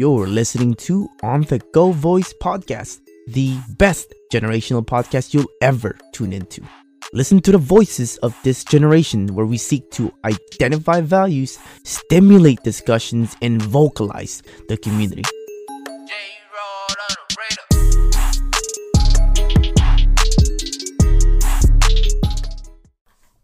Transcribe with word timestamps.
You're 0.00 0.28
listening 0.28 0.76
to 0.86 1.10
On 1.22 1.42
the 1.42 1.58
Go 1.74 1.92
Voice 1.92 2.32
Podcast, 2.40 3.00
the 3.26 3.58
best 3.76 4.14
generational 4.32 4.82
podcast 4.82 5.34
you'll 5.34 5.52
ever 5.60 5.94
tune 6.14 6.32
into. 6.32 6.62
Listen 7.12 7.38
to 7.42 7.52
the 7.52 7.58
voices 7.58 8.16
of 8.22 8.34
this 8.42 8.64
generation 8.64 9.26
where 9.34 9.44
we 9.44 9.58
seek 9.58 9.90
to 9.90 10.10
identify 10.24 11.02
values, 11.02 11.58
stimulate 11.84 12.62
discussions, 12.62 13.36
and 13.42 13.60
vocalize 13.60 14.42
the 14.70 14.78
community. 14.78 15.22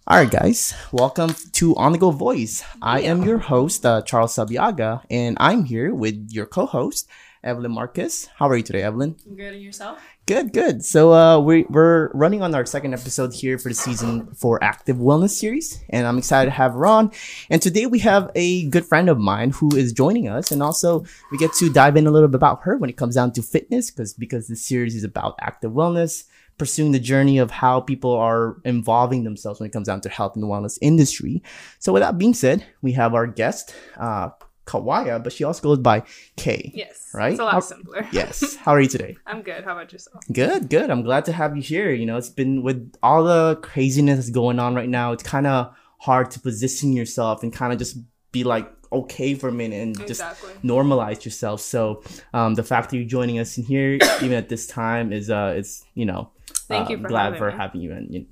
All 0.08 0.16
right, 0.18 0.30
guys, 0.30 0.72
welcome 0.92 1.34
to 1.50 1.74
On 1.74 1.90
the 1.90 1.98
Go 1.98 2.12
Voice. 2.12 2.62
I 2.80 3.00
am 3.00 3.24
your 3.24 3.38
host, 3.38 3.84
uh, 3.84 4.02
Charles 4.02 4.36
Sabiaga, 4.36 5.02
and 5.10 5.36
I'm 5.40 5.64
here 5.64 5.92
with 5.92 6.28
your 6.30 6.46
co 6.46 6.64
host, 6.64 7.08
Evelyn 7.42 7.72
Marquez. 7.72 8.28
How 8.36 8.48
are 8.48 8.56
you 8.56 8.62
today, 8.62 8.82
Evelyn? 8.82 9.16
Good 9.34 9.54
and 9.54 9.60
yourself? 9.60 10.00
Good, 10.24 10.52
good. 10.52 10.84
So 10.84 11.12
uh, 11.12 11.40
we, 11.40 11.64
we're 11.64 12.12
running 12.12 12.40
on 12.40 12.54
our 12.54 12.64
second 12.64 12.94
episode 12.94 13.34
here 13.34 13.58
for 13.58 13.68
the 13.68 13.74
season 13.74 14.28
for 14.36 14.62
Active 14.62 14.96
Wellness 14.96 15.30
series, 15.30 15.82
and 15.90 16.06
I'm 16.06 16.18
excited 16.18 16.50
to 16.50 16.56
have 16.56 16.74
her 16.74 16.86
on. 16.86 17.10
And 17.50 17.60
today 17.60 17.86
we 17.86 17.98
have 17.98 18.30
a 18.36 18.68
good 18.68 18.84
friend 18.84 19.08
of 19.08 19.18
mine 19.18 19.50
who 19.50 19.74
is 19.74 19.92
joining 19.92 20.28
us, 20.28 20.52
and 20.52 20.62
also 20.62 21.04
we 21.32 21.38
get 21.38 21.52
to 21.54 21.68
dive 21.68 21.96
in 21.96 22.06
a 22.06 22.12
little 22.12 22.28
bit 22.28 22.36
about 22.36 22.62
her 22.62 22.76
when 22.76 22.90
it 22.90 22.96
comes 22.96 23.16
down 23.16 23.32
to 23.32 23.42
fitness, 23.42 23.90
because 23.90 24.14
because 24.14 24.46
this 24.46 24.64
series 24.64 24.94
is 24.94 25.02
about 25.02 25.34
active 25.40 25.72
wellness 25.72 26.26
pursuing 26.58 26.92
the 26.92 26.98
journey 26.98 27.38
of 27.38 27.50
how 27.50 27.80
people 27.80 28.12
are 28.12 28.56
involving 28.64 29.24
themselves 29.24 29.60
when 29.60 29.68
it 29.68 29.72
comes 29.72 29.86
down 29.86 30.00
to 30.02 30.08
health 30.08 30.36
and 30.36 30.44
wellness 30.44 30.78
industry. 30.80 31.42
So 31.78 31.92
with 31.92 32.02
that 32.02 32.18
being 32.18 32.34
said, 32.34 32.64
we 32.82 32.92
have 32.92 33.14
our 33.14 33.26
guest, 33.26 33.74
uh, 33.98 34.30
Kawaya, 34.66 35.22
but 35.22 35.32
she 35.32 35.44
also 35.44 35.62
goes 35.62 35.78
by 35.78 36.02
Kay. 36.36 36.72
Yes. 36.74 37.10
Right? 37.14 37.32
It's 37.32 37.40
a 37.40 37.44
lot 37.44 37.52
How- 37.52 37.60
simpler. 37.60 38.08
Yes. 38.12 38.56
How 38.56 38.72
are 38.72 38.80
you 38.80 38.88
today? 38.88 39.16
I'm 39.26 39.42
good. 39.42 39.64
How 39.64 39.72
about 39.72 39.92
yourself? 39.92 40.24
Good, 40.32 40.68
good. 40.68 40.90
I'm 40.90 41.02
glad 41.02 41.24
to 41.26 41.32
have 41.32 41.56
you 41.56 41.62
here. 41.62 41.92
You 41.92 42.04
know, 42.06 42.16
it's 42.16 42.30
been 42.30 42.62
with 42.62 42.92
all 43.02 43.22
the 43.24 43.56
craziness 43.62 44.16
that's 44.16 44.30
going 44.30 44.58
on 44.58 44.74
right 44.74 44.88
now, 44.88 45.12
it's 45.12 45.22
kind 45.22 45.46
of 45.46 45.72
hard 46.00 46.30
to 46.32 46.40
position 46.40 46.92
yourself 46.94 47.42
and 47.42 47.52
kind 47.52 47.72
of 47.72 47.78
just 47.78 47.96
be 48.32 48.44
like 48.44 48.75
okay 48.92 49.34
for 49.34 49.48
a 49.48 49.52
minute 49.52 49.82
and 49.82 50.06
just 50.06 50.22
normalize 50.62 51.24
yourself. 51.24 51.60
So, 51.60 52.02
um, 52.32 52.54
the 52.54 52.62
fact 52.62 52.90
that 52.90 52.96
you're 52.96 53.06
joining 53.06 53.38
us 53.38 53.58
in 53.58 53.64
here, 53.64 53.98
even 54.22 54.32
at 54.32 54.48
this 54.48 54.66
time, 54.66 55.12
is 55.12 55.30
uh, 55.30 55.54
it's 55.56 55.84
you 55.94 56.04
know, 56.04 56.30
Thank 56.68 56.88
uh, 56.88 56.92
you 56.92 57.02
for 57.02 57.08
glad 57.08 57.24
having 57.24 57.38
for 57.38 57.50
me. 57.50 57.56
having 57.56 57.80
you. 57.80 57.92
And 57.92 58.14
you 58.14 58.26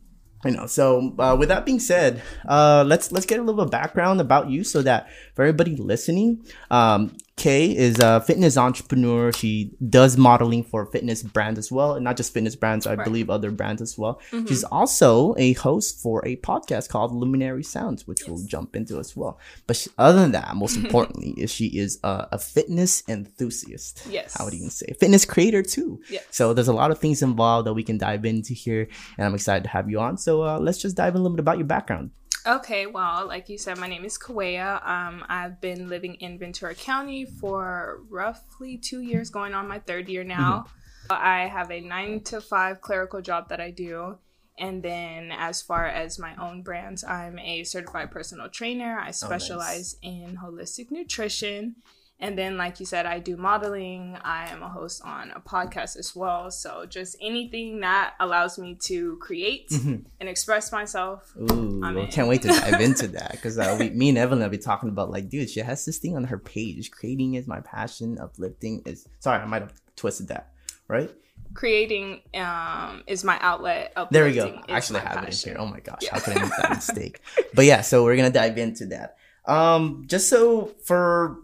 you 0.45 0.51
know, 0.51 0.67
so 0.67 1.15
uh, 1.19 1.37
with 1.39 1.49
that 1.49 1.65
being 1.65 1.81
said, 1.81 2.23
uh, 2.47 2.85
let's 2.87 3.11
let's 3.11 3.27
get 3.27 3.39
a 3.39 3.43
little 3.43 3.57
bit 3.57 3.65
of 3.65 3.71
background 3.71 4.21
about 4.21 4.51
you, 4.51 4.63
so 4.63 4.83
that 4.83 5.09
for 5.35 5.43
everybody 5.43 5.75
listening, 5.77 6.45
um, 6.71 7.17
Kay 7.37 7.77
is 7.77 7.99
a 7.99 8.21
fitness 8.21 8.57
entrepreneur. 8.57 9.33
She 9.33 9.73
does 9.89 10.17
modeling 10.17 10.63
for 10.63 10.87
fitness 10.87 11.23
brands 11.23 11.59
as 11.59 11.71
well, 11.71 11.95
and 11.95 12.05
not 12.05 12.17
just 12.17 12.33
fitness 12.33 12.55
brands. 12.55 12.87
I 12.87 12.91
Right. 12.91 12.99
Mm-hmm. 12.99 13.05
believe 13.11 13.29
other 13.31 13.51
brands 13.51 13.83
as 13.83 13.99
well. 13.99 14.21
She's 14.31 14.63
also 14.65 15.35
a 15.37 15.53
host 15.55 16.01
for 16.01 16.25
a 16.27 16.37
podcast 16.37 16.89
called 16.91 17.13
Luminary 17.13 17.65
Sounds, 17.65 18.07
which 18.07 18.21
we'll 18.29 18.45
jump 18.47 18.77
into 18.77 19.01
as 19.01 19.17
well. 19.17 19.39
But 19.67 19.77
she, 19.77 19.91
other 19.99 20.21
than 20.21 20.31
that, 20.33 20.55
most 20.55 20.77
importantly, 20.83 21.35
is 21.37 21.51
she 21.53 21.67
is 21.77 21.99
a, 22.05 22.29
a 22.33 22.39
fitness 22.39 23.03
enthusiast. 23.09 24.07
Yes. 24.09 24.39
I 24.39 24.45
would 24.45 24.55
even 24.55 24.71
say 24.71 24.95
fitness 25.01 25.25
creator 25.25 25.63
too. 25.63 26.01
Yes. 26.09 26.25
So 26.31 26.55
there's 26.55 26.69
a 26.69 26.73
lot 26.73 26.93
of 26.93 26.99
things 27.01 27.21
involved 27.21 27.67
that 27.67 27.75
we 27.75 27.83
can 27.83 27.99
dive 27.99 28.25
into 28.25 28.55
here, 28.55 28.87
and 29.19 29.27
I'm 29.27 29.35
excited 29.35 29.65
to 29.65 29.71
have 29.71 29.91
you 29.91 29.99
on. 29.99 30.17
So 30.19 30.43
uh, 30.43 30.59
let's 30.61 30.79
just 30.79 30.97
dive 30.97 31.15
in 31.15 31.21
a 31.21 31.23
little 31.23 31.37
bit 31.37 31.41
about 31.43 31.59
your 31.59 31.67
background. 31.67 32.11
Okay, 32.47 32.85
well, 32.85 33.27
like 33.27 33.49
you 33.49 33.57
said, 33.57 33.79
my 33.79 33.89
name 33.89 34.05
is 34.05 34.19
Kawaya. 34.19 34.87
Um, 34.87 35.25
I've 35.31 35.63
been 35.63 35.89
living 35.89 36.17
in 36.17 36.39
Ventura 36.39 36.75
County 36.75 37.25
for 37.25 38.01
roughly 38.11 38.77
two 38.77 39.01
years, 39.01 39.31
going 39.31 39.55
on 39.55 39.67
my 39.67 39.79
third 39.79 40.11
year 40.11 40.25
now. 40.25 40.67
I 41.09 41.47
have 41.47 41.71
a 41.71 41.81
nine 41.81 42.21
to 42.25 42.43
five 42.43 42.83
clerical 42.83 43.23
job 43.23 43.49
that 43.49 43.61
I 43.61 43.71
do. 43.71 44.19
And 44.59 44.83
then, 44.83 45.33
as 45.33 45.63
far 45.63 45.87
as 45.87 46.19
my 46.19 46.37
own 46.37 46.63
brands, 46.63 47.03
I'm 47.03 47.39
a 47.39 47.65
certified 47.65 48.11
personal 48.11 48.51
trainer. 48.51 48.99
I 48.99 49.11
specialize 49.11 49.97
in 50.03 50.37
holistic 50.37 50.91
nutrition. 50.91 51.77
And 52.21 52.39
then, 52.39 52.57
like 52.57 52.81
you 52.81 52.87
said, 52.87 53.07
I 53.07 53.19
do 53.19 53.37
modeling. 53.37 54.17
I 54.23 54.49
am 54.49 54.63
a 54.63 54.69
host 54.69 55.03
on 55.05 55.33
a 55.33 55.41
podcast 55.41 55.99
as 55.99 56.15
well. 56.15 56.51
So, 56.51 56.87
just 56.87 57.17
anything 57.21 57.81
that 57.81 58.15
allows 58.21 58.59
me 58.59 58.77
to 58.85 59.17
create 59.17 59.71
and 59.73 60.07
express 60.21 60.71
myself. 60.71 61.35
Ooh, 61.37 61.83
I 61.85 61.93
in. 61.93 62.07
can't 62.07 62.29
wait 62.29 62.43
to 62.43 62.49
dive 62.49 62.81
into 62.81 63.09
that 63.09 63.33
because 63.33 63.59
uh, 63.59 63.77
me 63.93 64.11
and 64.11 64.19
Evelyn 64.19 64.43
will 64.43 64.49
be 64.49 64.59
talking 64.59 64.89
about 64.89 65.11
like, 65.11 65.29
dude, 65.29 65.51
she 65.51 65.61
has 65.61 65.85
this 65.85 65.99
thing 65.99 66.17
on 66.17 66.25
her 66.25 66.39
page. 66.39 66.91
Creating 66.93 67.35
is 67.35 67.47
my 67.47 67.61
passion. 67.61 68.19
Uplifting 68.19 68.83
is 68.87 69.09
sorry, 69.19 69.43
I 69.43 69.47
might 69.47 69.63
have 69.63 69.75
twisted 69.97 70.29
that. 70.29 70.53
Right 70.87 71.11
creating 71.53 72.21
um 72.35 73.03
is 73.07 73.23
my 73.23 73.39
outlet 73.41 73.93
there 74.11 74.25
we 74.25 74.33
go. 74.33 74.61
I 74.69 74.73
actually 74.73 75.01
have 75.01 75.23
it 75.25 75.45
in 75.45 75.51
here. 75.53 75.57
Oh 75.59 75.67
my 75.67 75.81
gosh, 75.81 76.07
how 76.11 76.19
could 76.19 76.37
I 76.37 76.43
make 76.43 76.53
that 76.59 76.71
mistake? 76.71 77.21
But 77.55 77.65
yeah, 77.65 77.81
so 77.81 78.05
we're 78.05 78.17
gonna 78.17 78.31
dive 78.31 78.59
into 78.59 78.87
that. 78.87 79.17
Um, 79.47 80.05
just 80.07 80.29
so 80.29 80.73
for 80.85 81.39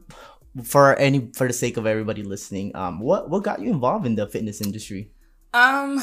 for 0.65 0.95
any 0.97 1.31
for 1.35 1.47
the 1.47 1.53
sake 1.53 1.77
of 1.77 1.87
everybody 1.87 2.23
listening, 2.23 2.75
um, 2.77 3.01
what 3.01 3.31
what 3.31 3.43
got 3.43 3.61
you 3.61 3.71
involved 3.71 4.07
in 4.07 4.15
the 4.17 4.27
fitness 4.27 4.61
industry? 4.61 5.11
um 5.53 5.99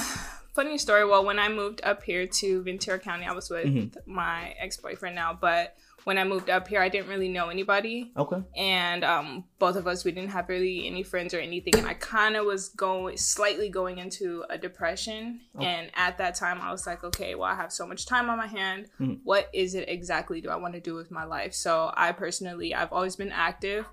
funny 0.53 0.77
story 0.77 1.05
well 1.05 1.23
when 1.23 1.39
i 1.39 1.47
moved 1.47 1.79
up 1.85 2.03
here 2.03 2.27
to 2.27 2.61
ventura 2.63 2.99
county 2.99 3.25
i 3.25 3.31
was 3.31 3.49
with 3.49 3.65
Mm-hmm. 3.65 4.11
my 4.13 4.53
ex-boyfriend 4.59 5.15
now 5.15 5.37
but 5.39 5.75
when 6.03 6.17
i 6.17 6.25
moved 6.25 6.49
up 6.49 6.67
here 6.67 6.81
i 6.81 6.89
didn't 6.89 7.07
really 7.07 7.29
know 7.29 7.47
anybody 7.47 8.11
Okay. 8.17 8.41
and 8.57 9.05
um 9.05 9.45
both 9.57 9.77
of 9.77 9.87
us 9.87 10.03
we 10.03 10.11
didn't 10.11 10.31
have 10.31 10.49
really 10.49 10.85
any 10.85 11.01
friends 11.01 11.33
or 11.33 11.39
anything 11.39 11.75
and 11.77 11.87
i 11.87 11.93
kind 11.93 12.35
of 12.35 12.45
was 12.45 12.67
going 12.69 13.15
slightly 13.15 13.69
going 13.69 13.99
into 13.99 14.43
a 14.49 14.57
depression 14.57 15.39
and 15.61 15.91
at 15.95 16.17
that 16.17 16.35
time 16.35 16.59
i 16.59 16.69
was 16.71 16.85
like 16.85 17.05
okay 17.05 17.35
well 17.35 17.49
i 17.49 17.55
have 17.55 17.71
so 17.71 17.87
much 17.87 18.05
time 18.05 18.29
on 18.29 18.37
my 18.37 18.47
hand 18.47 18.87
Mhm. 18.99 19.19
what 19.23 19.47
is 19.53 19.75
it 19.75 19.87
exactly 19.87 20.41
do 20.41 20.49
i 20.49 20.57
want 20.57 20.73
to 20.73 20.81
do 20.81 20.93
with 20.95 21.09
my 21.09 21.23
life 21.23 21.53
so 21.53 21.91
i 21.95 22.11
personally 22.11 22.75
i've 22.75 22.91
always 22.91 23.15
been 23.15 23.31
active 23.31 23.85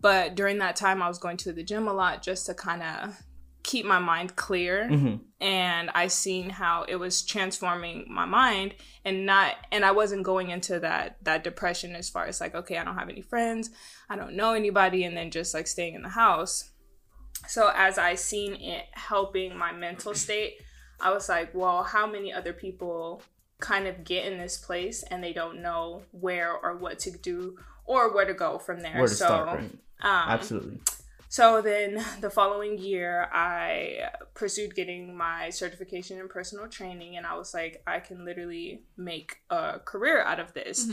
but 0.00 0.34
during 0.34 0.58
that 0.58 0.76
time 0.76 1.02
i 1.02 1.08
was 1.08 1.18
going 1.18 1.36
to 1.36 1.52
the 1.52 1.62
gym 1.62 1.88
a 1.88 1.92
lot 1.92 2.22
just 2.22 2.46
to 2.46 2.54
kind 2.54 2.82
of 2.82 3.22
keep 3.62 3.84
my 3.84 3.98
mind 3.98 4.36
clear 4.36 4.88
hmm 4.88 5.16
and 5.40 5.88
I 5.90 6.08
seen 6.08 6.50
how 6.50 6.84
it 6.88 6.96
was 6.96 7.22
transforming 7.22 8.06
my 8.08 8.24
mind 8.24 8.74
and 9.04 9.24
not 9.24 9.54
and 9.70 9.84
I 9.84 9.92
wasn't 9.92 10.24
going 10.24 10.50
into 10.50 10.80
that 10.80 11.16
that 11.22 11.44
depression 11.44 11.94
as 11.94 12.10
far 12.10 12.26
as 12.26 12.40
like 12.40 12.54
okay 12.54 12.76
I 12.76 12.84
don't 12.84 12.98
have 12.98 13.08
any 13.08 13.22
friends 13.22 13.70
I 14.10 14.16
don't 14.16 14.34
know 14.34 14.52
anybody 14.52 15.04
and 15.04 15.16
then 15.16 15.30
just 15.30 15.54
like 15.54 15.66
staying 15.66 15.94
in 15.94 16.02
the 16.02 16.08
house 16.08 16.70
so 17.46 17.70
as 17.74 17.98
I 17.98 18.16
seen 18.16 18.54
it 18.54 18.86
helping 18.92 19.56
my 19.56 19.72
mental 19.72 20.14
state 20.14 20.60
I 21.00 21.12
was 21.12 21.28
like 21.28 21.54
well 21.54 21.84
how 21.84 22.06
many 22.06 22.32
other 22.32 22.52
people 22.52 23.22
kind 23.60 23.86
of 23.86 24.04
get 24.04 24.30
in 24.30 24.38
this 24.38 24.56
place 24.56 25.04
and 25.04 25.22
they 25.22 25.32
don't 25.32 25.62
know 25.62 26.02
where 26.10 26.52
or 26.52 26.76
what 26.76 26.98
to 27.00 27.10
do 27.10 27.58
or 27.84 28.12
where 28.12 28.26
to 28.26 28.34
go 28.34 28.58
from 28.58 28.80
there 28.80 29.06
so 29.06 29.14
start? 29.14 29.58
Right. 29.60 29.78
Um, 30.02 30.28
Absolutely. 30.28 30.78
so 31.28 31.60
then 31.60 32.04
the 32.20 32.30
following 32.30 32.78
year, 32.78 33.28
I 33.32 34.10
pursued 34.34 34.74
getting 34.74 35.16
my 35.16 35.50
certification 35.50 36.18
in 36.18 36.28
personal 36.28 36.68
training, 36.68 37.16
and 37.16 37.26
I 37.26 37.36
was 37.36 37.52
like, 37.54 37.82
I 37.86 38.00
can 38.00 38.24
literally 38.24 38.82
make 38.96 39.36
a 39.50 39.78
career 39.84 40.22
out 40.22 40.40
of 40.40 40.52
this. 40.54 40.88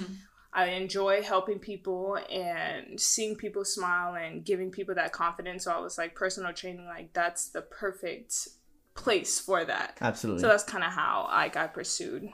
I 0.54 0.68
enjoy 0.68 1.22
helping 1.22 1.60
people 1.60 2.18
and 2.32 2.98
seeing 3.00 3.36
people 3.36 3.66
smile 3.66 4.16
and 4.16 4.44
giving 4.46 4.72
people 4.72 4.96
that 4.96 5.12
confidence. 5.12 5.66
So 5.66 5.72
I 5.74 5.80
was 5.80 5.98
like, 5.98 6.16
personal 6.16 6.54
training, 6.54 6.86
like 6.86 7.12
that's 7.14 7.50
the 7.50 7.62
perfect 7.62 8.48
place 8.96 9.38
for 9.38 9.66
that. 9.66 9.98
Absolutely. 10.00 10.42
So 10.42 10.48
that's 10.48 10.64
kind 10.64 10.84
of 10.86 10.94
how 10.94 11.28
I 11.30 11.50
got 11.50 11.74
pursued. 11.74 12.30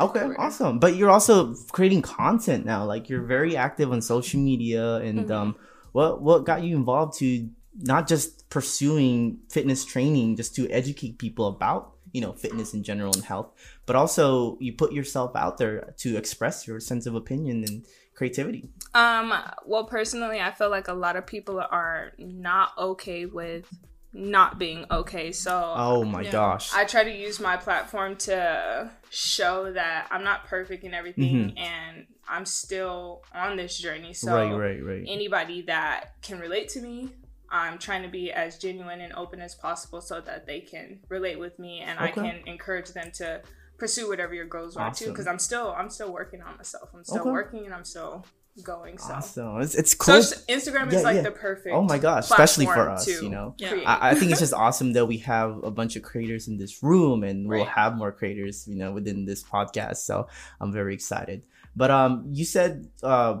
Okay, 0.00 0.20
career. 0.20 0.36
awesome. 0.38 0.78
But 0.78 0.96
you're 0.96 1.10
also 1.10 1.54
creating 1.72 2.00
content 2.00 2.64
now. 2.64 2.86
Like 2.86 3.10
you're 3.10 3.22
very 3.24 3.54
active 3.54 3.92
on 3.92 4.00
social 4.00 4.40
media 4.40 4.96
and 4.96 5.28
Mhm. 5.28 5.30
um 5.30 5.56
what 5.92 6.22
what 6.22 6.44
got 6.44 6.62
you 6.62 6.76
involved 6.76 7.18
to 7.18 7.48
not 7.76 8.06
just 8.08 8.48
pursuing 8.50 9.38
fitness 9.48 9.84
training 9.84 10.36
just 10.36 10.54
to 10.56 10.68
educate 10.70 11.18
people 11.18 11.46
about, 11.46 11.92
you 12.12 12.20
know, 12.20 12.32
fitness 12.32 12.74
in 12.74 12.82
general 12.82 13.12
and 13.14 13.24
health, 13.24 13.50
but 13.86 13.96
also 13.96 14.58
you 14.60 14.72
put 14.72 14.92
yourself 14.92 15.34
out 15.34 15.56
there 15.56 15.94
to 15.96 16.16
express 16.16 16.66
your 16.66 16.80
sense 16.80 17.06
of 17.06 17.14
opinion 17.14 17.64
and 17.64 17.86
creativity. 18.14 18.68
Um, 18.94 19.32
well, 19.64 19.84
personally, 19.84 20.40
I 20.40 20.50
feel 20.50 20.68
like 20.68 20.88
a 20.88 20.92
lot 20.92 21.16
of 21.16 21.26
people 21.26 21.58
are 21.60 22.12
not 22.18 22.72
okay 22.76 23.24
with 23.24 23.66
not 24.12 24.58
being 24.58 24.84
okay. 24.90 25.32
So, 25.32 25.72
Oh 25.76 26.04
my 26.04 26.22
Yeah. 26.22 26.32
gosh. 26.32 26.72
I 26.74 26.84
try 26.84 27.04
to 27.04 27.10
use 27.10 27.40
my 27.40 27.56
platform 27.56 28.16
to 28.16 28.90
show 29.10 29.72
that 29.72 30.08
I'm 30.10 30.22
not 30.24 30.44
perfect 30.46 30.84
in 30.84 30.92
everything 30.94 31.54
Mhm. 31.54 31.58
and 31.58 32.06
I'm 32.28 32.44
still 32.46 33.22
on 33.34 33.56
this 33.56 33.76
journey. 33.78 34.14
So, 34.14 34.34
right, 34.34 34.52
right, 34.52 34.84
right. 34.84 35.04
anybody 35.06 35.62
that 35.62 36.12
can 36.22 36.38
relate 36.40 36.68
to 36.70 36.80
me, 36.80 37.10
I'm 37.50 37.78
trying 37.78 38.02
to 38.02 38.08
be 38.08 38.32
as 38.32 38.58
genuine 38.58 39.00
and 39.02 39.12
open 39.14 39.40
as 39.40 39.54
possible 39.54 40.00
so 40.00 40.20
that 40.22 40.46
they 40.46 40.60
can 40.60 41.00
relate 41.08 41.38
with 41.38 41.58
me 41.58 41.80
and 41.80 41.98
I 42.00 42.10
can 42.10 42.42
encourage 42.46 42.88
them 42.90 43.10
to 43.12 43.42
pursue 43.78 44.08
whatever 44.08 44.32
your 44.32 44.46
goals 44.46 44.76
are 44.76 44.92
too 44.94 45.08
because 45.10 45.26
I'm 45.26 45.38
still 45.38 45.70
I'm 45.76 45.90
still 45.90 46.12
working 46.12 46.40
on 46.40 46.56
myself. 46.56 46.90
I'm 46.94 47.04
still 47.04 47.22
Okay. 47.22 47.30
working 47.30 47.64
and 47.66 47.74
I'm 47.74 47.84
still 47.84 48.24
going. 48.60 48.98
So 48.98 49.14
awesome. 49.14 49.60
It's, 49.62 49.74
it's 49.74 49.94
cool. 49.94 50.22
So 50.22 50.36
Instagram 50.48 50.88
is 50.88 50.94
Yeah, 50.94 51.00
like 51.00 51.16
yeah. 51.16 51.22
the 51.22 51.30
perfect. 51.30 51.74
Oh 51.74 51.82
my 51.82 51.98
gosh, 51.98 52.24
especially 52.24 52.66
for 52.66 52.90
us, 52.90 53.06
you 53.08 53.30
know. 53.30 53.54
Yeah. 53.58 53.80
I, 53.86 54.10
I 54.10 54.14
think 54.14 54.30
it's 54.30 54.40
just 54.40 54.52
awesome 54.52 54.92
that 54.92 55.06
we 55.06 55.18
have 55.18 55.62
a 55.64 55.70
bunch 55.70 55.96
of 55.96 56.02
creators 56.02 56.48
in 56.48 56.58
this 56.58 56.82
room 56.82 57.24
and 57.24 57.48
we'll 57.48 57.64
have 57.64 57.96
more 57.96 58.12
creators, 58.12 58.66
you 58.68 58.76
know, 58.76 58.92
within 58.92 59.24
this 59.24 59.42
podcast. 59.42 59.98
So 59.98 60.28
I'm 60.60 60.72
very 60.72 60.92
excited. 60.94 61.46
But 61.74 61.90
um 61.90 62.26
you 62.32 62.44
said 62.44 62.88
uh 63.02 63.40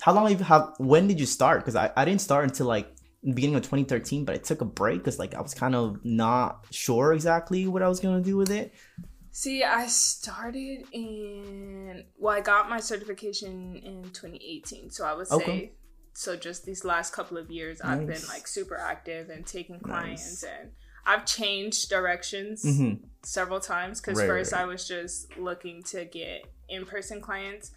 how 0.00 0.12
long 0.12 0.28
have 0.28 0.38
you 0.38 0.44
have 0.44 0.74
when 0.78 1.08
did 1.08 1.18
you 1.18 1.26
start? 1.26 1.60
Because 1.60 1.76
I, 1.76 1.90
I 1.96 2.04
didn't 2.04 2.20
start 2.20 2.44
until 2.44 2.66
like 2.66 2.94
the 3.22 3.32
beginning 3.32 3.56
of 3.56 3.62
2013, 3.62 4.24
but 4.24 4.34
I 4.34 4.38
took 4.38 4.60
a 4.60 4.64
break 4.66 4.98
because 4.98 5.18
like 5.18 5.34
I 5.34 5.40
was 5.40 5.54
kind 5.54 5.74
of 5.74 6.04
not 6.04 6.66
sure 6.70 7.12
exactly 7.14 7.66
what 7.66 7.82
I 7.82 7.88
was 7.88 8.00
gonna 8.00 8.20
do 8.20 8.36
with 8.36 8.50
it. 8.50 8.74
See, 9.34 9.64
I 9.64 9.86
started 9.86 10.84
in 10.92 12.04
well, 12.18 12.36
I 12.36 12.40
got 12.40 12.68
my 12.68 12.80
certification 12.80 13.76
in 13.76 14.10
2018. 14.12 14.90
So 14.90 15.06
I 15.06 15.14
would 15.14 15.26
say 15.26 15.44
Okay. 15.44 15.72
so 16.14 16.36
just 16.36 16.66
these 16.66 16.84
last 16.84 17.14
couple 17.14 17.38
of 17.38 17.50
years 17.50 17.80
I've 17.80 18.06
been 18.06 18.26
like 18.28 18.46
super 18.46 18.76
active 18.76 19.30
and 19.30 19.46
taking 19.46 19.80
clients 19.80 20.42
Nice. 20.42 20.44
and 20.44 20.72
I've 21.06 21.24
changed 21.24 21.88
directions 21.88 22.62
hmm 22.78 22.94
several 23.24 23.60
times 23.60 24.00
because 24.00 24.18
Right, 24.18 24.26
first 24.26 24.52
right, 24.52 24.62
I 24.62 24.66
was 24.66 24.86
just 24.86 25.36
looking 25.38 25.82
to 25.84 26.04
get 26.04 26.44
in-person 26.68 27.20
clients 27.22 27.70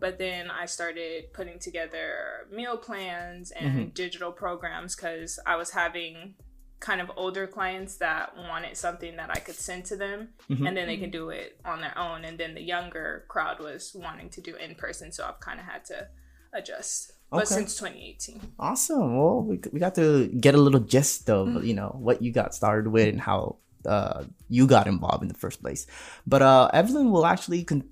but 0.00 0.18
then 0.18 0.50
I 0.50 0.66
started 0.66 1.32
putting 1.32 1.58
together 1.58 2.46
meal 2.52 2.76
plans 2.76 3.50
and 3.50 3.66
Mm-hmm. 3.66 3.94
digital 3.94 4.32
programs 4.32 4.94
because 4.94 5.38
I 5.46 5.56
was 5.56 5.70
having 5.70 6.34
kind 6.80 7.00
of 7.00 7.10
older 7.16 7.46
clients 7.46 7.96
that 7.96 8.36
wanted 8.36 8.76
something 8.76 9.16
that 9.16 9.30
I 9.30 9.40
could 9.40 9.56
send 9.56 9.84
to 9.86 9.96
them 9.96 10.28
Mhm. 10.50 10.66
and 10.68 10.76
then 10.76 10.86
they 10.86 10.96
can 10.96 11.10
do 11.10 11.30
it 11.30 11.58
on 11.64 11.80
their 11.80 11.96
own 11.98 12.24
and 12.24 12.38
then 12.38 12.54
the 12.54 12.62
younger 12.62 13.24
crowd 13.28 13.58
was 13.58 13.92
wanting 13.94 14.30
to 14.30 14.40
do 14.40 14.54
in 14.56 14.74
person 14.76 15.10
so 15.10 15.24
I've 15.26 15.40
kind 15.40 15.58
of 15.58 15.66
had 15.66 15.84
to 15.86 16.06
adjust 16.52 17.12
but 17.30 17.46
since 17.48 17.76
2018 17.76 18.40
Awesome. 18.58 19.16
Well, 19.18 19.42
we, 19.42 19.60
we 19.72 19.78
got 19.80 19.94
to 19.96 20.28
get 20.28 20.54
a 20.54 20.58
little 20.58 20.80
gist 20.80 21.28
of 21.28 21.48
Mm-hmm. 21.48 21.64
you 21.66 21.74
know 21.74 21.94
what 21.98 22.22
you 22.22 22.32
got 22.32 22.54
started 22.54 22.88
with 22.90 23.08
and 23.08 23.20
how 23.20 23.56
uh, 23.86 24.24
you 24.48 24.66
got 24.66 24.86
involved 24.86 25.22
in 25.22 25.28
the 25.28 25.34
first 25.38 25.62
place. 25.62 25.86
But 26.26 26.42
uh, 26.42 26.68
Evelyn 26.74 27.10
will 27.10 27.24
actually 27.26 27.64
con- 27.64 27.88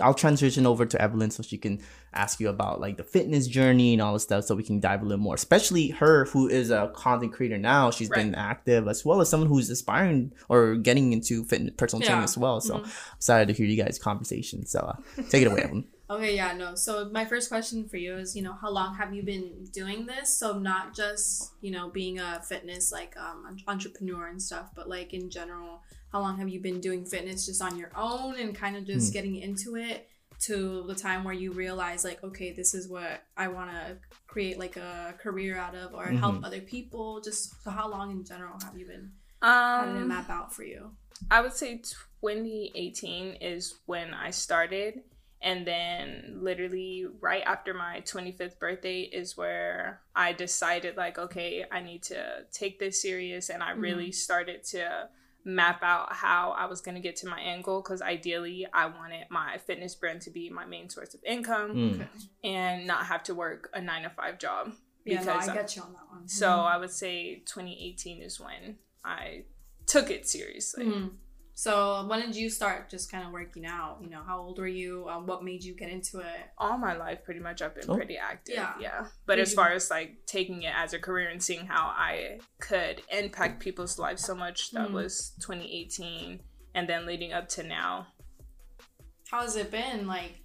I'll 0.00 0.14
transition 0.14 0.66
over 0.66 0.84
to 0.86 1.00
Evelyn 1.00 1.30
so 1.30 1.42
she 1.42 1.56
can 1.58 1.80
ask 2.12 2.40
you 2.40 2.48
about 2.48 2.80
like 2.80 2.96
the 2.96 3.04
fitness 3.04 3.46
journey 3.46 3.92
and 3.92 4.02
all 4.02 4.12
the 4.14 4.20
stuff 4.20 4.44
so 4.44 4.54
we 4.56 4.62
can 4.62 4.80
dive 4.80 5.02
a 5.02 5.04
little 5.04 5.22
more. 5.22 5.34
Especially 5.34 5.88
her 5.90 6.24
who 6.26 6.48
is 6.48 6.70
a 6.70 6.90
content 6.94 7.32
creator 7.32 7.58
now. 7.58 7.90
She's 7.90 8.08
been 8.10 8.34
active 8.34 8.88
as 8.88 9.04
well 9.04 9.20
as 9.20 9.28
someone 9.28 9.48
who's 9.48 9.70
aspiring 9.70 10.32
or 10.48 10.74
getting 10.76 11.12
into 11.12 11.44
fitness 11.44 11.74
personal 11.76 12.02
training 12.02 12.20
Yeah. 12.22 12.24
as 12.24 12.36
well. 12.38 12.60
So 12.60 12.78
Mm-hmm. 12.78 12.90
excited 13.16 13.48
to 13.48 13.54
hear 13.54 13.66
you 13.66 13.82
guys' 13.82 13.98
conversation. 13.98 14.66
So 14.66 14.80
uh, 14.80 15.22
take 15.28 15.42
it 15.42 15.46
away, 15.46 15.62
Evelyn. 15.62 15.84
Okay, 16.10 16.34
yeah, 16.34 16.52
no. 16.54 16.74
So 16.74 17.08
my 17.12 17.24
first 17.24 17.48
question 17.48 17.88
for 17.88 17.96
you 17.96 18.16
is, 18.16 18.34
you 18.34 18.42
know, 18.42 18.52
how 18.60 18.68
long 18.68 18.96
have 18.96 19.14
you 19.14 19.22
been 19.22 19.62
doing 19.72 20.06
this? 20.06 20.36
So 20.36 20.58
not 20.58 20.92
just, 20.92 21.52
you 21.60 21.70
know, 21.70 21.88
being 21.88 22.18
a 22.18 22.42
fitness 22.42 22.90
like 22.90 23.16
um 23.16 23.56
entrepreneur 23.68 24.26
and 24.26 24.42
stuff, 24.42 24.70
but 24.74 24.88
like 24.88 25.14
in 25.14 25.30
general, 25.30 25.82
how 26.10 26.18
long 26.18 26.36
have 26.38 26.48
you 26.48 26.58
been 26.60 26.80
doing 26.80 27.04
fitness 27.06 27.46
just 27.46 27.62
on 27.62 27.78
your 27.78 27.92
own 27.96 28.34
and 28.40 28.56
kind 28.56 28.76
of 28.76 28.86
just 28.86 29.12
getting 29.12 29.36
into 29.36 29.76
it 29.76 30.08
to 30.40 30.84
the 30.86 30.94
time 30.94 31.24
where 31.24 31.34
you 31.34 31.52
realize 31.52 32.04
like, 32.04 32.22
okay, 32.24 32.52
this 32.52 32.74
is 32.74 32.88
what 32.88 33.22
I 33.36 33.48
want 33.48 33.70
to 33.70 33.96
create 34.26 34.58
like 34.58 34.76
a 34.76 35.14
career 35.18 35.56
out 35.56 35.74
of 35.74 35.94
or 35.94 36.06
help 36.06 36.44
other 36.44 36.60
people? 36.60 37.20
Just 37.20 37.62
so 37.62 37.70
how 37.70 37.88
long 37.88 38.10
in 38.10 38.24
general 38.24 38.58
have 38.62 38.76
you 38.76 38.86
been 38.86 39.12
how 39.42 39.86
did 39.86 39.96
it 39.96 40.02
um 40.02 40.08
map 40.08 40.30
out 40.30 40.54
for 40.54 40.64
you? 40.64 40.90
I 41.30 41.40
would 41.40 41.52
say 41.52 41.78
2018 41.78 43.34
is 43.40 43.74
when 43.86 44.14
I 44.14 44.30
started. 44.30 45.02
And 45.42 45.66
then, 45.66 46.36
literally, 46.42 47.06
right 47.18 47.42
after 47.46 47.72
my 47.72 48.02
25th 48.04 48.58
birthday, 48.58 49.00
is 49.00 49.38
where 49.38 50.02
I 50.14 50.34
decided, 50.34 50.98
like, 50.98 51.18
okay, 51.18 51.64
I 51.72 51.80
need 51.80 52.02
to 52.04 52.44
take 52.52 52.78
this 52.78 53.00
serious. 53.00 53.48
And 53.48 53.62
I 53.62 53.70
really 53.70 54.12
started 54.12 54.64
to 54.64 55.08
map 55.44 55.82
out 55.82 56.12
how 56.12 56.50
I 56.52 56.66
was 56.66 56.80
going 56.80 56.94
to 56.96 57.00
get 57.00 57.16
to 57.16 57.26
my 57.28 57.40
end 57.40 57.64
goal. 57.64 57.80
Because 57.82 58.02
ideally, 58.02 58.66
I 58.72 58.86
wanted 58.86 59.26
my 59.30 59.58
fitness 59.66 59.94
brand 59.94 60.20
to 60.22 60.30
be 60.30 60.50
my 60.50 60.66
main 60.66 60.88
source 60.90 61.14
of 61.14 61.20
income 61.24 61.74
Mm. 61.74 62.08
and 62.44 62.86
not 62.86 63.06
have 63.06 63.22
to 63.24 63.34
work 63.34 63.70
a 63.72 63.80
nine 63.80 64.02
to 64.02 64.10
five 64.10 64.38
job. 64.38 64.72
Yeah, 65.04 65.22
no, 65.22 65.32
I 65.32 65.36
I'm- 65.46 65.54
get 65.54 65.76
you 65.76 65.82
on 65.82 65.92
that 65.94 66.08
one. 66.10 66.28
so 66.28 66.48
I 66.50 66.76
would 66.76 66.90
say 66.90 67.36
2018 67.46 68.22
is 68.22 68.38
when 68.38 68.76
I 69.04 69.44
took 69.86 70.10
it 70.10 70.28
seriously. 70.28 70.84
Mhm. 70.84 71.10
So 71.64 72.06
when 72.06 72.20
did 72.22 72.34
you 72.34 72.48
start 72.48 72.88
just 72.88 73.12
kind 73.12 73.22
of 73.26 73.32
working 73.34 73.66
out? 73.66 73.98
You 74.02 74.08
know, 74.08 74.22
how 74.26 74.40
old 74.40 74.58
were 74.58 74.66
you? 74.66 75.06
Um, 75.10 75.26
what 75.26 75.44
made 75.44 75.62
you 75.62 75.74
get 75.74 75.90
into 75.90 76.20
it? 76.20 76.40
all 76.56 76.78
my 76.78 76.96
life 76.96 77.22
pretty 77.22 77.40
much 77.40 77.60
I've 77.60 77.74
been 77.74 77.84
Oh. 77.90 77.96
pretty 77.96 78.16
active. 78.16 78.54
Yeah. 78.54 78.72
Yeah. 78.80 79.06
But 79.26 79.36
Did 79.36 79.42
as 79.42 79.50
you- 79.50 79.56
far 79.56 79.68
as 79.72 79.90
like 79.90 80.24
taking 80.24 80.62
it 80.62 80.72
as 80.74 80.94
a 80.94 80.98
career 80.98 81.28
and 81.28 81.42
seeing 81.42 81.66
how 81.66 81.88
I 81.88 82.40
could 82.60 83.02
impact 83.10 83.60
people's 83.60 83.98
lives 83.98 84.24
so 84.24 84.34
much, 84.34 84.70
that 84.70 84.88
Mhm. 84.88 84.92
was 84.92 85.32
2018 85.42 86.42
and 86.74 86.88
then 86.88 87.04
leading 87.04 87.34
up 87.34 87.46
to 87.50 87.62
now. 87.62 88.06
How 89.30 89.42
has 89.42 89.54
it 89.54 89.70
been? 89.70 90.06
Like, 90.06 90.40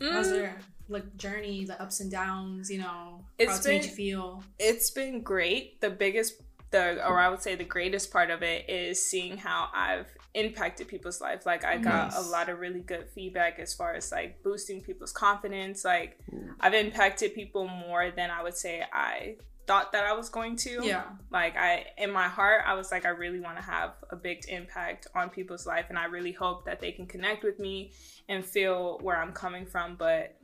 Mm, 0.00 0.12
how's 0.12 0.28
there 0.28 0.60
like 0.90 1.16
journey, 1.16 1.64
the 1.64 1.80
ups 1.80 2.00
and 2.00 2.10
downs? 2.10 2.70
You 2.70 2.80
know, 2.80 3.24
It's 3.38 3.50
how 3.52 3.56
it's 3.56 3.66
made 3.66 3.80
been- 3.80 3.88
you 3.90 3.96
feel? 3.96 4.44
it's 4.58 4.90
been 4.90 5.22
great. 5.22 5.80
The 5.80 5.88
biggest 5.88 6.42
the 6.70 7.06
or 7.06 7.18
I 7.18 7.28
would 7.28 7.42
say 7.42 7.54
the 7.56 7.64
greatest 7.64 8.12
part 8.12 8.30
of 8.30 8.42
it 8.42 8.68
is 8.68 9.04
seeing 9.04 9.36
how 9.36 9.68
I've 9.74 10.06
impacted 10.34 10.88
people's 10.88 11.20
life. 11.20 11.44
Like 11.46 11.64
I 11.64 11.78
got 11.78 12.12
Nice. 12.12 12.18
a 12.18 12.30
lot 12.30 12.48
of 12.48 12.60
really 12.60 12.80
good 12.80 13.08
feedback 13.14 13.58
as 13.58 13.74
far 13.74 13.94
as 13.94 14.12
like 14.12 14.42
boosting 14.42 14.80
people's 14.80 15.12
confidence. 15.12 15.84
Like 15.84 16.18
mm. 16.32 16.50
I've 16.60 16.74
impacted 16.74 17.34
people 17.34 17.66
more 17.66 18.10
than 18.10 18.30
I 18.30 18.42
would 18.42 18.56
say 18.56 18.82
I 18.92 19.36
thought 19.66 19.92
that 19.92 20.04
I 20.04 20.12
was 20.14 20.28
going 20.28 20.56
to. 20.56 20.80
Yeah, 20.82 21.04
Like 21.30 21.56
I 21.56 21.86
in 21.98 22.10
my 22.10 22.28
heart 22.28 22.62
I 22.66 22.74
was 22.74 22.90
like 22.90 23.04
I 23.04 23.10
really 23.10 23.40
want 23.40 23.56
to 23.56 23.62
have 23.62 23.92
a 24.10 24.16
big 24.16 24.44
impact 24.48 25.06
on 25.14 25.30
people's 25.30 25.66
life 25.66 25.86
and 25.88 25.98
I 25.98 26.04
really 26.06 26.32
hope 26.32 26.64
that 26.64 26.80
they 26.80 26.92
can 26.92 27.06
connect 27.06 27.44
with 27.44 27.58
me 27.58 27.92
and 28.28 28.44
feel 28.44 28.98
where 29.02 29.16
I'm 29.20 29.32
coming 29.32 29.66
from 29.66 29.96
but 29.96 30.36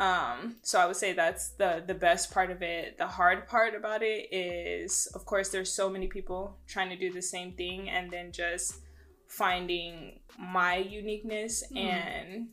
um 0.00 0.56
so 0.62 0.80
I 0.80 0.86
would 0.86 0.96
say 0.96 1.12
that's 1.12 1.50
the 1.50 1.82
the 1.86 1.94
best 1.94 2.32
part 2.32 2.50
of 2.50 2.62
it. 2.62 2.96
The 2.98 3.06
hard 3.06 3.46
part 3.46 3.74
about 3.74 4.02
it 4.02 4.32
is 4.32 5.06
of 5.14 5.24
course 5.26 5.50
there's 5.50 5.72
so 5.72 5.88
many 5.90 6.08
people 6.08 6.56
trying 6.66 6.88
to 6.88 6.96
do 6.96 7.12
the 7.12 7.22
same 7.22 7.52
thing 7.52 7.88
and 7.90 8.10
then 8.10 8.32
just 8.32 8.80
finding 9.28 10.18
my 10.38 10.76
uniqueness 10.76 11.62
Mhm. 11.70 11.76
and 11.76 12.48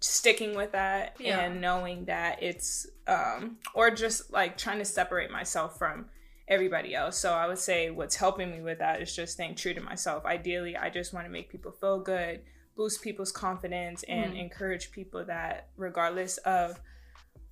sticking 0.00 0.54
with 0.54 0.72
that 0.72 1.16
Yeah. 1.18 1.40
and 1.40 1.60
knowing 1.60 2.04
that 2.06 2.42
it's 2.42 2.86
um 3.06 3.58
or 3.72 3.90
just 3.90 4.30
like 4.32 4.58
trying 4.58 4.78
to 4.78 4.84
separate 4.84 5.30
myself 5.30 5.78
from 5.78 6.10
everybody 6.48 6.94
else. 6.94 7.16
So 7.16 7.32
I 7.32 7.46
would 7.48 7.58
say 7.58 7.90
what's 7.90 8.14
helping 8.16 8.50
me 8.52 8.60
with 8.60 8.78
that 8.78 9.00
is 9.02 9.14
just 9.16 9.32
staying 9.32 9.54
true 9.56 9.74
to 9.74 9.80
myself. 9.80 10.24
Ideally, 10.24 10.76
I 10.76 10.90
just 10.90 11.12
want 11.12 11.26
to 11.26 11.30
make 11.30 11.48
people 11.50 11.72
feel 11.72 11.98
good, 12.00 12.42
boost 12.76 13.02
people's 13.02 13.32
confidence 13.32 14.02
and 14.04 14.34
Mhm. 14.34 14.38
encourage 14.40 14.90
people 14.92 15.24
that 15.24 15.68
regardless 15.76 16.36
of 16.38 16.80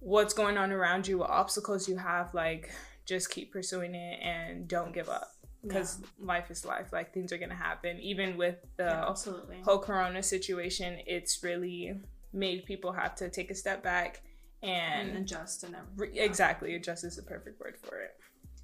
what's 0.00 0.34
going 0.34 0.58
on 0.58 0.70
around 0.70 1.08
you, 1.08 1.18
what 1.18 1.30
obstacles 1.30 1.88
you 1.88 1.96
have, 1.96 2.34
like 2.34 2.70
just 3.06 3.30
keep 3.30 3.52
pursuing 3.52 3.94
it 3.94 4.20
and 4.22 4.68
don't 4.68 4.92
give 4.92 5.08
up 5.08 5.30
because 5.62 6.00
life 6.18 6.50
is 6.50 6.64
life. 6.64 6.92
Like 6.92 7.12
things 7.14 7.32
are 7.32 7.38
going 7.38 7.48
to 7.50 7.54
happen 7.56 7.98
even 8.00 8.36
with 8.36 8.56
the 8.76 8.84
yeah, 8.84 9.08
absolutely. 9.08 9.60
whole 9.62 9.78
corona 9.78 10.22
situation 10.22 10.98
it's 11.06 11.42
really 11.42 12.00
made 12.32 12.64
people 12.66 12.92
have 12.92 13.14
to 13.16 13.30
take 13.30 13.50
a 13.50 13.54
step 13.54 13.82
back 13.82 14.20
And 14.62 15.08
and 15.10 15.18
adjust 15.18 15.64
and 15.64 15.74
everything. 15.74 16.14
re- 16.14 16.18
exactly 16.20 16.74
adjust 16.74 17.04
is 17.04 17.16
the 17.16 17.22
perfect 17.22 17.60
word 17.60 17.76
for 17.78 18.00
it 18.00 18.16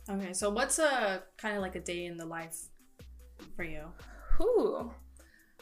Okay, 0.09 0.33
so 0.33 0.51
what's 0.51 0.79
a 0.79 1.23
kind 1.37 1.55
of 1.57 1.63
like 1.63 1.77
a 1.77 1.81
day 1.81 2.07
in 2.07 2.17
the 2.17 2.27
life 2.27 2.57
for 3.55 3.63
you? 3.65 3.93
Whew. 4.39 4.93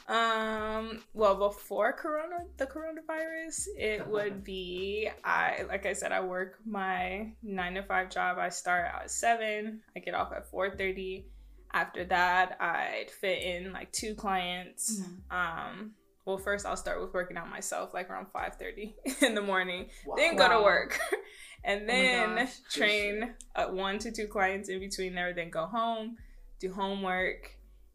Um, 0.09 1.03
well, 1.13 1.35
before 1.35 1.93
Corona, 1.93 2.39
the 2.57 2.67
coronavirus, 2.67 3.67
it 3.77 4.07
would 4.09 4.43
be 4.43 5.11
I, 5.23 5.65
like 5.69 5.85
I 5.85 5.93
said, 5.93 6.13
I 6.13 6.21
work 6.21 6.59
my 6.65 7.33
nine 7.43 7.75
to 7.75 7.83
five 7.83 8.09
job. 8.11 8.39
I 8.39 8.49
start 8.49 8.87
at 8.87 9.11
seven. 9.11 9.83
I 9.95 10.01
get 10.01 10.15
off 10.15 10.33
at 10.33 10.51
four 10.51 10.71
thirty. 10.71 11.27
After 11.75 12.05
that, 12.07 12.57
I'd 12.59 13.11
fit 13.21 13.43
in 13.43 13.73
like 13.75 13.93
two 13.93 14.15
clients. 14.15 15.03
Um, 15.31 15.93
well, 16.25 16.39
first 16.39 16.65
I'll 16.65 16.77
start 16.77 17.03
with 17.03 17.13
working 17.13 17.37
out 17.37 17.51
myself, 17.51 17.93
like 17.93 18.09
around 18.09 18.29
five 18.33 18.55
thirty 18.55 18.97
in 19.21 19.35
the 19.35 19.43
morning. 19.43 19.89
Then 20.17 20.37
go 20.37 20.49
to 20.49 20.63
work, 20.63 20.99
and 21.65 21.83
Oh 21.83 21.87
then 21.87 22.37
gosh. 22.37 22.53
train 22.73 23.35
uh, 23.55 23.67
one 23.67 23.99
to 23.99 24.11
two 24.11 24.27
clients 24.27 24.71
in 24.71 24.81
between 24.81 25.15
there. 25.15 25.35
Then 25.35 25.51
go 25.51 25.67
home, 25.67 26.17
do 26.61 26.73
homework, 26.73 27.51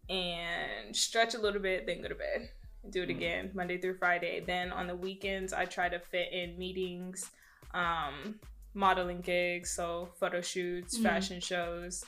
and 0.09 0.95
stretch 0.95 1.33
a 1.35 1.39
little 1.39 1.61
bit. 1.61 1.85
Then 1.85 2.01
go 2.01 2.07
to 2.09 2.15
bed. 2.15 2.49
Do 2.89 3.03
it 3.03 3.09
again 3.09 3.51
Monday 3.53 3.77
through 3.77 3.97
Friday. 3.97 4.41
Then 4.45 4.71
on 4.71 4.87
the 4.87 4.95
weekends, 4.95 5.53
I 5.53 5.65
try 5.65 5.87
to 5.87 5.99
fit 5.99 6.33
in 6.33 6.57
meetings, 6.57 7.31
um, 7.73 8.39
modeling 8.73 9.21
gigs, 9.21 9.71
so 9.71 10.09
photo 10.19 10.41
shoots, 10.41 10.97
Mhm. 10.97 11.03
fashion 11.03 11.39
shows. 11.39 12.03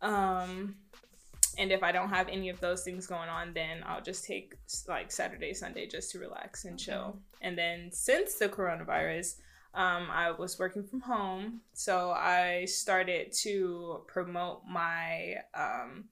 Um, 0.00 0.76
and 1.58 1.72
if 1.72 1.82
I 1.82 1.90
don't 1.92 2.10
have 2.10 2.28
any 2.28 2.48
of 2.48 2.60
those 2.60 2.84
things 2.84 3.06
going 3.06 3.28
on, 3.28 3.54
then 3.54 3.82
I'll 3.84 4.02
just 4.02 4.24
take 4.24 4.54
like 4.86 5.10
Saturday, 5.10 5.52
Sunday 5.54 5.86
just 5.86 6.10
to 6.12 6.18
relax 6.18 6.64
and 6.64 6.78
chill. 6.78 7.18
And 7.40 7.56
then 7.58 7.90
since 7.90 8.34
the 8.36 8.48
coronavirus, 8.48 9.40
um, 9.74 10.08
I 10.10 10.30
was 10.30 10.58
working 10.58 10.84
from 10.84 11.00
home, 11.00 11.62
so 11.72 12.10
I 12.10 12.66
started 12.66 13.32
to 13.42 14.04
promote 14.06 14.62
my 14.68 15.42
um, 15.54 16.08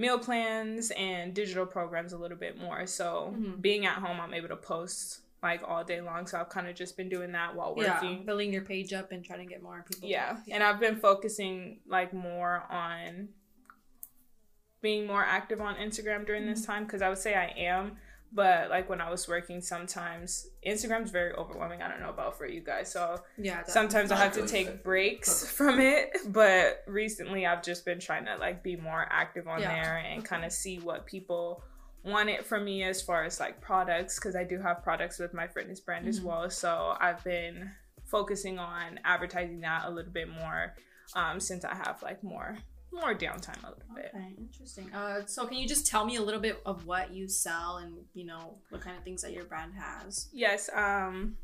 meal 0.00 0.18
plans 0.18 0.90
and 0.92 1.34
digital 1.34 1.66
programs 1.66 2.12
a 2.14 2.18
little 2.18 2.38
bit 2.38 2.58
more. 2.58 2.86
So 2.86 3.34
Mhm. 3.36 3.60
being 3.60 3.84
at 3.84 3.96
home, 3.98 4.18
I'm 4.18 4.32
able 4.32 4.48
to 4.48 4.56
post 4.56 5.20
like 5.42 5.62
all 5.62 5.84
day 5.84 6.00
long. 6.00 6.26
So 6.26 6.40
I've 6.40 6.48
kind 6.48 6.68
of 6.68 6.74
just 6.74 6.96
been 6.96 7.08
doing 7.08 7.32
that 7.32 7.54
while 7.54 7.74
Yeah, 7.76 7.94
working. 7.94 8.24
building 8.24 8.52
your 8.52 8.62
page 8.62 8.92
up 8.94 9.12
and 9.12 9.22
trying 9.24 9.40
to 9.40 9.44
get 9.46 9.62
more 9.62 9.84
people. 9.90 10.08
Yeah. 10.08 10.38
And 10.50 10.62
I've 10.62 10.80
been 10.80 10.96
focusing 10.96 11.80
like 11.86 12.12
more 12.14 12.64
on 12.70 13.28
being 14.80 15.06
more 15.06 15.22
active 15.24 15.60
on 15.60 15.76
Instagram 15.76 16.24
during 16.26 16.46
this 16.46 16.64
time 16.64 16.84
because 16.84 17.02
I 17.02 17.10
would 17.10 17.18
say 17.18 17.34
I 17.34 17.48
am. 17.56 17.98
But 18.32 18.70
like 18.70 18.88
when 18.88 19.00
I 19.00 19.10
was 19.10 19.26
working, 19.26 19.60
sometimes 19.60 20.46
Instagram's 20.66 21.10
very 21.10 21.32
overwhelming. 21.32 21.82
I 21.82 21.88
don't 21.88 22.00
know 22.00 22.10
about 22.10 22.38
for 22.38 22.46
you 22.46 22.60
guys. 22.60 22.92
So 22.92 23.20
yeah. 23.36 23.64
sometimes 23.64 24.12
I 24.12 24.16
have 24.16 24.32
to 24.34 24.46
take 24.46 24.66
really. 24.68 24.78
breaks 24.84 25.50
from 25.50 25.80
it. 25.80 26.10
But 26.28 26.84
recently 26.86 27.44
I've 27.46 27.62
just 27.62 27.84
been 27.84 27.98
trying 27.98 28.26
to 28.26 28.36
like 28.36 28.62
be 28.62 28.76
more 28.76 29.06
active 29.10 29.48
on 29.48 29.60
Yeah. 29.60 29.74
there 29.74 29.96
and 29.96 30.24
kind 30.24 30.44
of 30.44 30.52
see 30.52 30.78
what 30.78 31.06
people 31.06 31.64
want 32.04 32.30
it 32.30 32.46
from 32.46 32.64
me 32.64 32.82
as 32.84 33.02
far 33.02 33.24
as 33.24 33.40
like 33.40 33.60
products 33.60 34.18
because 34.18 34.36
I 34.36 34.44
do 34.44 34.60
have 34.60 34.82
products 34.82 35.18
with 35.18 35.34
my 35.34 35.48
fitness 35.48 35.80
brand 35.80 36.06
as 36.06 36.20
Mhm. 36.20 36.24
well. 36.24 36.50
So 36.50 36.96
I've 37.00 37.22
been 37.24 37.72
focusing 38.06 38.58
on 38.58 39.00
advertising 39.04 39.60
that 39.60 39.86
a 39.86 39.90
little 39.90 40.12
bit 40.12 40.28
more 40.28 40.74
um, 41.16 41.40
since 41.40 41.64
I 41.64 41.74
have 41.74 42.00
like 42.02 42.22
more 42.22 42.56
more 42.92 43.14
downtime 43.14 43.62
a 43.64 43.70
little 43.70 43.94
bit. 43.94 44.10
Okay, 44.14 44.34
interesting. 44.38 44.92
Uh, 44.92 45.22
so 45.26 45.46
can 45.46 45.58
you 45.58 45.68
just 45.68 45.86
tell 45.86 46.04
me 46.04 46.16
a 46.16 46.22
little 46.22 46.40
bit 46.40 46.60
of 46.66 46.86
what 46.86 47.12
you 47.12 47.28
sell 47.28 47.78
and 47.78 47.94
you 48.14 48.26
know 48.26 48.58
what 48.70 48.80
kind 48.80 48.96
of 48.96 49.04
things 49.04 49.22
that 49.22 49.32
your 49.32 49.44
brand 49.44 49.72
has? 49.74 50.28
Yes, 50.32 50.68
um, 50.74 51.36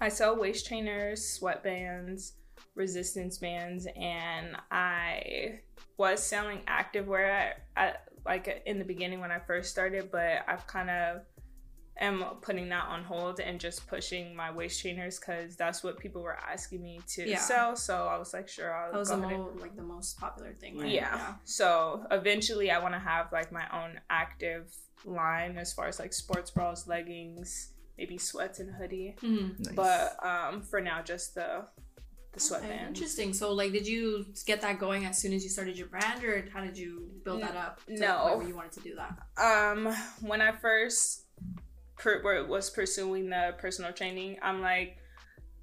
I 0.00 0.08
sell 0.08 0.38
waist 0.38 0.66
trainers, 0.66 1.38
sweatbands, 1.40 2.32
resistance 2.74 3.38
bands, 3.38 3.86
and 3.96 4.56
I 4.70 5.60
was 5.96 6.22
selling 6.22 6.60
activewear 6.68 7.28
at, 7.28 7.56
at 7.76 8.04
like 8.24 8.62
in 8.66 8.78
the 8.78 8.84
beginning 8.84 9.20
when 9.20 9.30
I 9.30 9.38
first 9.38 9.70
started, 9.70 10.10
but 10.10 10.44
I've 10.46 10.66
kind 10.66 10.90
of 10.90 11.22
am 11.98 12.24
putting 12.40 12.68
that 12.70 12.86
on 12.88 13.04
hold 13.04 13.40
and 13.40 13.60
just 13.60 13.86
pushing 13.86 14.34
my 14.34 14.50
waist 14.50 14.80
trainers 14.80 15.18
because 15.18 15.54
that's 15.56 15.82
what 15.84 15.98
people 15.98 16.22
were 16.22 16.36
asking 16.38 16.82
me 16.82 17.00
to 17.08 17.28
Yeah. 17.28 17.38
sell. 17.38 17.76
So 17.76 18.06
I 18.06 18.16
was 18.18 18.32
like, 18.32 18.48
sure, 18.48 18.74
I'll 18.74 18.92
That 18.92 18.98
was 18.98 19.10
go 19.10 19.16
the 19.20 19.26
ahead 19.26 19.40
and- 19.40 19.60
like 19.60 19.76
the 19.76 19.82
most 19.82 20.18
popular 20.18 20.54
thing, 20.54 20.78
right? 20.78 20.90
yeah. 20.90 21.34
So 21.44 22.06
eventually, 22.10 22.70
I 22.70 22.78
want 22.78 22.94
to 22.94 23.00
have 23.00 23.30
like 23.32 23.52
my 23.52 23.66
own 23.72 24.00
active 24.08 24.74
line 25.04 25.56
as 25.58 25.72
far 25.72 25.88
as 25.88 25.98
like 25.98 26.12
sports 26.12 26.50
bras, 26.50 26.86
leggings, 26.86 27.72
maybe 27.98 28.16
sweats 28.18 28.60
and 28.60 28.74
hoodie. 28.74 29.16
Mhm. 29.20 29.58
Nice. 29.58 29.74
But 29.74 30.24
um, 30.24 30.62
for 30.62 30.80
now, 30.80 31.02
just 31.02 31.34
the 31.34 31.66
the 32.32 32.36
Okay, 32.36 32.44
sweatband. 32.46 32.88
interesting. 32.96 33.32
So, 33.32 33.52
like, 33.52 33.72
did 33.72 33.88
you 33.88 34.24
get 34.46 34.60
that 34.60 34.78
going 34.78 35.04
as 35.04 35.18
soon 35.18 35.32
as 35.32 35.42
you 35.42 35.50
started 35.50 35.76
your 35.76 35.88
brand, 35.88 36.22
or 36.22 36.48
how 36.54 36.60
did 36.62 36.78
you 36.78 37.10
build 37.24 37.42
that 37.42 37.56
up? 37.56 37.84
To 37.86 37.92
the 37.94 37.98
no. 38.00 38.18
point 38.22 38.38
where 38.38 38.46
you 38.48 38.54
wanted 38.54 38.70
to 38.72 38.80
do 38.80 38.94
that. 38.94 39.18
Um, 39.36 39.92
when 40.20 40.40
I 40.40 40.52
first 40.52 41.24
per- 42.00 42.22
were- 42.22 42.44
was 42.44 42.70
pursuing 42.70 43.30
the 43.30 43.54
personal 43.58 43.92
training, 43.92 44.38
I'm 44.42 44.60
like, 44.60 44.96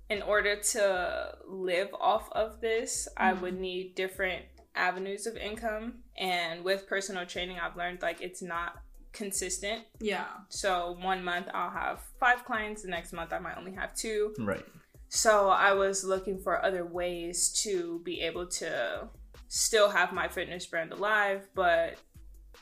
in 0.09 0.21
order 0.21 0.55
to 0.55 1.37
live 1.45 1.93
off 1.93 2.31
of 2.31 2.61
this, 2.61 3.07
I 3.17 3.33
Mhm. 3.33 3.41
would 3.41 3.59
need 3.59 3.95
different 3.95 4.45
avenues 4.73 5.25
of 5.27 5.35
income. 5.35 6.03
And 6.17 6.63
with 6.63 6.87
personal 6.87 7.25
training, 7.25 7.59
I've 7.59 7.75
learned 7.75 8.01
like 8.01 8.21
it's 8.21 8.41
not 8.41 8.77
consistent. 9.11 9.85
Yeah. 9.99 10.27
So 10.49 10.91
one 11.01 11.23
month 11.23 11.47
I'll 11.53 11.71
have 11.71 12.03
five 12.19 12.45
clients, 12.45 12.83
the 12.83 12.89
next 12.89 13.11
month 13.11 13.33
I 13.33 13.39
might 13.39 13.57
only 13.57 13.73
have 13.73 13.95
two. 13.95 14.33
Right. 14.39 14.65
So 15.09 15.49
I 15.49 15.73
was 15.73 16.03
looking 16.03 16.39
for 16.39 16.63
other 16.63 16.85
ways 16.85 17.51
to 17.63 17.99
be 18.03 18.21
able 18.21 18.47
to 18.47 19.09
still 19.47 19.89
have 19.89 20.13
my 20.13 20.27
fitness 20.27 20.67
brand 20.67 20.91
alive, 20.91 21.47
but 21.55 21.97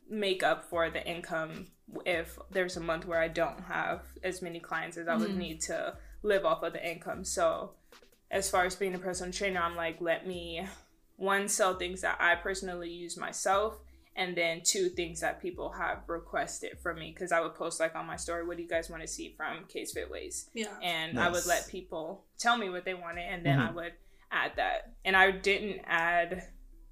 make 0.10 0.44
up 0.44 0.70
for 0.70 0.90
the 0.90 1.06
income 1.06 1.68
if 2.06 2.38
there's 2.52 2.78
a 2.78 2.82
month 2.82 3.06
where 3.06 3.20
I 3.20 3.28
don't 3.28 3.62
have 3.62 4.02
as 4.24 4.42
many 4.42 4.60
clients 4.60 4.98
as 4.98 5.08
I 5.08 5.16
would 5.16 5.32
Mhm. 5.32 5.38
need 5.38 5.62
to 5.62 5.98
live 6.24 6.46
off 6.46 6.64
of 6.64 6.74
the 6.74 6.88
income. 6.88 7.24
So 7.24 7.76
as 8.32 8.50
far 8.50 8.66
as 8.66 8.76
being 8.76 8.96
a 8.96 9.00
personal 9.00 9.32
trainer, 9.32 9.60
I'm 9.62 9.76
like, 9.76 10.02
let 10.02 10.26
me 10.26 10.68
one 11.18 11.48
sell 11.48 11.76
things 11.78 12.02
that 12.02 12.20
I 12.20 12.36
personally 12.36 12.90
use 12.90 13.16
myself 13.18 13.78
and 14.18 14.36
then 14.36 14.62
two 14.64 14.90
things 14.90 15.20
that 15.22 15.42
people 15.42 15.70
have 15.74 16.00
requested 16.08 16.80
from 16.80 17.00
me 17.00 17.12
because 17.14 17.32
I 17.32 17.40
would 17.42 17.54
post 17.56 17.80
like 17.80 17.96
on 17.96 18.06
my 18.06 18.16
story, 18.16 18.46
what 18.46 18.58
do 18.58 18.64
you 18.64 18.70
guys 18.70 18.90
want 18.90 19.02
to 19.02 19.08
see 19.08 19.34
from 19.38 19.66
Kay's 19.68 19.92
Fit 19.94 20.10
Ways? 20.10 20.50
Yeah. 20.54 20.78
and 20.82 21.20
I 21.20 21.30
would 21.30 21.46
let 21.46 21.68
people 21.68 22.26
tell 22.38 22.58
me 22.58 22.70
what 22.70 22.84
they 22.86 22.94
wanted, 22.94 23.22
and 23.24 23.46
then 23.46 23.60
I 23.60 23.70
Mhm. 23.72 23.76
would 23.76 23.94
add 24.32 24.56
that. 24.56 24.94
And 25.06 25.16
I 25.16 25.32
didn't 25.32 25.82
add 25.86 26.48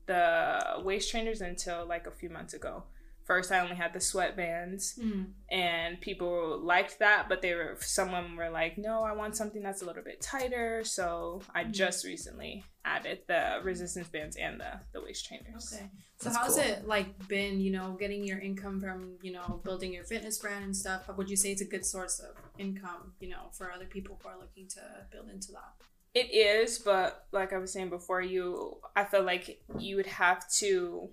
the 0.06 0.82
waist 0.84 1.10
trainers 1.12 1.42
until 1.42 1.86
like 1.86 2.08
a 2.08 2.12
few 2.12 2.30
months 2.30 2.54
ago. 2.54 2.84
First, 3.26 3.52
I 3.52 3.60
only 3.60 3.76
had 3.76 3.94
the 3.94 4.00
sweatbands, 4.00 5.00
Mhm. 5.00 5.34
and 5.50 6.02
people 6.02 6.60
liked 6.60 7.00
that, 7.00 7.30
but 7.30 7.42
they 7.42 7.54
were 7.54 7.78
someone 7.80 8.36
were 8.36 8.50
like, 8.50 8.78
"No, 8.78 9.04
I 9.04 9.14
want 9.14 9.38
something 9.38 9.62
that's 9.64 9.82
a 9.82 9.86
little 9.86 10.04
bit 10.04 10.20
tighter." 10.22 10.84
So 10.84 11.42
I 11.54 11.64
Mhm. 11.64 11.72
just 11.72 12.04
recently 12.06 12.66
added 12.86 13.24
the 13.28 13.62
resistance 13.64 14.10
bands 14.10 14.36
and 14.36 14.60
the 14.60 14.82
the 14.92 15.02
waist 15.02 15.26
trainers. 15.26 15.74
Okay. 15.74 15.90
So 16.18 16.30
That's 16.30 16.38
how's 16.38 16.56
cool. 16.56 16.64
it 16.64 16.88
like 16.88 17.28
been, 17.28 17.60
you 17.62 17.72
know, 17.72 17.94
getting 17.94 18.24
your 18.24 18.40
income 18.40 18.80
from, 18.82 19.18
you 19.22 19.32
know, 19.32 19.62
building 19.64 19.94
your 19.94 20.04
fitness 20.04 20.38
brand 20.38 20.66
and 20.66 20.76
stuff? 20.76 21.08
Would 21.08 21.30
you 21.30 21.36
say 21.38 21.52
it's 21.52 21.62
a 21.62 21.66
good 21.66 21.86
source 21.86 22.20
of 22.20 22.36
income, 22.58 23.16
you 23.20 23.30
know, 23.30 23.50
for 23.54 23.72
other 23.72 23.86
people 23.86 24.20
who 24.22 24.28
are 24.30 24.38
looking 24.38 24.68
to 24.70 25.08
build 25.12 25.30
into 25.30 25.52
that? 25.54 25.74
It 26.14 26.32
is, 26.32 26.78
but 26.80 27.26
like 27.32 27.54
I 27.54 27.58
was 27.58 27.74
saying 27.74 27.90
before, 27.90 28.22
you 28.22 28.80
I 28.96 29.06
feel 29.06 29.24
like 29.24 29.64
you 29.80 29.96
would 29.96 30.06
have 30.06 30.48
to 30.60 31.10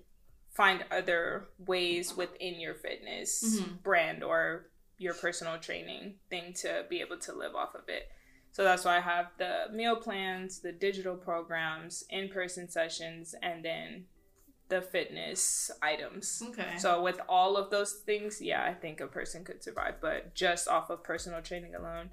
find 0.51 0.85
other 0.91 1.49
ways 1.57 2.15
within 2.15 2.59
your 2.59 2.75
fitness 2.75 3.59
Mhm. 3.59 3.81
brand 3.81 4.23
or 4.23 4.69
your 4.97 5.13
personal 5.13 5.57
training 5.57 6.19
thing 6.29 6.53
to 6.53 6.85
be 6.89 7.01
able 7.01 7.17
to 7.17 7.33
live 7.33 7.55
off 7.55 7.73
of 7.73 7.87
it. 7.89 8.09
So 8.51 8.63
that's 8.63 8.83
why 8.83 8.97
I 8.97 8.99
have 8.99 9.31
the 9.37 9.67
meal 9.71 9.95
plans, 9.95 10.59
the 10.59 10.73
digital 10.73 11.15
programs, 11.15 12.03
in-person 12.09 12.69
sessions, 12.69 13.33
and 13.41 13.63
then 13.63 14.07
the 14.67 14.81
fitness 14.81 15.71
items. 15.81 16.43
Okay. 16.49 16.77
So 16.77 17.01
with 17.01 17.19
all 17.27 17.57
of 17.57 17.71
those 17.71 17.93
things, 17.93 18.41
yeah, 18.41 18.63
I 18.63 18.73
think 18.73 18.99
a 18.99 19.07
person 19.07 19.43
could 19.43 19.63
survive. 19.63 20.01
But 20.01 20.35
just 20.35 20.67
off 20.67 20.89
of 20.89 21.03
personal 21.03 21.41
training 21.41 21.75
alone, 21.75 22.11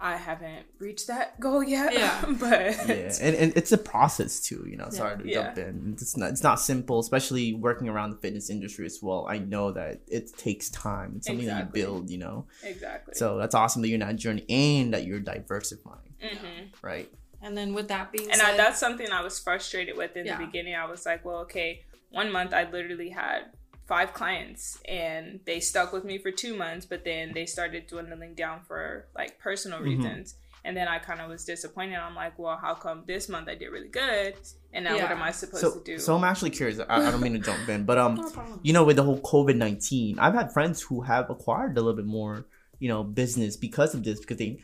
I 0.00 0.16
haven't 0.16 0.66
reached 0.78 1.08
that 1.08 1.40
goal 1.40 1.62
yet. 1.62 1.92
Yeah. 1.92 2.24
but 2.40 2.50
yeah, 2.88 3.12
and, 3.20 3.34
and 3.36 3.52
it's 3.56 3.72
a 3.72 3.78
process 3.78 4.40
too. 4.40 4.64
You 4.68 4.76
know, 4.76 4.90
sorry 4.90 5.18
to 5.22 5.28
Yeah. 5.28 5.46
jump 5.54 5.58
in. 5.58 5.92
It's 6.00 6.16
not 6.16 6.30
it's 6.30 6.42
not 6.42 6.60
simple, 6.60 7.00
especially 7.00 7.52
working 7.54 7.88
around 7.88 8.10
the 8.10 8.16
fitness 8.16 8.48
industry 8.50 8.86
as 8.86 9.00
well. 9.02 9.26
I 9.28 9.38
know 9.38 9.72
that 9.72 10.00
it 10.06 10.36
takes 10.36 10.70
time. 10.70 11.14
It's 11.16 11.26
something 11.26 11.44
Exactly. 11.46 11.80
that 11.80 11.86
you 11.86 11.92
build. 11.92 12.10
You 12.10 12.18
know, 12.18 12.46
exactly. 12.62 13.14
so 13.14 13.38
that's 13.38 13.54
awesome 13.54 13.82
that 13.82 13.88
you're 13.88 13.98
not 13.98 14.16
journey 14.16 14.44
and 14.48 14.94
that 14.94 15.04
you're 15.04 15.20
diversifying. 15.20 16.14
hmm 16.22 16.64
Right. 16.82 17.10
and 17.42 17.56
then 17.56 17.74
with 17.74 17.88
that 17.88 18.10
being 18.12 18.30
and 18.30 18.40
said, 18.40 18.54
I, 18.54 18.56
that's 18.56 18.78
something 18.80 19.10
I 19.10 19.22
was 19.22 19.38
frustrated 19.38 19.96
with 19.96 20.16
in 20.16 20.26
Yeah. 20.26 20.38
the 20.38 20.46
beginning. 20.46 20.74
I 20.74 20.86
was 20.86 21.06
like, 21.06 21.24
well, 21.24 21.38
okay, 21.40 21.82
one 22.10 22.30
month 22.32 22.52
I 22.54 22.70
literally 22.70 23.10
had 23.10 23.46
five 23.88 24.12
clients 24.12 24.78
and 24.86 25.40
they 25.46 25.58
stuck 25.60 25.92
with 25.92 26.04
me 26.04 26.18
for 26.18 26.30
two 26.30 26.54
months, 26.54 26.84
but 26.86 27.04
then 27.04 27.32
they 27.32 27.46
started 27.46 27.86
dwindling 27.86 28.34
down 28.34 28.60
for 28.68 29.06
like 29.16 29.38
personal 29.38 29.80
Mhm. 29.80 29.84
reasons. 29.84 30.34
And 30.64 30.76
then 30.76 30.88
I 30.88 30.98
kind 30.98 31.20
of 31.22 31.30
was 31.30 31.44
disappointed. 31.46 31.96
I'm 31.96 32.14
like, 32.14 32.38
well, 32.38 32.58
how 32.60 32.74
come 32.74 33.04
this 33.06 33.28
month 33.28 33.48
I 33.48 33.54
did 33.54 33.68
really 33.68 33.88
good, 33.88 34.34
and 34.74 34.84
now 34.84 34.98
what 34.98 35.10
am 35.10 35.22
I 35.22 35.30
supposed 35.30 35.62
So 35.62 35.70
to 35.78 35.84
do? 35.84 35.98
so 35.98 36.14
I'm 36.16 36.24
actually 36.24 36.50
curious. 36.50 36.78
I, 36.80 37.08
I 37.08 37.10
don't 37.10 37.22
mean 37.22 37.32
to 37.32 37.38
jump 37.38 37.66
in, 37.68 37.84
but 37.84 37.96
um, 37.96 38.14
no 38.36 38.60
you 38.62 38.72
know, 38.74 38.84
with 38.84 38.96
the 38.96 39.04
whole 39.04 39.20
COVID 39.20 39.56
nineteen, 39.56 40.18
I've 40.18 40.34
had 40.34 40.52
friends 40.52 40.82
who 40.82 41.00
have 41.02 41.30
acquired 41.30 41.78
a 41.78 41.80
little 41.80 41.96
bit 41.96 42.04
more, 42.06 42.44
you 42.80 42.88
know, 42.88 43.02
business 43.04 43.56
because 43.56 43.94
of 43.94 44.04
this. 44.04 44.18
Because 44.20 44.36
they, 44.36 44.60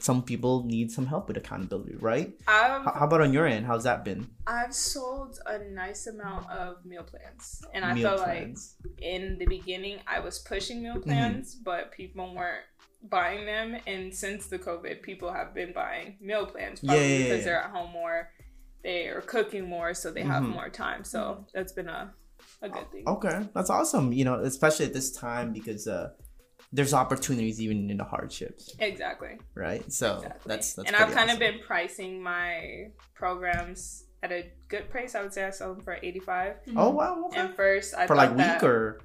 some 0.00 0.22
people 0.22 0.64
need 0.64 0.90
some 0.90 1.06
help 1.06 1.28
with 1.28 1.36
accountability, 1.36 1.96
right? 1.96 2.32
I've 2.48 2.84
How, 2.84 2.92
how 2.98 3.06
about 3.06 3.20
on 3.22 3.32
your 3.32 3.46
end? 3.46 3.66
How's 3.66 3.84
that 3.84 4.04
been? 4.04 4.28
I've 4.46 4.74
sold 4.74 5.38
a 5.46 5.58
nice 5.70 6.06
amount 6.06 6.48
of 6.50 6.84
meal 6.84 7.02
plans, 7.04 7.62
and 7.74 7.84
I 7.84 7.94
Meal 7.94 8.08
felt 8.08 8.24
plans. 8.24 8.76
like 8.84 9.02
in 9.02 9.38
the 9.38 9.46
beginning 9.46 9.98
I 10.06 10.20
was 10.20 10.38
pushing 10.40 10.82
meal 10.82 10.94
Mm-hmm. 10.96 11.10
plans, 11.10 11.54
but 11.54 11.92
people 11.92 12.34
weren't 12.34 12.64
buying 13.10 13.44
them. 13.46 13.76
And 13.86 14.14
since 14.14 14.46
the 14.46 14.58
COVID, 14.58 15.02
people 15.02 15.32
have 15.32 15.54
been 15.54 15.72
buying 15.72 16.16
meal 16.20 16.46
plans 16.46 16.80
probably 16.80 17.02
yeah, 17.02 17.06
yeah, 17.18 17.22
because 17.24 17.38
yeah. 17.40 17.44
they're 17.44 17.62
at 17.62 17.70
home 17.70 17.92
more, 17.92 18.30
they 18.82 19.08
are 19.08 19.20
cooking 19.22 19.68
more, 19.68 19.94
so 19.94 20.10
they 20.10 20.22
have 20.22 20.42
Mhm. 20.42 20.50
more 20.52 20.68
time. 20.70 21.04
So 21.04 21.46
that's 21.54 21.72
been 21.72 21.88
a 21.88 22.12
a 22.62 22.68
good 22.68 22.90
thing. 22.92 23.04
Okay, 23.06 23.46
that's 23.54 23.70
awesome. 23.70 24.12
You 24.12 24.24
know, 24.24 24.36
especially 24.40 24.86
at 24.86 24.92
this 24.94 25.10
time 25.12 25.52
because 25.52 25.86
uh, 25.86 26.10
there's 26.72 26.92
opportunities 26.94 27.60
even 27.60 27.90
in 27.90 27.96
the 27.98 28.04
hardships, 28.04 28.74
Exactly. 28.78 29.38
right? 29.54 29.84
So 29.92 30.16
exactly. 30.16 30.40
that's 30.46 30.72
that's. 30.74 30.86
and 30.88 30.96
I've 30.96 31.06
pretty 31.12 31.18
kind 31.18 31.30
of 31.30 31.38
been 31.38 31.58
pricing 31.66 32.22
my 32.22 32.88
programs 33.14 34.04
at 34.22 34.32
a 34.32 34.50
good 34.68 34.90
price. 34.90 35.14
I 35.14 35.22
would 35.22 35.32
say 35.32 35.44
I 35.44 35.50
sell 35.50 35.74
them 35.74 35.82
for 35.84 35.98
eighty 36.02 36.20
five. 36.20 36.56
Oh 36.76 36.90
wow! 36.90 37.24
Okay. 37.26 37.40
And 37.40 37.54
first, 37.54 37.94
I 37.94 38.06
For 38.06 38.14
thought 38.16 38.16
like 38.16 38.36
that, 38.36 38.62
week 38.62 38.68
or 38.70 39.00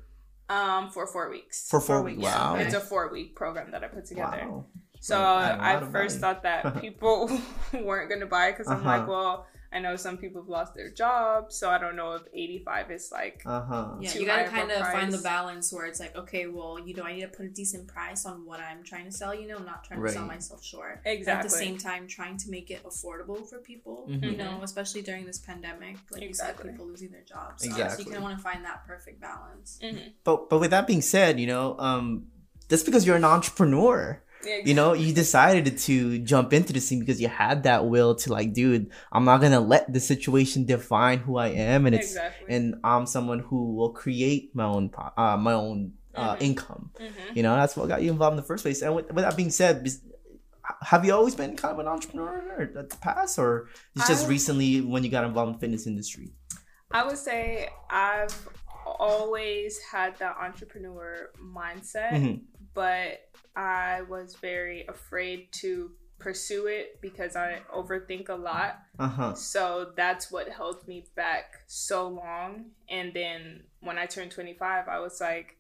um 0.49 0.89
for 0.91 1.05
four 1.07 1.29
weeks. 1.29 1.67
for 1.69 1.79
four 1.79 2.01
weeks. 2.01 2.21
Yeah. 2.23 2.53
Wow. 2.53 2.55
It's 2.59 2.73
a 2.73 2.79
four 2.79 3.11
week 3.11 3.35
program 3.35 3.71
that 3.71 3.83
I 3.83 3.87
put 3.87 4.05
together. 4.05 4.43
Wow. 4.49 4.65
So 5.01 5.15
I, 5.17 5.49
add 5.51 5.59
a 5.59 5.61
I 5.63 5.73
lot 5.75 5.83
of 5.83 5.91
first 5.91 6.19
value. 6.19 6.33
thought 6.35 6.43
that 6.43 6.81
people 6.81 7.29
weren't 7.73 8.09
gonna 8.09 8.25
buy 8.25 8.51
because 8.51 8.67
I'm 8.67 8.83
like, 8.83 9.01
Uh-huh. 9.03 9.11
well, 9.11 9.47
I 9.71 9.79
know 9.79 9.95
some 9.95 10.17
people 10.17 10.41
have 10.41 10.49
lost 10.49 10.73
their 10.73 10.89
jobs, 10.89 11.55
so 11.55 11.69
I 11.69 11.77
don't 11.77 11.95
know 11.95 12.13
if 12.13 12.23
85 12.33 12.91
is 12.91 13.11
like. 13.11 13.43
Uh 13.45 13.61
huh. 13.61 13.95
Yeah, 13.99 14.09
too 14.09 14.19
you 14.21 14.25
gotta 14.25 14.49
high 14.49 14.61
of 14.61 14.69
a 14.69 14.71
kind 14.71 14.71
of 14.71 14.91
find 14.91 15.13
the 15.13 15.19
balance 15.19 15.71
where 15.71 15.85
it's 15.85 15.99
like, 15.99 16.15
okay, 16.15 16.47
well, 16.47 16.79
you 16.79 16.95
know, 16.95 17.03
I 17.03 17.13
need 17.13 17.21
to 17.21 17.27
put 17.27 17.45
a 17.45 17.49
decent 17.49 17.87
price 17.87 18.25
on 18.25 18.45
what 18.45 18.59
I'm 18.59 18.83
trying 18.83 19.05
to 19.05 19.11
sell. 19.11 19.33
You 19.33 19.47
know, 19.47 19.57
I'm 19.57 19.65
not 19.65 19.83
trying 19.83 20.01
to 20.01 20.09
sell 20.11 20.25
myself 20.25 20.63
short. 20.63 21.01
But 21.03 21.27
At 21.27 21.43
the 21.43 21.49
same 21.49 21.77
time, 21.77 22.07
trying 22.07 22.37
to 22.37 22.49
make 22.49 22.71
it 22.71 22.83
affordable 22.83 23.47
for 23.47 23.59
people. 23.59 24.07
Mhm. 24.09 24.23
You 24.31 24.37
know, 24.37 24.61
especially 24.63 25.03
during 25.03 25.25
this 25.25 25.37
pandemic, 25.37 25.97
like 26.11 26.23
you 26.23 26.33
said, 26.33 26.59
people 26.59 26.87
losing 26.87 27.11
their 27.11 27.21
jobs. 27.23 27.63
Exactly. 27.63 28.05
So 28.05 28.09
you 28.09 28.15
kind 28.15 28.17
of 28.17 28.23
want 28.23 28.37
to 28.37 28.43
find 28.43 28.65
that 28.65 28.87
perfect 28.87 29.21
balance. 29.21 29.77
Mhm. 29.83 30.13
But 30.23 30.49
but 30.49 30.59
with 30.59 30.71
that 30.71 30.87
being 30.87 31.01
said, 31.03 31.39
you 31.39 31.45
know, 31.47 31.75
um, 31.79 32.27
that's 32.69 32.83
because 32.83 33.05
you're 33.05 33.15
an 33.17 33.23
entrepreneur. 33.23 34.21
Yeah, 34.45 34.59
You 34.63 34.73
know, 34.73 34.93
you 34.93 35.13
decided 35.13 35.77
to 35.79 36.19
jump 36.19 36.53
into 36.53 36.71
the 36.71 36.79
scene 36.79 36.99
because 37.01 37.19
you 37.19 37.27
had 37.27 37.63
that 37.63 37.87
will 37.87 38.15
to 38.15 38.31
like, 38.31 38.53
dude, 38.53 38.89
I'm 39.11 39.25
not 39.25 39.41
gonna 39.41 39.59
let 39.59 39.91
the 39.91 39.99
situation 39.99 40.65
define 40.65 41.19
who 41.19 41.37
I 41.37 41.47
am, 41.49 41.85
and 41.85 41.93
it's 41.95 42.11
exactly. 42.11 42.55
and 42.55 42.75
I'm 42.83 43.05
someone 43.05 43.39
who 43.39 43.75
will 43.75 43.91
create 43.91 44.55
my 44.55 44.63
own 44.65 44.91
uh, 45.17 45.35
my 45.37 45.53
own 45.53 45.93
uh, 46.15 46.35
Mhm. 46.35 46.41
income. 46.41 46.91
Mhm. 46.99 47.35
You 47.35 47.43
know, 47.43 47.55
that's 47.55 47.75
what 47.77 47.87
got 47.89 48.01
you 48.01 48.11
involved 48.11 48.33
in 48.33 48.37
the 48.37 48.47
first 48.47 48.63
place. 48.63 48.81
And 48.81 48.95
with, 48.95 49.07
with 49.11 49.23
that 49.25 49.35
being 49.37 49.51
said, 49.51 49.87
have 50.81 51.03
you 51.05 51.13
always 51.13 51.35
been 51.35 51.55
kind 51.55 51.73
of 51.73 51.79
an 51.79 51.87
entrepreneur 51.87 52.71
at 52.77 52.89
the 52.89 52.97
past, 52.97 53.37
or 53.39 53.67
it's 53.95 54.07
just 54.07 54.25
I- 54.25 54.29
recently 54.29 54.81
when 54.81 55.03
you 55.03 55.09
got 55.11 55.23
involved 55.25 55.49
in 55.49 55.53
the 55.53 55.59
fitness 55.59 55.85
industry? 55.87 56.31
I 56.91 57.05
would 57.05 57.17
say 57.17 57.69
I've 57.89 58.35
always 58.85 59.79
had 59.91 60.17
that 60.19 60.35
entrepreneur 60.41 61.29
mindset, 61.41 62.11
Mhm. 62.11 62.41
But 62.79 63.27
I 63.57 64.03
was 64.03 64.35
very 64.35 64.85
afraid 64.87 65.51
to 65.63 65.91
pursue 66.17 66.67
it 66.67 67.01
because 67.01 67.35
I 67.35 67.59
overthink 67.75 68.29
a 68.29 68.35
lot. 68.35 68.79
Uh 68.97 69.07
huh. 69.09 69.33
So 69.33 69.91
that's 69.97 70.31
what 70.31 70.47
held 70.47 70.87
me 70.87 71.05
back 71.13 71.55
so 71.67 72.07
long. 72.07 72.67
And 72.89 73.13
then 73.13 73.63
when 73.81 73.97
I 73.97 74.05
turned 74.05 74.31
25, 74.31 74.87
I 74.87 74.99
was 74.99 75.19
like, 75.19 75.57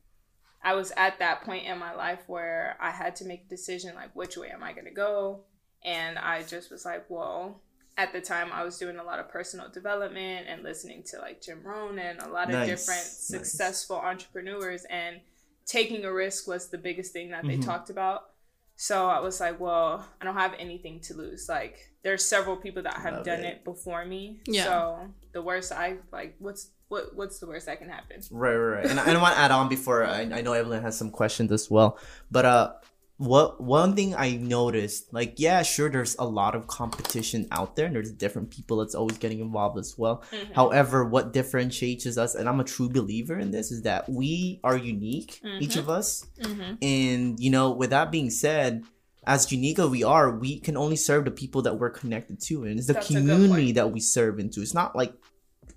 I 0.63 0.75
was 0.75 0.93
at 0.95 1.19
that 1.19 1.43
point 1.43 1.65
in 1.65 1.77
my 1.77 1.93
life 1.93 2.21
where 2.27 2.77
I 2.79 2.89
had 2.91 3.17
to 3.17 3.25
make 3.25 3.43
a 3.47 3.49
decision 3.49 3.95
like, 3.95 4.15
which 4.15 4.37
way 4.37 4.47
am 4.49 4.63
I 4.63 4.71
going 4.71 4.85
to 4.85 4.91
go? 4.91 5.41
And 5.83 6.17
I 6.17 6.43
just 6.43 6.71
was 6.71 6.85
like, 6.85 7.05
well, 7.09 7.61
at 7.97 8.13
the 8.13 8.21
time 8.21 8.49
I 8.53 8.63
was 8.63 8.77
doing 8.77 8.95
a 8.95 9.03
lot 9.03 9.19
of 9.19 9.27
personal 9.27 9.67
development 9.69 10.47
and 10.47 10.63
listening 10.63 11.03
to 11.07 11.19
like 11.19 11.41
Jim 11.41 11.59
Rohn 11.65 11.99
and 11.99 12.21
a 12.21 12.29
lot 12.29 12.47
of 12.47 12.53
Nice, 12.53 12.67
different 12.67 13.01
nice. 13.01 13.27
successful 13.27 13.97
entrepreneurs. 13.97 14.85
And 14.89 15.19
taking 15.69 16.03
a 16.03 16.11
risk 16.11 16.47
was 16.47 16.69
the 16.69 16.77
biggest 16.77 17.13
thing 17.13 17.29
that 17.29 17.45
they 17.45 17.57
Mhm. 17.57 17.63
talked 17.65 17.89
about. 17.89 18.21
So 18.75 19.07
I 19.07 19.19
was 19.19 19.39
like, 19.39 19.59
well, 19.59 20.05
I 20.19 20.25
don't 20.25 20.35
have 20.35 20.53
anything 20.57 20.99
to 21.01 21.13
lose. 21.13 21.47
Like, 21.47 21.75
there's 22.01 22.25
several 22.25 22.55
people 22.57 22.81
that 22.83 22.95
have 23.05 23.13
Love 23.13 23.25
done 23.25 23.41
it. 23.41 23.57
it. 23.57 23.63
before 23.65 24.03
me. 24.05 24.41
Yeah. 24.47 24.63
So 24.63 25.13
the 25.33 25.41
worst 25.41 25.71
I 25.71 25.97
like, 26.11 26.35
what's 26.39 26.71
what 26.87 27.13
what's 27.15 27.37
the 27.39 27.45
worst 27.45 27.65
that 27.67 27.77
can 27.77 27.89
happen? 27.89 28.17
Right, 28.31 28.55
right, 28.55 28.75
right. 28.77 28.85
And 28.89 28.99
I, 28.99 29.03
and 29.05 29.17
I 29.17 29.21
want 29.21 29.35
to 29.35 29.39
add 29.41 29.51
on 29.51 29.69
before 29.69 29.99
I, 30.05 30.21
I 30.21 30.41
know 30.41 30.53
Evelyn 30.53 30.81
has 30.81 30.97
some 30.97 31.11
questions 31.11 31.51
as 31.51 31.69
well. 31.69 31.99
But 32.31 32.45
uh, 32.45 32.73
what 33.19 33.59
one 33.61 33.95
thing 33.97 34.15
I 34.15 34.37
noticed, 34.37 35.13
like, 35.13 35.33
yeah, 35.37 35.61
sure, 35.61 35.89
there's 35.89 36.15
a 36.17 36.23
lot 36.25 36.55
of 36.55 36.67
competition 36.67 37.47
out 37.51 37.75
there, 37.75 37.85
and 37.85 37.93
there's 37.93 38.13
different 38.13 38.49
people 38.49 38.77
that's 38.77 38.95
always 38.95 39.17
getting 39.17 39.41
involved 39.41 39.77
as 39.77 39.97
well. 39.97 40.23
Mhm. 40.31 40.53
However, 40.55 41.03
what 41.03 41.33
differentiates 41.33 42.17
us, 42.17 42.33
and 42.33 42.47
I'm 42.47 42.61
a 42.61 42.63
true 42.63 42.87
believer 42.87 43.37
in 43.37 43.51
this, 43.51 43.71
is 43.71 43.81
that 43.81 44.07
we 44.07 44.61
are 44.63 44.77
unique, 44.77 45.41
each 45.59 45.75
Mhm. 45.75 45.79
of 45.79 45.89
us. 45.89 46.25
Mm-hmm. 46.41 46.75
And 46.81 47.39
you 47.41 47.49
know, 47.49 47.71
with 47.71 47.89
that 47.89 48.09
being 48.09 48.29
said, 48.29 48.83
as 49.27 49.51
unique 49.51 49.79
as 49.79 49.89
we 49.89 50.01
are, 50.01 50.31
we 50.31 50.57
can 50.57 50.77
only 50.77 50.95
serve 50.95 51.25
the 51.25 51.31
people 51.31 51.61
that 51.63 51.77
we're 51.77 51.89
connected 51.89 52.39
to, 52.43 52.63
and 52.63 52.77
it's 52.79 52.87
the 52.87 52.93
That's 52.93 53.07
community 53.07 53.73
that 53.73 53.91
we 53.91 53.99
serve 53.99 54.39
into. 54.39 54.61
It's 54.61 54.73
not 54.73 54.95
like 54.95 55.13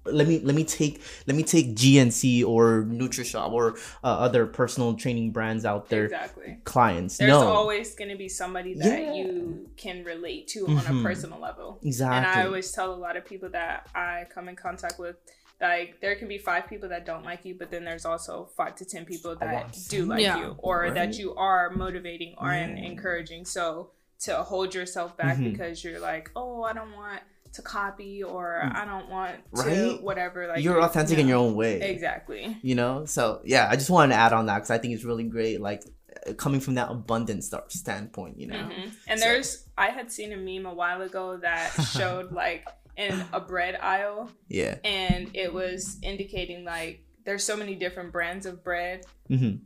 let 0.05 0.27
me 0.27 0.41
let 0.41 0.55
me 0.55 0.65
take 0.65 1.01
let 1.27 1.37
me 1.37 1.43
take 1.43 1.75
GNC 1.77 2.45
or 2.45 2.83
NutriShop 2.85 3.53
or 3.53 3.77
uh, 4.03 4.07
other 4.07 4.47
personal 4.47 4.95
training 4.95 5.31
brands 5.31 5.65
out 5.65 5.89
there 5.89 6.05
Exactly. 6.07 6.59
clients. 6.65 7.19
There's 7.19 7.31
no, 7.31 7.47
always 7.47 7.95
going 7.95 8.11
to 8.11 8.17
be 8.17 8.29
somebody 8.29 8.75
that 8.75 9.01
Yeah. 9.01 9.15
you 9.15 9.71
can 9.77 10.03
relate 10.05 10.49
to 10.49 10.67
on 10.67 10.77
Mhm. 10.79 11.01
a 11.01 11.03
personal 11.03 11.39
level. 11.39 11.79
exactly. 11.83 12.17
And 12.17 12.27
I 12.27 12.47
always 12.47 12.73
tell 12.73 12.93
a 12.93 12.97
lot 12.97 13.17
of 13.17 13.25
people 13.25 13.49
that 13.51 13.89
I 13.95 14.27
come 14.35 14.49
in 14.49 14.57
contact 14.57 14.99
with, 14.99 15.17
like 15.61 16.01
there 16.01 16.17
can 16.17 16.27
be 16.27 16.39
five 16.39 16.67
people 16.69 16.89
that 16.89 17.07
don't 17.07 17.25
like 17.25 17.45
you, 17.45 17.55
but 17.57 17.71
then 17.71 17.85
there's 17.85 18.05
also 18.05 18.49
five 18.57 18.75
to 18.77 18.85
ten 18.85 19.05
people 19.05 19.37
that 19.37 19.55
wow. 19.67 19.71
do 19.89 20.05
like 20.07 20.21
Yeah. 20.21 20.39
you, 20.39 20.57
or 20.59 20.81
Right. 20.81 20.95
that 20.95 21.17
you 21.19 21.35
are 21.37 21.71
motivating 21.71 22.35
or 22.39 22.51
and 22.51 22.77
Yeah. 22.77 22.85
encouraging. 22.87 23.45
So 23.45 23.91
to 24.25 24.43
hold 24.43 24.75
yourself 24.75 25.17
back 25.17 25.37
Mhm. 25.39 25.53
because 25.53 25.83
you're 25.85 26.01
like, 26.01 26.31
oh, 26.37 26.63
I 26.65 26.73
don't 26.73 26.93
want 26.93 27.23
to 27.55 27.63
copy, 27.63 28.23
or 28.23 28.61
I 28.63 28.85
don't 28.85 29.09
want 29.11 29.37
to 29.57 29.99
whatever. 30.03 30.47
Like 30.49 30.63
you're 30.63 30.81
authentic 30.81 31.19
in 31.19 31.29
your 31.29 31.39
own 31.39 31.55
way. 31.55 31.81
Exactly. 31.81 32.57
You 32.63 32.75
know, 32.75 33.05
so 33.05 33.41
yeah, 33.45 33.69
I 33.71 33.77
just 33.77 33.91
wanted 33.91 34.15
to 34.15 34.21
add 34.21 34.33
on 34.33 34.47
that 34.47 34.57
because 34.57 34.71
I 34.71 34.79
think 34.79 34.95
it's 34.95 35.05
really 35.05 35.25
great. 35.25 35.61
Like 35.61 35.83
uh, 36.27 36.33
coming 36.35 36.61
from 36.61 36.75
that 36.75 36.91
abundance 36.91 37.47
start 37.47 37.73
standpoint, 37.73 38.39
you 38.39 38.47
know. 38.49 38.57
Mhm. 38.57 38.93
And 39.09 39.21
So- 39.21 39.27
there's, 39.27 39.69
I 39.77 39.89
had 39.89 40.11
seen 40.13 40.33
a 40.33 40.37
meme 40.37 40.67
a 40.67 40.75
while 40.75 41.03
ago 41.03 41.37
that 41.39 41.71
showed 41.97 42.33
like 42.33 42.67
in 42.97 43.25
a 43.33 43.41
bread 43.41 43.75
aisle, 43.81 44.31
Yeah. 44.49 44.77
and 44.85 45.31
it 45.35 45.53
was 45.53 45.99
indicating 46.03 46.65
like 46.65 47.05
there's 47.25 47.45
so 47.45 47.57
many 47.57 47.75
different 47.75 48.13
brands 48.13 48.45
of 48.47 48.63
bread, 48.65 49.05
hmm 49.29 49.57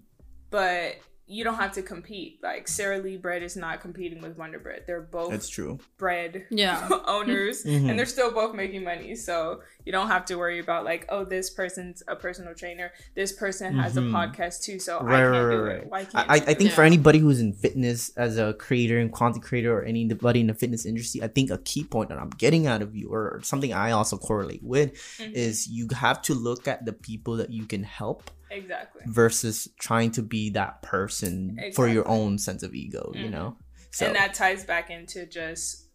but 0.51 0.95
you 1.29 1.43
don't 1.43 1.57
have 1.57 1.73
to 1.73 1.83
compete. 1.83 2.39
Like 2.43 2.69
Sara 2.69 2.99
Lee 2.99 3.17
Bread 3.17 3.43
is 3.43 3.57
not 3.57 3.81
competing 3.81 4.23
with 4.23 4.37
Wonder 4.39 4.59
Bread. 4.61 4.85
They're 4.87 5.01
both 5.01 5.31
That's 5.31 5.49
true. 5.49 5.79
bread 5.99 6.45
Yeah. 6.51 6.89
owners, 7.09 7.65
Mhm. 7.67 7.91
and 7.91 7.99
they're 7.99 8.07
still 8.07 8.31
both 8.31 8.55
making 8.55 8.85
money. 8.85 9.17
So 9.17 9.61
you 9.85 9.91
don't 9.93 10.07
have 10.09 10.25
to 10.27 10.37
worry 10.37 10.61
about 10.61 10.85
like, 10.85 11.05
oh, 11.09 11.25
this 11.25 11.51
person's 11.51 12.03
a 12.07 12.15
personal 12.15 12.55
trainer. 12.55 12.93
This 13.15 13.33
person 13.33 13.75
has 13.75 13.95
Mhm. 13.97 14.11
a 14.11 14.13
podcast 14.17 14.63
too, 14.63 14.79
so 14.79 15.01
Right, 15.01 15.15
I 15.19 15.23
can't 15.33 15.33
right, 15.47 15.51
do 15.57 15.63
right, 15.63 15.77
it. 15.79 15.87
Why 15.89 16.05
can't 16.05 16.31
I, 16.31 16.35
I 16.35 16.37
I 16.37 16.55
think 16.55 16.71
it? 16.71 16.75
for 16.75 16.83
anybody 16.83 17.19
who's 17.19 17.41
in 17.41 17.53
fitness 17.53 18.11
as 18.17 18.39
a 18.39 18.55
creator 18.55 18.99
and 18.99 19.13
content 19.13 19.45
creator 19.45 19.77
or 19.77 19.83
anybody 19.83 20.41
in 20.41 20.47
the 20.47 20.55
fitness 20.55 20.87
industry, 20.87 21.23
I 21.23 21.29
think 21.29 21.51
a 21.51 21.59
key 21.59 21.83
point 21.85 22.09
that 22.11 22.19
I'm 22.19 22.31
getting 22.31 22.67
out 22.69 22.83
of 22.83 22.95
you 22.95 23.09
or 23.13 23.41
something 23.43 23.73
I 23.73 23.91
also 23.91 24.17
correlate 24.17 24.63
with 24.63 24.95
Mhm. 25.19 25.33
is 25.33 25.67
you 25.69 25.89
have 25.93 26.23
to 26.23 26.35
look 26.35 26.69
at 26.69 26.85
the 26.85 26.93
people 26.93 27.37
that 27.39 27.51
you 27.51 27.65
can 27.67 27.83
help 27.83 28.31
exactly. 28.51 29.03
versus 29.07 29.69
trying 29.81 30.11
to 30.13 30.23
be 30.23 30.51
that 30.51 30.83
person 30.83 31.59
for 31.75 31.89
your 31.89 32.07
own 32.09 32.39
sense 32.39 32.63
of 32.63 32.75
ego, 32.75 33.13
you 33.15 33.27
Mhm. 33.29 33.31
know? 33.33 33.59
So 33.91 34.07
and 34.07 34.17
that 34.17 34.35
ties 34.35 34.65
back 34.65 34.91
into 34.91 35.27
just 35.27 35.86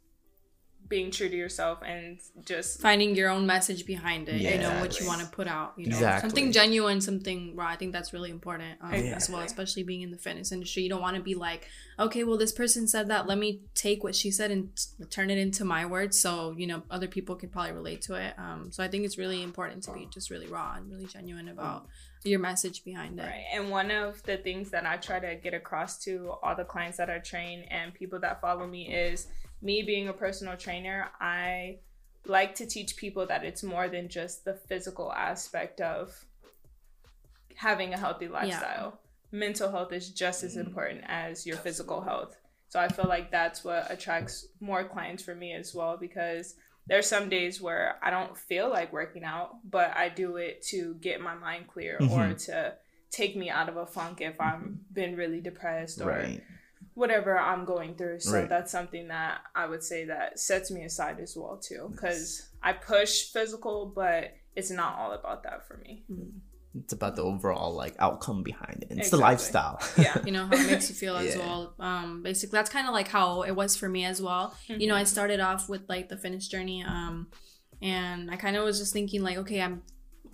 being 0.91 1.09
true 1.09 1.29
to 1.29 1.35
yourself 1.35 1.79
and 1.83 2.19
just 2.45 2.81
Finding 2.81 3.15
your 3.15 3.29
own 3.29 3.47
message 3.47 3.85
behind 3.85 4.27
it, 4.29 4.41
you 4.41 4.57
know, 4.59 4.79
what 4.81 4.99
you 4.99 5.07
want 5.07 5.21
to 5.21 5.27
put 5.27 5.47
out, 5.47 5.73
you 5.77 5.87
know, 5.87 5.95
Exactly. 5.95 6.29
something 6.29 6.51
genuine, 6.51 6.99
something 6.99 7.55
raw. 7.55 7.67
I 7.67 7.77
think 7.77 7.93
that's 7.93 8.11
really 8.11 8.29
important 8.29 8.77
um, 8.81 8.93
as 8.93 9.29
well, 9.29 9.41
especially 9.41 9.83
being 9.83 10.01
in 10.01 10.11
the 10.11 10.17
fitness 10.17 10.51
industry. 10.51 10.83
You 10.83 10.89
don't 10.89 11.01
want 11.01 11.15
to 11.15 11.23
be 11.23 11.33
like, 11.33 11.69
okay, 11.97 12.23
well, 12.25 12.37
this 12.37 12.51
person 12.51 12.87
said 12.87 13.07
that. 13.07 13.25
Let 13.25 13.37
me 13.37 13.61
take 13.73 14.03
what 14.03 14.15
she 14.15 14.29
said 14.31 14.51
and 14.51 14.69
t- 14.75 15.05
turn 15.05 15.29
it 15.29 15.37
into 15.37 15.63
my 15.63 15.85
words, 15.85 16.19
so 16.19 16.53
you 16.57 16.67
know, 16.67 16.83
other 16.91 17.07
people 17.07 17.35
can 17.35 17.49
probably 17.49 17.71
relate 17.71 18.01
to 18.03 18.15
it. 18.15 18.33
Um, 18.37 18.69
so 18.71 18.83
I 18.83 18.89
think 18.89 19.05
it's 19.05 19.17
really 19.17 19.41
important 19.41 19.83
to 19.83 19.93
be 19.93 20.07
just 20.13 20.29
really 20.29 20.47
raw 20.47 20.73
and 20.75 20.91
really 20.91 21.05
genuine 21.05 21.47
about 21.47 21.87
your 22.23 22.39
message 22.39 22.83
behind 22.83 23.19
it. 23.19 23.23
Right. 23.23 23.45
And 23.53 23.71
one 23.71 23.89
of 23.89 24.21
the 24.23 24.37
things 24.37 24.69
that 24.71 24.85
I 24.85 24.97
try 24.97 25.19
to 25.19 25.35
get 25.35 25.53
across 25.53 25.97
to 26.03 26.33
all 26.43 26.55
the 26.55 26.65
clients 26.65 26.97
that 26.97 27.09
I 27.09 27.17
train 27.19 27.63
and 27.71 27.93
people 27.93 28.19
that 28.19 28.41
follow 28.41 28.67
me 28.67 28.93
is 28.93 29.27
me 29.61 29.83
being 29.83 30.07
a 30.07 30.13
personal 30.13 30.57
trainer, 30.57 31.09
I 31.19 31.79
like 32.25 32.55
to 32.55 32.65
teach 32.65 32.95
people 32.95 33.25
that 33.27 33.43
it's 33.43 33.63
more 33.63 33.87
than 33.87 34.09
just 34.09 34.45
the 34.45 34.53
physical 34.53 35.11
aspect 35.11 35.81
of 35.81 36.25
having 37.55 37.93
a 37.93 37.97
healthy 37.97 38.27
lifestyle. 38.27 38.99
Mental 39.31 39.71
health 39.71 39.93
is 39.93 40.09
just 40.09 40.43
as 40.43 40.57
important 40.57 41.03
as 41.07 41.45
your 41.45 41.57
physical 41.57 42.01
health. 42.01 42.37
So 42.69 42.79
I 42.79 42.87
feel 42.87 43.05
like 43.07 43.31
that's 43.31 43.63
what 43.63 43.91
attracts 43.91 44.47
more 44.59 44.83
clients 44.83 45.23
for 45.23 45.35
me 45.35 45.53
as 45.53 45.73
well 45.73 45.97
because 45.97 46.55
there's 46.87 47.05
some 47.05 47.29
days 47.29 47.61
where 47.61 47.97
I 48.01 48.09
don't 48.09 48.37
feel 48.37 48.69
like 48.69 48.91
working 48.91 49.23
out, 49.23 49.57
but 49.69 49.95
I 49.95 50.09
do 50.09 50.37
it 50.37 50.61
to 50.67 50.95
get 50.95 51.21
my 51.21 51.35
mind 51.35 51.67
clear 51.67 51.97
or 51.97 52.29
Mhm. 52.29 52.45
to 52.45 52.77
take 53.09 53.35
me 53.35 53.49
out 53.49 53.69
of 53.69 53.77
a 53.77 53.85
funk 53.85 54.21
if 54.21 54.39
I'm 54.39 54.85
been 54.91 55.15
really 55.15 55.41
depressed 55.41 56.01
or 56.01 56.07
right. 56.07 56.43
Whatever 57.01 57.37
I'm 57.37 57.65
going 57.65 57.95
through. 57.95 58.19
So 58.21 58.31
Right. 58.33 58.47
that's 58.49 58.71
something 58.71 59.09
that 59.09 59.41
I 59.55 59.65
would 59.65 59.83
say 59.83 60.05
that 60.05 60.39
sets 60.39 60.71
me 60.71 60.83
aside 60.85 61.19
as 61.19 61.35
well 61.35 61.57
too 61.57 61.89
because 61.91 62.49
I 62.63 62.71
push 62.73 63.13
physical, 63.33 63.91
but 63.93 64.31
it's 64.55 64.71
not 64.71 64.97
all 64.99 65.11
about 65.11 65.43
that 65.43 65.67
for 65.67 65.77
me. 65.77 66.03
It's 66.79 66.93
about 66.93 67.15
the 67.17 67.23
overall 67.23 67.73
like 67.73 67.95
outcome 67.99 68.43
behind 68.43 68.83
it. 68.89 68.97
It's 68.97 69.09
the 69.09 69.17
lifestyle. 69.17 69.77
Yeah. 69.97 70.17
you 70.25 70.31
know 70.31 70.45
how 70.45 70.55
it 70.55 70.67
makes 70.71 70.87
you 70.89 70.95
feel 70.95 71.17
as 71.17 71.35
Yeah. 71.35 71.39
well 71.43 71.73
um 71.79 72.23
basically 72.23 72.55
that's 72.57 72.69
kind 72.69 72.87
of 72.87 72.93
like 72.93 73.09
how 73.09 73.41
it 73.41 73.51
was 73.61 73.75
for 73.75 73.89
me 73.89 74.05
as 74.05 74.21
well 74.21 74.55
you 74.67 74.87
know 74.87 74.95
i 74.95 75.03
Mhm. 75.03 75.07
started 75.15 75.39
off 75.49 75.67
with 75.67 75.83
like 75.89 76.07
the 76.07 76.17
fitness 76.23 76.47
journey 76.47 76.79
um 76.83 77.27
and 77.81 78.29
i 78.31 78.35
kind 78.37 78.55
of 78.55 78.63
was 78.63 78.77
just 78.79 78.93
thinking 78.93 79.21
like 79.23 79.37
okay 79.37 79.61
i'm 79.61 79.81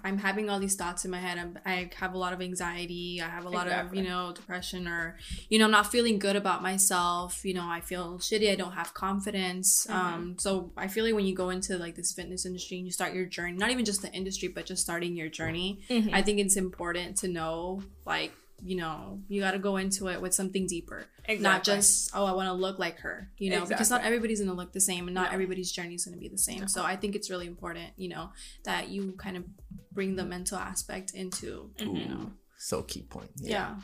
I'm 0.04 0.20
having 0.20 0.50
all 0.50 0.60
these 0.60 0.76
thoughts 0.76 1.06
in 1.06 1.12
my 1.12 1.18
head. 1.20 1.38
I'm, 1.38 1.58
I 1.66 1.90
have 1.96 2.14
a 2.14 2.18
lot 2.18 2.32
of 2.32 2.42
anxiety. 2.42 3.22
I 3.22 3.28
have 3.28 3.46
a 3.46 3.50
lot 3.50 3.68
Exactly. 3.68 4.00
of, 4.00 4.06
you 4.06 4.10
know, 4.10 4.32
depression 4.34 4.88
or, 4.88 5.18
you 5.50 5.58
know, 5.60 5.68
not 5.68 5.92
feeling 5.92 6.20
good 6.20 6.36
about 6.36 6.62
myself. 6.62 7.44
You 7.44 7.54
know, 7.56 7.68
I 7.68 7.82
feel 7.82 8.20
shitty. 8.20 8.52
I 8.52 8.56
don't 8.56 8.74
have 8.74 8.94
confidence. 8.94 9.88
Mhm. 9.90 9.94
Um, 9.96 10.36
so 10.40 10.72
I 10.78 10.88
feel 10.88 11.04
like 11.04 11.16
when 11.16 11.26
you 11.26 11.36
go 11.36 11.50
into 11.50 11.78
like 11.78 11.96
this 11.96 12.14
fitness 12.14 12.46
industry 12.46 12.78
and 12.78 12.86
you 12.86 12.92
start 12.92 13.14
your 13.14 13.26
journey, 13.26 13.58
not 13.58 13.72
even 13.72 13.86
just 13.86 14.02
the 14.02 14.12
industry, 14.14 14.48
but 14.48 14.66
just 14.66 14.82
starting 14.84 15.16
your 15.16 15.30
journey, 15.30 15.80
Mhm. 15.90 16.14
I 16.14 16.22
think 16.22 16.40
it's 16.40 16.56
important 16.56 17.18
to 17.18 17.28
know, 17.28 17.82
like, 18.06 18.34
you 18.64 18.76
know, 18.76 19.22
you 19.28 19.40
got 19.40 19.52
to 19.52 19.60
go 19.60 19.78
into 19.78 20.08
it 20.08 20.20
with 20.22 20.34
something 20.34 20.66
deeper 20.66 21.06
exactly. 21.26 21.44
not 21.44 21.64
just 21.64 22.10
oh 22.16 22.26
i 22.26 22.32
want 22.32 22.48
to 22.48 22.54
look 22.54 22.80
like 22.80 22.98
her 23.00 23.30
you 23.38 23.52
know 23.52 23.66
because 23.66 23.90
not 23.92 24.04
everybody's 24.04 24.40
going 24.40 24.50
to 24.50 24.56
look 24.56 24.72
the 24.74 24.80
same 24.82 25.08
and 25.08 25.14
not 25.14 25.28
No. 25.30 25.34
everybody's 25.34 25.72
journey 25.72 25.94
is 25.96 26.06
going 26.06 26.16
to 26.18 26.20
be 26.20 26.28
the 26.30 26.38
same 26.40 26.62
No. 26.62 26.68
so 26.68 26.84
i 26.84 26.96
think 26.96 27.16
it's 27.16 27.30
really 27.30 27.46
important 27.48 27.90
you 27.98 28.10
know 28.10 28.30
that 28.64 28.90
you 28.90 29.12
kind 29.18 29.38
of 29.38 29.44
bring 29.92 30.16
the 30.16 30.26
mental 30.26 30.58
aspect 30.58 31.12
into 31.14 31.70
you 31.78 31.86
Mhm. 31.88 32.10
know 32.10 32.32
So 32.58 32.82
key 32.82 33.04
point. 33.04 33.30
yeah, 33.38 33.76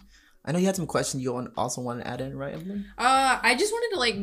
I 0.45 0.51
know 0.51 0.59
you 0.59 0.65
had 0.65 0.75
some 0.75 0.87
questions 0.87 1.21
you 1.21 1.31
also 1.55 1.79
want 1.81 2.01
to 2.01 2.07
add 2.07 2.19
in, 2.21 2.35
right, 2.35 2.53
Evelyn? 2.55 2.85
uh 2.97 3.39
i 3.43 3.55
just 3.55 3.71
wanted 3.71 3.91
to 3.93 3.99
like 3.99 4.17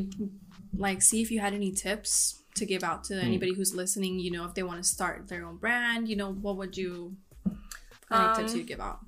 like 0.77 1.01
see 1.03 1.21
if 1.23 1.31
you 1.31 1.39
had 1.41 1.55
any 1.55 1.71
tips 1.73 2.43
to 2.57 2.67
give 2.67 2.83
out 2.83 3.05
to 3.05 3.15
anybody 3.15 3.55
who's 3.55 3.73
listening 3.75 4.19
you 4.19 4.31
know 4.33 4.45
if 4.45 4.55
they 4.55 4.63
want 4.65 4.83
to 4.83 4.89
start 4.97 5.29
their 5.29 5.45
own 5.47 5.57
brand 5.59 6.09
you 6.09 6.17
know 6.17 6.33
what 6.33 6.57
would 6.57 6.77
you 6.77 7.17
any 8.13 8.35
tips 8.35 8.53
Um, 8.53 8.59
you'd 8.59 8.67
give 8.67 8.81
out 8.81 8.99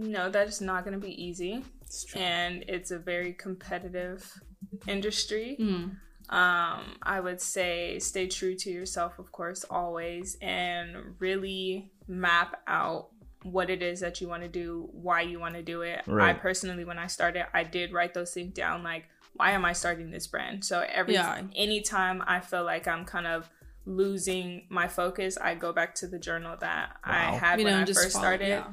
no, 0.00 0.30
that 0.30 0.48
is 0.48 0.60
not 0.60 0.84
going 0.84 0.98
to 1.00 1.06
be 1.06 1.14
easy, 1.22 1.64
It's 1.82 2.04
true. 2.04 2.20
and 2.20 2.64
it's 2.68 2.90
a 2.90 2.98
very 2.98 3.32
competitive 3.34 4.40
industry. 4.86 5.56
Mm. 5.60 5.96
um, 6.32 6.96
I 7.02 7.18
would 7.20 7.40
say 7.40 7.98
stay 7.98 8.26
true 8.28 8.54
to 8.56 8.70
yourself, 8.70 9.18
of 9.18 9.32
course, 9.32 9.64
always, 9.68 10.36
and 10.40 10.88
really 11.18 11.90
map 12.06 12.60
out 12.66 13.08
what 13.42 13.68
it 13.70 13.82
is 13.82 14.00
that 14.00 14.20
you 14.20 14.28
want 14.28 14.42
to 14.42 14.48
do, 14.48 14.88
why 14.92 15.22
you 15.22 15.40
want 15.40 15.54
to 15.54 15.62
do 15.62 15.82
it. 15.82 16.02
I 16.08 16.32
personally, 16.34 16.84
when 16.84 16.98
I 16.98 17.06
started, 17.08 17.46
I 17.54 17.64
did 17.64 17.92
write 17.92 18.14
those 18.14 18.32
things 18.32 18.52
down, 18.54 18.82
like 18.82 19.04
why 19.34 19.52
am 19.52 19.64
I 19.64 19.72
starting 19.72 20.10
this 20.10 20.26
brand? 20.26 20.64
So 20.64 20.84
every 20.92 21.14
Yeah. 21.14 21.42
anytime 21.56 22.22
I 22.26 22.40
feel 22.40 22.64
like 22.64 22.86
I'm 22.86 23.04
kind 23.04 23.26
of 23.26 23.48
losing 23.86 24.66
my 24.68 24.86
focus, 24.88 25.38
I 25.38 25.54
go 25.54 25.72
back 25.72 25.94
to 25.96 26.06
the 26.06 26.18
journal 26.18 26.56
that 26.60 26.96
I 27.02 27.32
had 27.32 27.58
you 27.58 27.64
when 27.64 27.74
know 27.76 27.82
I 27.82 27.86
first 27.86 28.12
follow- 28.12 28.22
started 28.24 28.48
yeah. 28.48 28.64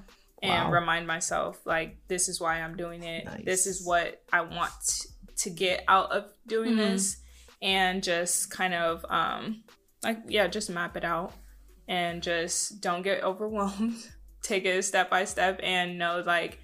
And 0.41 0.65
Wow. 0.65 0.71
remind 0.71 1.07
myself 1.07 1.59
like 1.65 1.97
this 2.07 2.29
is 2.29 2.39
why 2.39 2.61
I'm 2.61 2.77
doing 2.77 3.03
it. 3.03 3.27
This 3.45 3.65
is 3.67 3.85
what 3.85 4.21
I 4.31 4.41
want 4.41 4.71
to 5.37 5.49
get 5.49 5.83
out 5.87 6.11
of 6.11 6.25
doing 6.47 6.73
Mhm. 6.73 6.77
this 6.77 7.17
and 7.61 8.03
just 8.03 8.49
kind 8.51 8.73
of 8.73 9.05
um 9.09 9.63
like 10.03 10.19
yeah, 10.27 10.47
just 10.47 10.69
map 10.69 10.95
it 10.95 11.03
out 11.03 11.33
and 11.87 12.21
just 12.21 12.81
don't 12.81 13.01
get 13.01 13.23
overwhelmed. 13.31 13.95
Take 14.43 14.65
it 14.65 14.83
step 14.85 15.09
by 15.09 15.25
step 15.25 15.59
and 15.63 15.97
know 15.97 16.21
like 16.25 16.59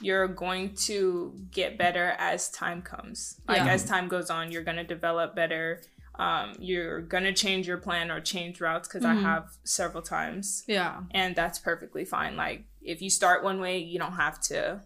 you're 0.00 0.28
going 0.28 0.74
to 0.74 1.34
get 1.50 1.78
better 1.78 2.14
as 2.18 2.50
time 2.50 2.82
comes. 2.82 3.40
Like 3.48 3.58
Yeah. 3.64 3.72
as 3.72 3.84
time 3.84 4.08
goes 4.08 4.28
on, 4.30 4.52
you're 4.52 4.62
going 4.62 4.76
to 4.76 4.84
develop 4.84 5.34
better. 5.34 5.82
Um, 6.18 6.54
you're 6.58 7.00
gonna 7.02 7.32
change 7.32 7.66
your 7.68 7.78
plan 7.78 8.10
or 8.10 8.20
change 8.20 8.60
routes 8.60 8.88
because 8.88 9.02
Mhm. 9.02 9.10
I 9.10 9.14
have 9.14 9.48
several 9.64 10.02
times 10.02 10.64
yeah 10.66 11.02
and 11.10 11.36
that's 11.36 11.58
perfectly 11.58 12.04
fine. 12.04 12.36
Like 12.36 12.64
if 12.82 13.02
you 13.02 13.10
start 13.10 13.42
one 13.44 13.60
way, 13.60 13.78
you 13.78 13.98
don't 13.98 14.12
have 14.14 14.40
to 14.42 14.82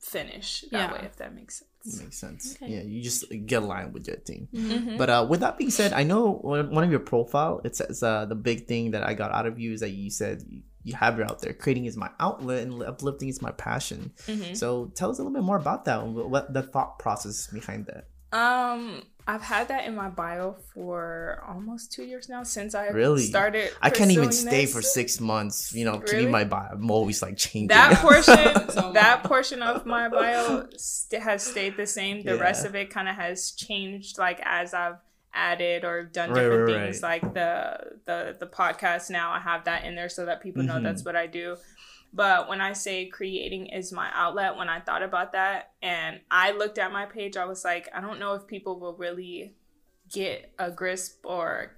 finish 0.00 0.64
that 0.70 0.90
Yeah. 0.90 0.92
way. 0.92 1.00
If 1.06 1.16
that 1.16 1.34
makes 1.34 1.58
sense. 1.58 2.00
Makes 2.02 2.18
sense. 2.18 2.56
Okay. 2.56 2.72
Yeah, 2.74 2.82
you 2.82 3.02
just 3.02 3.24
get 3.46 3.62
aligned 3.62 3.94
with 3.94 4.06
your 4.06 4.16
thing. 4.18 4.48
Mhm. 4.52 4.98
But 4.98 5.10
uh, 5.10 5.26
with 5.28 5.40
that 5.40 5.58
being 5.58 5.70
said, 5.70 5.92
I 5.92 6.02
know 6.04 6.32
one 6.34 6.70
one 6.74 6.84
of 6.84 6.90
your 6.90 7.00
profile 7.00 7.60
it 7.64 7.74
says 7.76 8.02
uh, 8.02 8.26
the 8.26 8.34
big 8.34 8.66
thing 8.66 8.92
that 8.92 9.02
I 9.02 9.14
got 9.14 9.32
out 9.32 9.46
of 9.46 9.58
you 9.58 9.72
is 9.72 9.80
that 9.80 9.90
you 9.90 10.10
said 10.10 10.42
you, 10.48 10.62
you 10.84 10.94
have 10.94 11.18
it 11.18 11.28
out 11.28 11.40
there. 11.40 11.52
Creating 11.52 11.86
is 11.86 11.96
my 11.96 12.10
outlet 12.20 12.62
and 12.64 12.82
uplifting 12.82 13.28
is 13.28 13.42
my 13.42 13.50
passion. 13.52 14.12
Mhm. 14.26 14.56
So 14.56 14.86
tell 14.94 15.10
us 15.10 15.18
a 15.18 15.22
little 15.22 15.34
bit 15.36 15.44
more 15.44 15.56
about 15.56 15.84
that. 15.86 16.00
and 16.00 16.14
What, 16.14 16.30
what 16.30 16.52
the 16.54 16.62
thought 16.62 16.98
process 16.98 17.46
behind 17.48 17.86
that? 17.86 18.08
Um, 18.32 19.02
I've 19.26 19.42
had 19.42 19.68
that 19.68 19.84
in 19.86 19.94
my 19.94 20.08
bio 20.08 20.56
for 20.74 21.42
almost 21.46 21.92
two 21.92 22.02
years 22.04 22.28
now 22.28 22.42
since 22.42 22.74
I 22.74 22.88
Really? 22.88 23.22
started. 23.22 23.70
I 23.82 23.90
can't 23.90 24.10
even 24.10 24.32
stay 24.32 24.64
this. 24.64 24.72
for 24.74 24.80
six 24.82 25.20
months. 25.20 25.72
You 25.74 25.84
know, 25.84 25.98
keeping 26.00 26.18
Really? 26.20 26.30
my 26.32 26.44
bio. 26.44 26.68
I'm 26.72 26.90
always 26.90 27.20
like 27.22 27.36
changing. 27.36 27.68
That 27.68 27.98
portion, 28.00 28.92
that 28.94 29.24
portion 29.24 29.62
of 29.62 29.84
my 29.86 30.08
bio 30.08 30.66
st- 30.76 31.22
has 31.22 31.42
stayed 31.42 31.76
the 31.76 31.86
same. 31.86 32.22
The 32.22 32.36
Yeah. 32.36 32.40
rest 32.40 32.64
of 32.64 32.74
it 32.74 32.90
kind 32.90 33.08
of 33.08 33.16
has 33.16 33.50
changed, 33.52 34.16
like 34.18 34.40
as 34.44 34.72
I've 34.72 34.96
added 35.34 35.84
or 35.84 36.04
done 36.04 36.30
Right, 36.30 36.40
different 36.42 36.70
right, 36.72 36.84
things. 36.86 37.02
Like 37.02 37.34
the 37.34 37.78
the 38.06 38.36
the 38.40 38.46
podcast 38.46 39.10
now, 39.10 39.30
I 39.30 39.40
have 39.40 39.64
that 39.64 39.84
in 39.84 39.94
there 39.94 40.08
so 40.08 40.24
that 40.24 40.42
people 40.42 40.62
know 40.62 40.76
Mhm. 40.76 40.84
that's 40.84 41.04
what 41.04 41.16
I 41.16 41.26
do. 41.26 41.56
But 42.12 42.48
when 42.48 42.60
I 42.60 42.72
say 42.72 43.06
creating 43.06 43.66
is 43.66 43.92
my 43.92 44.08
outlet, 44.14 44.56
when 44.56 44.68
I 44.68 44.80
thought 44.80 45.02
about 45.02 45.32
that 45.32 45.72
and 45.82 46.20
I 46.30 46.52
looked 46.52 46.78
at 46.78 46.90
my 46.92 47.04
page, 47.06 47.36
I 47.36 47.44
was 47.44 47.64
like, 47.64 47.88
I 47.94 48.00
don't 48.00 48.18
know 48.18 48.34
if 48.34 48.46
people 48.46 48.80
will 48.80 48.94
really 48.94 49.54
get 50.10 50.52
a 50.58 50.70
grasp 50.70 51.24
or 51.24 51.76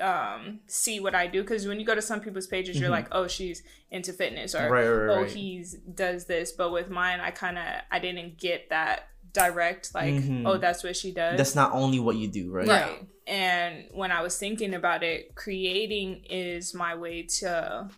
um 0.00 0.60
see 0.66 0.98
what 0.98 1.14
I 1.14 1.26
do 1.26 1.42
because 1.42 1.66
when 1.68 1.78
you 1.78 1.84
go 1.84 1.94
to 1.94 2.00
some 2.00 2.20
people's 2.20 2.46
pages 2.46 2.80
you're 2.80 2.88
Mhm. 2.88 2.92
like 2.92 3.08
oh 3.12 3.28
she's 3.28 3.62
into 3.90 4.12
fitness 4.14 4.54
or 4.54 4.70
Right, 4.70 4.88
right, 4.88 5.08
oh 5.16 5.20
right. 5.22 5.30
he's 5.30 5.74
does 5.74 6.24
this 6.24 6.52
but 6.52 6.70
with 6.72 6.88
mine 6.88 7.20
I 7.20 7.30
kind 7.32 7.58
of 7.58 7.64
I 7.90 7.98
didn't 7.98 8.38
get 8.38 8.70
that 8.70 9.08
direct 9.34 9.94
like 9.94 10.14
Mhm. 10.14 10.46
oh 10.46 10.56
that's 10.56 10.82
what 10.82 10.96
she 10.96 11.12
does 11.12 11.36
That's 11.36 11.54
not 11.54 11.72
only 11.72 12.00
what 12.00 12.16
you 12.16 12.28
do, 12.28 12.50
right? 12.50 12.66
Right 12.66 13.06
and 13.26 13.88
when 13.92 14.10
I 14.10 14.22
was 14.22 14.38
thinking 14.38 14.74
about 14.74 15.02
it 15.02 15.34
creating 15.34 16.24
is 16.30 16.72
my 16.74 16.94
way 16.94 17.24
to 17.40 17.90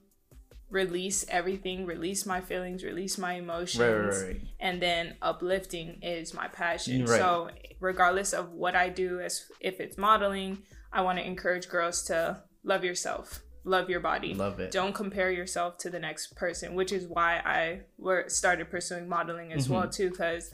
release 0.72 1.24
everything 1.28 1.84
release 1.86 2.24
my 2.26 2.40
feelings 2.40 2.82
release 2.82 3.18
my 3.18 3.34
emotions 3.34 3.78
Right, 3.80 3.92
right, 3.94 4.26
right. 4.28 4.40
and 4.58 4.80
then 4.80 5.14
uplifting 5.20 5.98
is 6.02 6.32
my 6.34 6.48
passion. 6.48 7.04
Right. 7.04 7.18
So 7.20 7.50
regardless 7.78 8.32
of 8.32 8.52
what 8.52 8.74
I 8.74 8.88
do, 8.88 9.20
as 9.20 9.44
if 9.60 9.78
it's 9.80 9.98
modeling, 9.98 10.58
I 10.92 11.02
want 11.02 11.18
to 11.18 11.24
encourage 11.26 11.68
girls 11.68 12.02
to 12.04 12.42
love 12.64 12.84
yourself, 12.84 13.40
love 13.64 13.90
your 13.90 14.00
body. 14.00 14.32
Love 14.34 14.58
it. 14.60 14.70
Don't 14.70 14.94
compare 14.94 15.30
yourself 15.30 15.76
to 15.78 15.90
the 15.90 15.98
next 15.98 16.34
person, 16.36 16.74
which 16.74 16.92
is 16.92 17.06
why 17.06 17.36
I 17.44 17.80
were 17.98 18.24
started 18.28 18.70
pursuing 18.70 19.08
modeling 19.08 19.52
as 19.52 19.68
well 19.68 19.82
Mm-hmm. 19.82 19.90
too, 19.90 20.10
because 20.10 20.52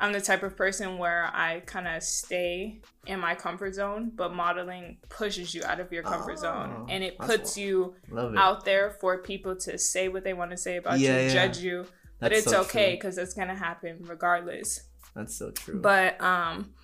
I'm 0.00 0.12
the 0.12 0.20
type 0.20 0.42
of 0.42 0.56
person 0.56 0.98
where 0.98 1.30
I 1.32 1.60
kind 1.66 1.86
of 1.86 2.02
stay 2.02 2.80
in 3.06 3.20
my 3.20 3.34
comfort 3.34 3.74
zone, 3.74 4.10
but 4.14 4.34
modeling 4.34 4.98
pushes 5.08 5.54
you 5.54 5.62
out 5.64 5.78
of 5.80 5.92
your 5.92 6.02
comfort 6.02 6.34
Oh, 6.38 6.42
zone, 6.42 6.86
and 6.90 7.04
it 7.04 7.16
puts 7.18 7.56
what- 7.56 7.62
you 7.62 7.94
it. 8.12 8.36
out 8.36 8.64
there 8.64 8.90
for 9.00 9.18
people 9.18 9.54
to 9.56 9.78
say 9.78 10.08
what 10.08 10.24
they 10.24 10.34
want 10.34 10.50
to 10.50 10.56
say 10.56 10.76
about 10.76 10.98
Yeah, 10.98 11.18
you, 11.20 11.26
yeah. 11.28 11.32
judge 11.32 11.58
you, 11.58 11.86
but 12.18 12.30
That's 12.32 12.42
it's 12.42 12.50
so 12.50 12.62
okay 12.62 12.94
because 12.94 13.18
it's 13.18 13.34
gonna 13.34 13.54
happen 13.54 13.98
regardless. 14.02 14.80
That's 15.14 15.36
so 15.36 15.52
true. 15.52 15.80
But 15.80 16.20
um, 16.20 16.74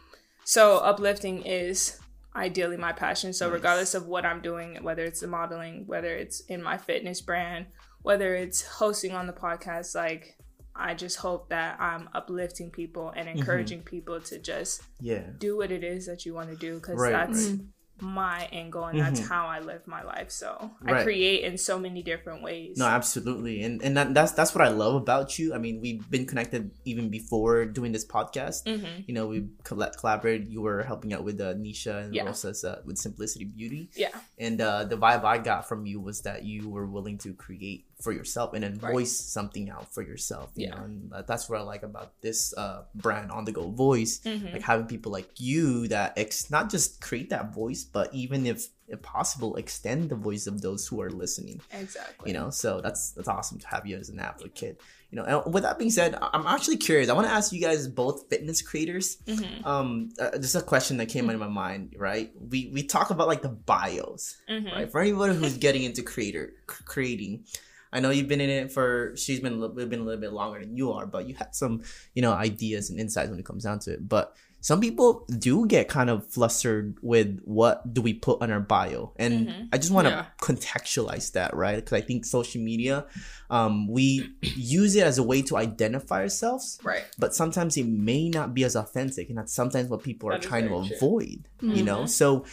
so 0.44 0.78
uplifting 0.78 1.42
is 1.44 1.98
ideally 2.36 2.76
my 2.76 2.92
passion. 2.92 3.32
So 3.32 3.46
Nice. 3.46 3.54
regardless 3.54 3.94
of 3.94 4.06
what 4.06 4.24
I'm 4.24 4.40
doing, 4.40 4.78
whether 4.84 5.02
it's 5.04 5.18
the 5.20 5.26
modeling, 5.26 5.84
whether 5.86 6.14
it's 6.14 6.40
in 6.42 6.62
my 6.62 6.78
fitness 6.78 7.20
brand, 7.20 7.66
whether 8.02 8.34
it's 8.36 8.62
hosting 8.62 9.12
on 9.12 9.26
the 9.26 9.32
podcast, 9.32 9.96
like 9.96 10.36
I 10.80 10.94
just 10.94 11.16
hope 11.18 11.48
that 11.50 11.80
I'm 11.80 12.08
uplifting 12.14 12.70
people 12.70 13.10
and 13.16 13.28
Mm-hmm. 13.28 13.38
encouraging 13.38 13.82
people 13.82 14.20
to 14.22 14.38
just 14.38 14.82
yeah. 15.00 15.24
do 15.38 15.56
what 15.56 15.70
it 15.70 15.84
is 15.84 16.06
that 16.06 16.24
you 16.26 16.34
want 16.34 16.50
to 16.50 16.56
do 16.56 16.74
because 16.76 16.96
Right, 16.98 17.12
that's 17.12 17.48
right. 17.50 17.60
my 18.02 18.48
angle 18.50 18.84
and 18.86 18.98
that's 18.98 19.20
Mhm. 19.20 19.28
how 19.28 19.46
I 19.46 19.60
live 19.60 19.86
my 19.86 20.02
life. 20.02 20.30
So 20.30 20.70
Right. 20.80 21.00
I 21.00 21.02
create 21.04 21.44
in 21.44 21.58
so 21.58 21.78
many 21.78 22.02
different 22.02 22.42
ways. 22.42 22.78
No, 22.78 22.86
absolutely, 22.86 23.62
and 23.62 23.82
and 23.82 23.94
that, 23.96 24.14
that's 24.14 24.32
that's 24.32 24.54
what 24.54 24.64
I 24.64 24.70
love 24.72 24.94
about 24.94 25.38
you. 25.38 25.52
I 25.52 25.58
mean, 25.58 25.82
we've 25.82 26.08
been 26.10 26.24
connected 26.24 26.70
even 26.86 27.10
before 27.10 27.66
doing 27.66 27.92
this 27.92 28.06
podcast. 28.06 28.64
hmm 28.64 29.02
You 29.06 29.12
know, 29.12 29.26
we 29.26 29.48
colla- 29.64 29.92
collaborated. 30.00 30.48
You 30.48 30.62
were 30.62 30.82
helping 30.82 31.12
out 31.12 31.24
with 31.24 31.38
uh, 31.42 31.52
Nisha 31.60 32.04
and 32.08 32.14
Yeah. 32.14 32.24
Rosa's 32.24 32.64
uh, 32.64 32.80
with 32.86 32.96
Simplicity 32.96 33.44
Beauty. 33.44 33.90
Yeah. 33.94 34.16
And 34.38 34.62
uh, 34.62 34.84
the 34.84 34.96
vibe 34.96 35.24
I 35.24 35.36
got 35.36 35.68
from 35.68 35.84
you 35.84 36.00
was 36.00 36.22
that 36.22 36.44
you 36.44 36.70
were 36.70 36.86
willing 36.86 37.18
to 37.18 37.34
create 37.34 37.84
for 38.02 38.12
yourself 38.12 38.54
and 38.54 38.62
then 38.64 38.78
Right. 38.78 38.92
voice 38.92 39.12
something 39.12 39.70
out 39.70 39.92
for 39.94 40.02
yourself. 40.02 40.50
You 40.54 40.66
Yeah. 40.66 40.74
know, 40.76 40.84
and 40.84 41.12
that's 41.26 41.48
what 41.48 41.58
I 41.60 41.62
like 41.62 41.82
about 41.82 42.20
this 42.22 42.54
uh, 42.56 42.84
brand 42.94 43.30
on 43.30 43.44
the 43.44 43.52
go 43.52 43.70
voice. 43.70 44.20
Mhm. 44.24 44.52
Like 44.52 44.62
having 44.62 44.86
people 44.86 45.12
like 45.12 45.30
you 45.38 45.88
that 45.88 46.14
ex- 46.16 46.50
not 46.50 46.70
just 46.70 47.00
create 47.00 47.30
that 47.30 47.54
voice, 47.54 47.84
but 47.84 48.12
even 48.14 48.46
if 48.46 48.68
if 48.88 49.00
possible, 49.02 49.54
extend 49.54 50.10
the 50.10 50.16
voice 50.16 50.48
of 50.48 50.62
those 50.62 50.88
who 50.88 51.00
are 51.00 51.10
listening 51.10 51.60
Exactly. 51.70 52.26
you 52.28 52.34
know 52.36 52.50
so 52.50 52.80
that's 52.80 53.12
that's 53.12 53.28
awesome 53.28 53.60
to 53.60 53.66
have 53.68 53.86
you 53.86 53.96
as 53.96 54.08
an 54.08 54.18
advocate 54.18 54.80
you 55.12 55.16
know 55.16 55.22
and 55.44 55.54
with 55.54 55.62
that 55.62 55.78
being 55.78 55.92
said 55.92 56.18
i'm 56.20 56.44
actually 56.44 56.76
curious 56.76 57.08
i 57.08 57.12
want 57.12 57.24
to 57.24 57.32
ask 57.32 57.52
you 57.52 57.60
guys 57.60 57.86
both 57.86 58.28
fitness 58.28 58.60
creators 58.62 59.18
hmm 59.28 59.64
um 59.64 60.08
uh, 60.18 60.36
just 60.38 60.56
a 60.56 60.60
question 60.60 60.96
that 60.96 61.06
came 61.08 61.30
into 61.30 61.38
my 61.38 61.46
mind 61.46 61.94
right 61.96 62.32
we 62.50 62.68
we 62.74 62.82
talk 62.82 63.10
about 63.10 63.28
like 63.28 63.42
the 63.42 63.48
bios 63.70 64.36
hmm 64.48 64.66
right 64.66 64.90
for 64.90 65.00
anybody 65.00 65.34
who's 65.36 65.56
getting 65.56 65.84
into 65.84 66.02
creator 66.02 66.52
c- 66.68 66.84
creating 66.84 67.44
i 67.92 68.00
know 68.00 68.10
you've 68.10 68.28
been 68.28 68.40
in 68.40 68.50
it 68.50 68.72
for 68.72 69.12
she's 69.16 69.40
been 69.40 69.52
a 69.54 69.56
little, 69.56 69.74
been 69.74 70.00
a 70.00 70.04
little 70.04 70.20
bit 70.20 70.32
longer 70.32 70.60
than 70.60 70.76
you 70.76 70.92
are 70.92 71.06
but 71.06 71.26
you 71.28 71.34
had 71.34 71.54
some 71.54 71.82
you 72.14 72.22
know 72.22 72.32
ideas 72.32 72.90
and 72.90 72.98
insights 73.00 73.30
when 73.30 73.38
it 73.38 73.44
comes 73.44 73.64
down 73.64 73.78
to 73.78 73.92
it 73.92 74.08
but 74.08 74.34
some 74.62 74.78
people 74.78 75.24
do 75.38 75.66
get 75.66 75.88
kind 75.88 76.10
of 76.10 76.26
flustered 76.26 76.94
with 77.00 77.40
what 77.44 77.94
do 77.94 78.02
we 78.02 78.12
put 78.12 78.42
on 78.42 78.50
our 78.50 78.60
bio 78.60 79.10
and 79.16 79.48
Mhm. 79.48 79.68
i 79.72 79.78
just 79.78 79.90
want 79.90 80.06
to 80.06 80.10
Yeah. 80.10 80.26
contextualize 80.42 81.32
that 81.32 81.54
right 81.56 81.76
because 81.76 81.92
i 81.94 82.00
think 82.02 82.24
social 82.24 82.60
media 82.62 83.06
um, 83.48 83.88
we 83.88 84.28
use 84.42 84.94
it 84.96 85.02
as 85.04 85.18
a 85.18 85.22
way 85.22 85.42
to 85.42 85.56
identify 85.56 86.20
ourselves 86.22 86.78
Right. 86.84 87.04
but 87.18 87.34
sometimes 87.34 87.76
it 87.76 87.86
may 87.86 88.28
not 88.28 88.54
be 88.54 88.62
as 88.64 88.76
authentic 88.76 89.28
and 89.30 89.38
that's 89.38 89.52
sometimes 89.52 89.88
what 89.88 90.02
people 90.02 90.30
are 90.30 90.38
trying 90.38 90.64
to 90.68 90.68
true. 90.86 90.96
avoid 90.96 91.48
you 91.60 91.82
know 91.82 92.02
Mhm. 92.04 92.08
so 92.08 92.44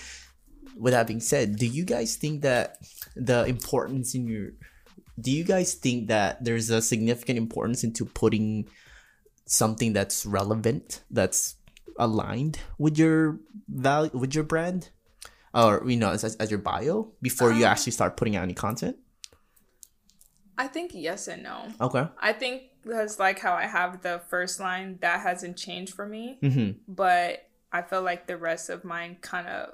with 0.79 0.93
that 0.93 1.07
being 1.07 1.19
said 1.19 1.57
do 1.57 1.65
you 1.65 1.83
guys 1.83 2.15
think 2.15 2.41
that 2.43 2.77
the 3.15 3.45
importance 3.45 4.15
in 4.15 4.27
your 4.27 4.51
do 5.19 5.31
you 5.31 5.43
guys 5.43 5.73
think 5.73 6.07
that 6.07 6.43
there's 6.43 6.69
a 6.69 6.81
significant 6.81 7.37
importance 7.37 7.83
into 7.83 8.05
putting 8.05 8.67
something 9.45 9.93
that's 9.93 10.25
relevant 10.25 11.01
that's 11.09 11.55
aligned 11.97 12.59
with 12.77 12.97
your 12.97 13.39
value 13.67 14.11
with 14.13 14.35
your 14.35 14.43
brand? 14.43 14.89
Or 15.53 15.83
you 15.87 15.97
know 15.97 16.11
as, 16.11 16.23
as, 16.23 16.51
your 16.51 16.59
bio 16.59 17.13
before 17.21 17.51
you 17.51 17.65
Um, 17.65 17.71
actually 17.71 17.93
start 17.93 18.15
putting 18.15 18.35
out 18.35 18.43
any 18.43 18.53
content? 18.53 18.97
I 20.57 20.67
think 20.67 20.91
yes 20.93 21.27
and 21.27 21.43
no. 21.43 21.67
okay. 21.81 22.07
I 22.19 22.33
think 22.33 22.63
because 22.83 23.19
like 23.19 23.39
how 23.39 23.53
I 23.53 23.65
have 23.65 24.01
the 24.01 24.21
first 24.29 24.59
line 24.59 24.97
that 25.01 25.21
hasn't 25.21 25.57
changed 25.57 25.93
for 25.93 26.05
me, 26.05 26.37
mm-hmm. 26.43 26.79
But 26.87 27.49
I 27.71 27.81
feel 27.81 28.01
like 28.01 28.27
the 28.27 28.37
rest 28.37 28.69
of 28.69 28.83
mine 28.83 29.17
kind 29.21 29.47
of 29.47 29.73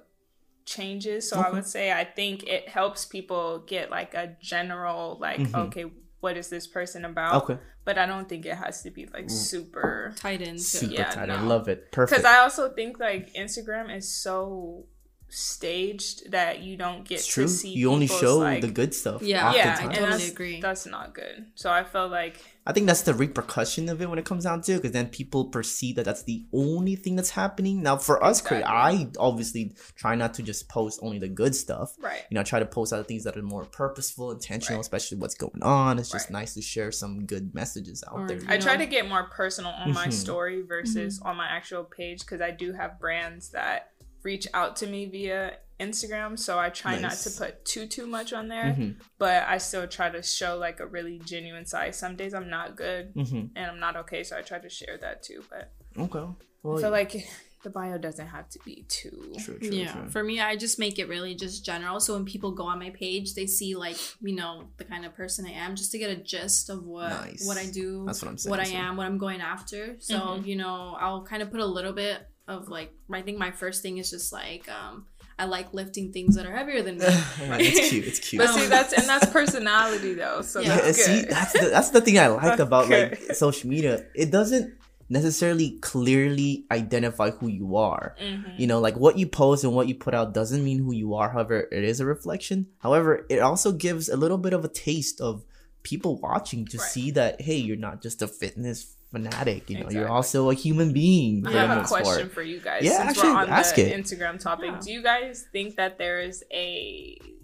changes. 0.65 1.29
So 1.29 1.39
I 1.39 1.49
would 1.51 1.65
say 1.65 1.91
I 1.91 2.03
think 2.05 2.43
it 2.43 2.69
helps 2.69 3.05
people 3.05 3.59
get 3.67 3.89
like 3.91 4.13
a 4.13 4.35
general 4.41 5.17
like 5.19 5.39
Mhm. 5.39 5.55
okay, 5.67 5.85
what 6.19 6.37
is 6.37 6.49
this 6.49 6.67
person 6.67 7.05
about? 7.05 7.43
okay 7.43 7.57
But 7.85 7.97
I 7.97 8.05
don't 8.05 8.29
think 8.29 8.45
it 8.45 8.55
has 8.55 8.81
to 8.83 8.91
be 8.91 9.07
like 9.07 9.29
super 9.29 10.13
Tied 10.15 10.41
into. 10.41 10.59
super 10.63 10.93
Yeah, 10.93 11.09
tight 11.09 11.29
i 11.29 11.41
no. 11.41 11.47
love 11.47 11.67
it 11.67 11.91
perfect 11.91 12.11
because 12.21 12.25
I 12.25 12.37
also 12.39 12.71
think 12.73 12.99
like 12.99 13.33
Instagram 13.33 13.93
is 13.95 14.07
so 14.09 14.85
staged 15.33 16.31
that 16.31 16.61
you 16.61 16.77
don't 16.77 17.07
get 17.07 17.15
it's 17.19 17.27
true 17.27 17.45
to 17.45 17.49
see 17.49 17.69
you 17.73 17.91
only 17.91 18.07
show 18.07 18.37
like, 18.37 18.61
the 18.61 18.67
good 18.69 18.93
stuff 18.93 19.21
Yeah. 19.21 19.53
yeah, 19.53 19.71
oftentimes. 19.71 19.79
and 19.81 19.91
totally 19.93 20.11
that's, 20.11 20.29
agree. 20.31 20.61
that's 20.61 20.85
not 20.85 21.13
good. 21.13 21.45
So 21.55 21.71
I 21.71 21.83
felt 21.83 22.11
like 22.11 22.39
I 22.65 22.71
think 22.71 22.87
that's 22.87 23.01
the 23.01 23.13
repercussion 23.13 23.89
of 23.89 24.01
it 24.01 24.09
when 24.09 24.17
it 24.17 24.23
comes 24.23 24.45
down 24.45 24.61
to 24.61 24.71
it, 24.71 24.75
because 24.77 24.93
then 24.93 25.07
people 25.09 25.45
perceive 25.49 25.97
that 25.97 26.05
that's 26.05 26.23
the 26.23 26.45
only 26.53 26.95
thing 26.95 27.17
that's 27.17 27.31
happening. 27.31 27.83
Now, 27.83 27.97
for 27.97 28.23
us, 28.23 28.39
crea- 28.39 28.63
I 28.63 29.09
obviously 29.19 29.75
try 29.95 30.15
not 30.15 30.33
to 30.35 30.43
just 30.43 30.69
post 30.69 31.01
only 31.03 31.19
the 31.19 31.27
good 31.27 31.55
stuff. 31.55 31.93
right. 31.99 32.21
You 32.29 32.35
know, 32.35 32.39
I 32.41 32.45
try 32.45 32.59
to 32.59 32.65
post 32.65 32.93
other 32.93 33.03
things 33.03 33.25
that 33.25 33.35
are 33.35 33.41
more 33.41 33.65
purposeful, 33.65 34.31
intentional, 34.31 34.77
Right. 34.77 34.81
especially 34.85 35.17
what's 35.17 35.35
going 35.35 35.61
on. 35.61 35.99
It's 35.99 36.09
just 36.09 36.27
Right. 36.27 36.39
nice 36.39 36.53
to 36.53 36.61
share 36.61 36.93
some 36.93 37.25
good 37.25 37.53
messages 37.53 38.01
out 38.07 38.13
Or- 38.13 38.27
there. 38.29 38.39
I 38.47 38.57
try 38.57 38.77
to 38.77 38.85
get 38.85 39.09
more 39.09 39.25
personal 39.25 39.71
on 39.71 39.91
my 39.91 40.07
Mhm. 40.07 40.13
story 40.13 40.61
versus 40.61 41.19
on 41.21 41.35
my 41.35 41.47
actual 41.47 41.83
page 41.83 42.19
because 42.21 42.39
I 42.39 42.51
do 42.51 42.71
have 42.71 42.97
brands 42.97 43.49
that 43.49 43.89
reach 44.23 44.47
out 44.53 44.75
to 44.77 44.87
me 44.87 45.05
via 45.05 45.57
Instagram, 45.79 46.37
so 46.39 46.57
I 46.59 46.69
try 46.69 46.97
not 46.99 47.13
to 47.13 47.29
put 47.31 47.65
too 47.65 47.87
too 47.87 48.07
much 48.07 48.31
on 48.31 48.47
there, 48.47 48.75
Mhm, 48.77 48.95
but 49.17 49.43
I 49.47 49.57
still 49.57 49.87
try 49.87 50.09
to 50.09 50.21
show 50.21 50.57
like 50.57 50.79
a 50.79 50.85
really 50.87 51.19
genuine 51.19 51.65
side. 51.65 51.95
Some 51.95 52.15
days 52.15 52.33
I'm 52.33 52.49
not 52.49 52.75
good 52.77 53.13
mhm. 53.15 53.49
and 53.55 53.65
I'm 53.71 53.79
not 53.79 53.95
okay, 53.97 54.23
so 54.23 54.37
I 54.37 54.41
try 54.41 54.59
to 54.59 54.69
share 54.69 54.97
that 54.99 55.23
too. 55.23 55.43
But 55.49 55.71
Okay. 55.97 56.25
Well, 56.63 56.77
I 56.77 56.81
feel 56.81 56.91
like 56.91 57.27
the 57.63 57.69
bio 57.69 57.97
doesn't 57.97 58.27
have 58.27 58.49
to 58.49 58.59
be 58.65 58.85
too. 58.89 59.33
true, 59.43 59.57
true, 59.57 59.69
yeah 59.69 59.93
true. 59.93 60.09
for 60.09 60.21
me 60.21 60.37
i 60.41 60.53
just 60.53 60.77
make 60.79 60.99
it 60.99 61.07
really 61.07 61.33
just 61.33 61.63
general 61.63 61.97
so 62.01 62.13
when 62.13 62.25
people 62.25 62.51
go 62.51 62.63
on 62.65 62.77
my 62.77 62.89
page 62.89 63.35
they 63.35 63.47
see 63.47 63.73
like 63.73 63.95
you 64.21 64.35
know 64.35 64.67
the 64.75 64.83
kind 64.83 65.05
of 65.05 65.13
person 65.15 65.45
i 65.45 65.51
am 65.51 65.73
just 65.73 65.89
to 65.93 65.97
get 65.97 66.09
a 66.09 66.15
gist 66.17 66.69
of 66.69 66.83
what 66.83 67.07
Nice. 67.09 67.47
what 67.47 67.55
i 67.57 67.65
do 67.65 68.03
That's 68.05 68.21
what 68.21 68.27
I'm 68.31 68.37
saying. 68.37 68.51
what 68.51 68.59
i 68.59 68.65
so- 68.65 68.75
am 68.75 68.97
what 68.97 69.05
i'm 69.05 69.17
going 69.17 69.39
after 69.39 69.95
so 69.99 70.15
Mhm. 70.19 70.45
you 70.45 70.57
know 70.57 70.97
i'll 70.99 71.23
kind 71.23 71.41
of 71.41 71.51
put 71.51 71.61
a 71.61 71.65
little 71.65 71.93
bit 71.93 72.27
of 72.47 72.67
like 72.67 72.91
i 73.11 73.21
think 73.21 73.37
my 73.37 73.51
first 73.51 73.81
thing 73.81 73.97
is 73.97 74.09
just 74.09 74.33
like 74.33 74.67
um 74.69 75.05
i 75.39 75.45
like 75.45 75.73
lifting 75.73 76.11
things 76.11 76.35
that 76.35 76.45
are 76.45 76.51
heavier 76.55 76.81
than 76.81 76.97
me 76.97 77.05
it's 77.07 77.89
cute. 77.89 78.05
It's 78.05 78.19
cute. 78.19 78.41
But 78.41 78.49
see, 78.53 78.67
that's 78.67 78.91
and 78.93 79.07
that's 79.07 79.25
personality 79.39 80.13
though, 80.13 80.41
so 80.41 80.59
Yeah, 80.59 80.75
yeah, 80.75 80.81
that's 80.81 81.05
see, 81.05 81.21
good. 81.21 81.29
that's 81.29 81.53
the, 81.53 81.65
that's 81.69 81.89
the 81.91 82.01
thing 82.01 82.19
I 82.19 82.27
like 82.27 82.59
about 82.59 82.89
like 82.89 83.17
social 83.33 83.69
media. 83.69 84.05
It 84.13 84.29
doesn't 84.31 84.73
necessarily 85.09 85.77
clearly 85.81 86.65
identify 86.71 87.29
who 87.31 87.47
you 87.47 87.75
are. 87.75 88.15
Mhm. 88.21 88.57
You 88.59 88.67
know, 88.67 88.79
like 88.79 88.95
what 88.95 89.17
you 89.17 89.27
post 89.27 89.63
and 89.63 89.73
what 89.73 89.87
you 89.87 89.95
put 89.95 90.13
out 90.13 90.33
doesn't 90.33 90.63
mean 90.63 90.79
who 90.79 90.93
you 90.93 91.13
are. 91.15 91.29
However, 91.29 91.67
it 91.71 91.83
is 91.83 91.99
a 91.99 92.05
reflection. 92.05 92.67
However, 92.79 93.25
it 93.29 93.39
also 93.39 93.71
gives 93.71 94.09
a 94.09 94.17
little 94.17 94.37
bit 94.37 94.53
of 94.53 94.63
a 94.65 94.69
taste 94.69 95.21
of 95.21 95.43
people 95.83 96.19
watching 96.19 96.65
to 96.67 96.77
Right. 96.77 96.87
see 96.87 97.11
that 97.11 97.41
hey, 97.41 97.57
you're 97.57 97.75
not 97.77 98.01
just 98.01 98.21
a 98.21 98.27
fitness 98.27 98.95
fanatic. 99.13 99.69
You 99.69 99.75
know, 99.79 99.89
you're 99.95 100.09
also 100.09 100.49
a 100.49 100.55
human 100.65 100.91
being. 100.91 101.45
I 101.47 101.51
have 101.53 101.85
a 101.85 101.87
question 101.87 102.27
part. 102.27 102.33
for 102.33 102.41
you 102.43 102.59
guys. 102.59 102.81
Yeah, 102.83 102.97
since 102.97 103.09
actually, 103.11 103.31
we're 103.31 103.45
on 103.45 103.49
ask 103.49 103.75
the 103.75 103.85
it. 103.87 103.95
Instagram 104.01 104.35
topic. 104.41 104.71
Yeah. 104.73 104.79
Do 104.85 104.89
you 104.91 105.01
guys 105.03 105.45
think 105.53 105.77
that 105.77 105.97
there 106.01 106.19
is 106.19 106.43
a 106.51 106.67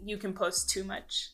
you 0.03 0.17
can 0.17 0.33
post 0.33 0.69
too 0.73 0.83
much? 0.83 1.29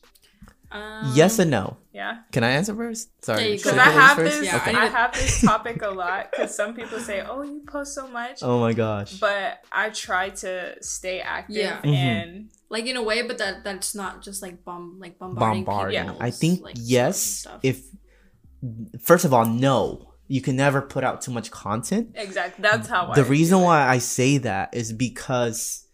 um, 0.70 1.12
Yes 1.14 1.38
and 1.38 1.50
no. 1.50 1.76
Yeah, 1.94 2.14
Can 2.34 2.42
I 2.44 2.50
answer 2.58 2.74
first? 2.74 3.08
Sorry, 3.24 3.40
Yeah, 3.40 3.48
you 3.54 3.56
because 3.56 3.78
I 3.78 3.84
go 3.86 3.90
have 4.02 4.16
first? 4.18 4.36
this. 4.40 4.46
Yeah, 4.46 4.56
Okay. 4.56 4.72
I 4.72 4.74
I, 4.74 4.84
need 4.84 4.90
to- 4.90 4.96
have 4.96 5.12
this 5.14 5.40
topic 5.40 5.80
a 5.82 5.88
lot 5.90 6.22
because 6.30 6.52
some 6.60 6.74
people 6.74 6.98
say, 6.98 7.22
"Oh, 7.22 7.40
you 7.42 7.62
post 7.66 7.94
so 7.94 8.04
much," 8.08 8.42
Oh 8.42 8.58
my 8.60 8.72
gosh. 8.74 9.18
but 9.18 9.62
I 9.72 9.88
try 9.90 10.30
to 10.44 10.74
stay 10.82 11.20
active 11.20 11.56
Yeah. 11.56 11.80
Mhm. 11.80 11.94
and 11.94 12.30
like 12.68 12.84
in 12.90 12.96
a 12.98 13.02
way 13.10 13.22
but 13.22 13.38
that 13.38 13.62
that's 13.64 13.94
not 13.94 14.20
just 14.26 14.42
like 14.42 14.64
bomb 14.66 14.98
like 15.00 15.14
bombarding 15.22 15.64
bombarding. 15.64 16.02
people's, 16.02 16.20
I 16.20 16.30
think 16.30 16.54
like, 16.66 16.76
yes. 16.82 17.46
If 17.62 17.78
first 19.00 19.24
of 19.24 19.32
all, 19.32 19.46
no, 19.46 20.05
you 20.28 20.40
can 20.40 20.56
never 20.56 20.82
put 20.82 21.04
out 21.04 21.22
too 21.22 21.30
much 21.30 21.50
content. 21.50 22.12
exactly 22.14 22.62
that's 22.62 22.88
how 22.88 23.08
I 23.08 23.14
the 23.14 23.24
I 23.24 23.28
reason 23.28 23.60
why 23.60 23.86
I 23.86 23.98
say 23.98 24.38
that 24.38 24.74
is 24.74 24.92
because 24.92 25.86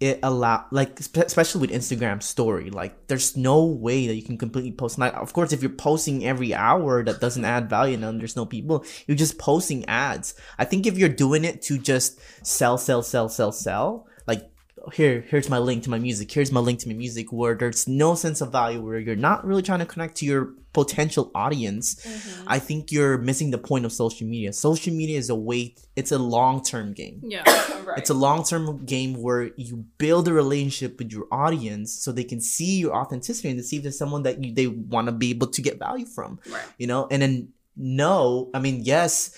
it 0.00 0.18
allow 0.22 0.64
like 0.70 0.98
especially 0.98 1.60
with 1.60 1.70
Instagram 1.70 2.22
story 2.22 2.70
like 2.70 3.06
there's 3.08 3.36
no 3.36 3.66
way 3.66 4.06
that 4.06 4.14
you 4.14 4.22
can 4.22 4.38
completely 4.38 4.72
post 4.72 4.98
like 4.98 5.12
of 5.14 5.34
course 5.34 5.52
if 5.52 5.60
you're 5.60 5.70
posting 5.70 6.24
every 6.24 6.54
hour 6.54 7.04
that 7.04 7.20
doesn't 7.20 7.44
add 7.44 7.68
value 7.68 7.94
and 7.94 8.02
then 8.02 8.16
there's 8.16 8.34
no 8.34 8.46
people 8.46 8.82
you're 9.06 9.16
just 9.16 9.38
posting 9.38 9.84
ads 9.84 10.34
I 10.58 10.64
think 10.64 10.86
if 10.86 10.96
you're 10.96 11.10
doing 11.10 11.44
it 11.44 11.60
to 11.62 11.76
just 11.76 12.18
sell 12.46 12.78
sell 12.78 13.02
sell 13.02 13.28
sell 13.28 13.52
sell 13.52 14.06
like 14.26 14.50
here 14.94 15.24
here's 15.28 15.48
my 15.50 15.58
link 15.58 15.82
to 15.84 15.90
my 15.90 15.98
music 15.98 16.30
here's 16.32 16.50
my 16.50 16.60
link 16.60 16.78
to 16.80 16.88
my 16.88 16.94
music 16.94 17.32
where 17.32 17.54
there's 17.54 17.86
no 17.86 18.14
sense 18.14 18.40
of 18.40 18.50
value 18.50 18.80
where 18.80 18.98
you're 18.98 19.14
not 19.16 19.44
really 19.46 19.62
trying 19.62 19.78
to 19.78 19.86
connect 19.86 20.16
to 20.16 20.24
your 20.24 20.54
potential 20.72 21.30
audience 21.34 21.96
Mhm. 21.96 22.44
I 22.46 22.58
think 22.60 22.90
you're 22.92 23.18
missing 23.18 23.50
the 23.50 23.58
point 23.58 23.84
of 23.84 23.92
social 23.92 24.26
media. 24.26 24.52
Social 24.52 24.92
media 24.94 25.18
is 25.18 25.28
a 25.28 25.34
way 25.34 25.74
it's 25.96 26.12
a 26.12 26.18
long-term 26.18 26.92
game. 26.94 27.20
yeah 27.24 27.42
right. 27.84 27.98
It's 27.98 28.10
a 28.10 28.14
long-term 28.14 28.84
game 28.86 29.14
where 29.20 29.50
you 29.56 29.84
build 29.98 30.28
a 30.28 30.32
relationship 30.32 30.98
with 30.98 31.12
your 31.12 31.26
audience 31.30 31.92
so 31.92 32.12
they 32.12 32.24
can 32.24 32.40
see 32.40 32.78
your 32.78 32.94
authenticity 32.94 33.48
and 33.50 33.58
to 33.58 33.64
see 33.64 33.76
if 33.76 33.82
there's 33.82 33.98
someone 33.98 34.22
that 34.22 34.42
you, 34.42 34.54
they 34.54 34.68
want 34.68 35.06
to 35.08 35.12
be 35.12 35.30
able 35.30 35.48
to 35.48 35.60
get 35.60 35.78
value 35.78 36.06
from, 36.06 36.38
right. 36.48 36.62
you 36.78 36.86
know? 36.86 37.06
And 37.10 37.20
then 37.22 37.48
no, 37.76 38.50
I 38.54 38.58
mean, 38.60 38.82
yes, 38.84 39.32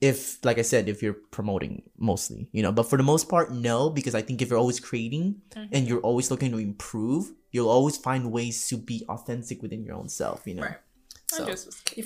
if 0.00 0.42
like 0.44 0.58
I 0.58 0.62
said, 0.62 0.88
if 0.88 1.02
you're 1.02 1.12
promoting 1.30 1.82
mostly, 1.98 2.48
you 2.52 2.62
know, 2.62 2.72
but 2.72 2.84
for 2.84 2.96
the 2.96 3.02
most 3.02 3.28
part, 3.28 3.52
no, 3.52 3.90
because 3.90 4.14
I 4.14 4.22
think 4.22 4.40
if 4.40 4.48
you're 4.48 4.58
always 4.58 4.80
creating 4.80 5.42
Mhm. 5.54 5.68
and 5.72 5.86
you're 5.88 6.00
always 6.00 6.30
looking 6.30 6.50
to 6.52 6.58
improve, 6.58 7.32
you'll 7.52 7.68
always 7.68 7.96
find 7.96 8.32
ways 8.32 8.66
to 8.68 8.76
be 8.78 9.04
authentic 9.08 9.60
within 9.62 9.84
your 9.84 9.96
own 9.96 10.08
self, 10.08 10.46
you 10.46 10.54
know? 10.54 10.62
Right. 10.62 10.76
So. 11.30 11.44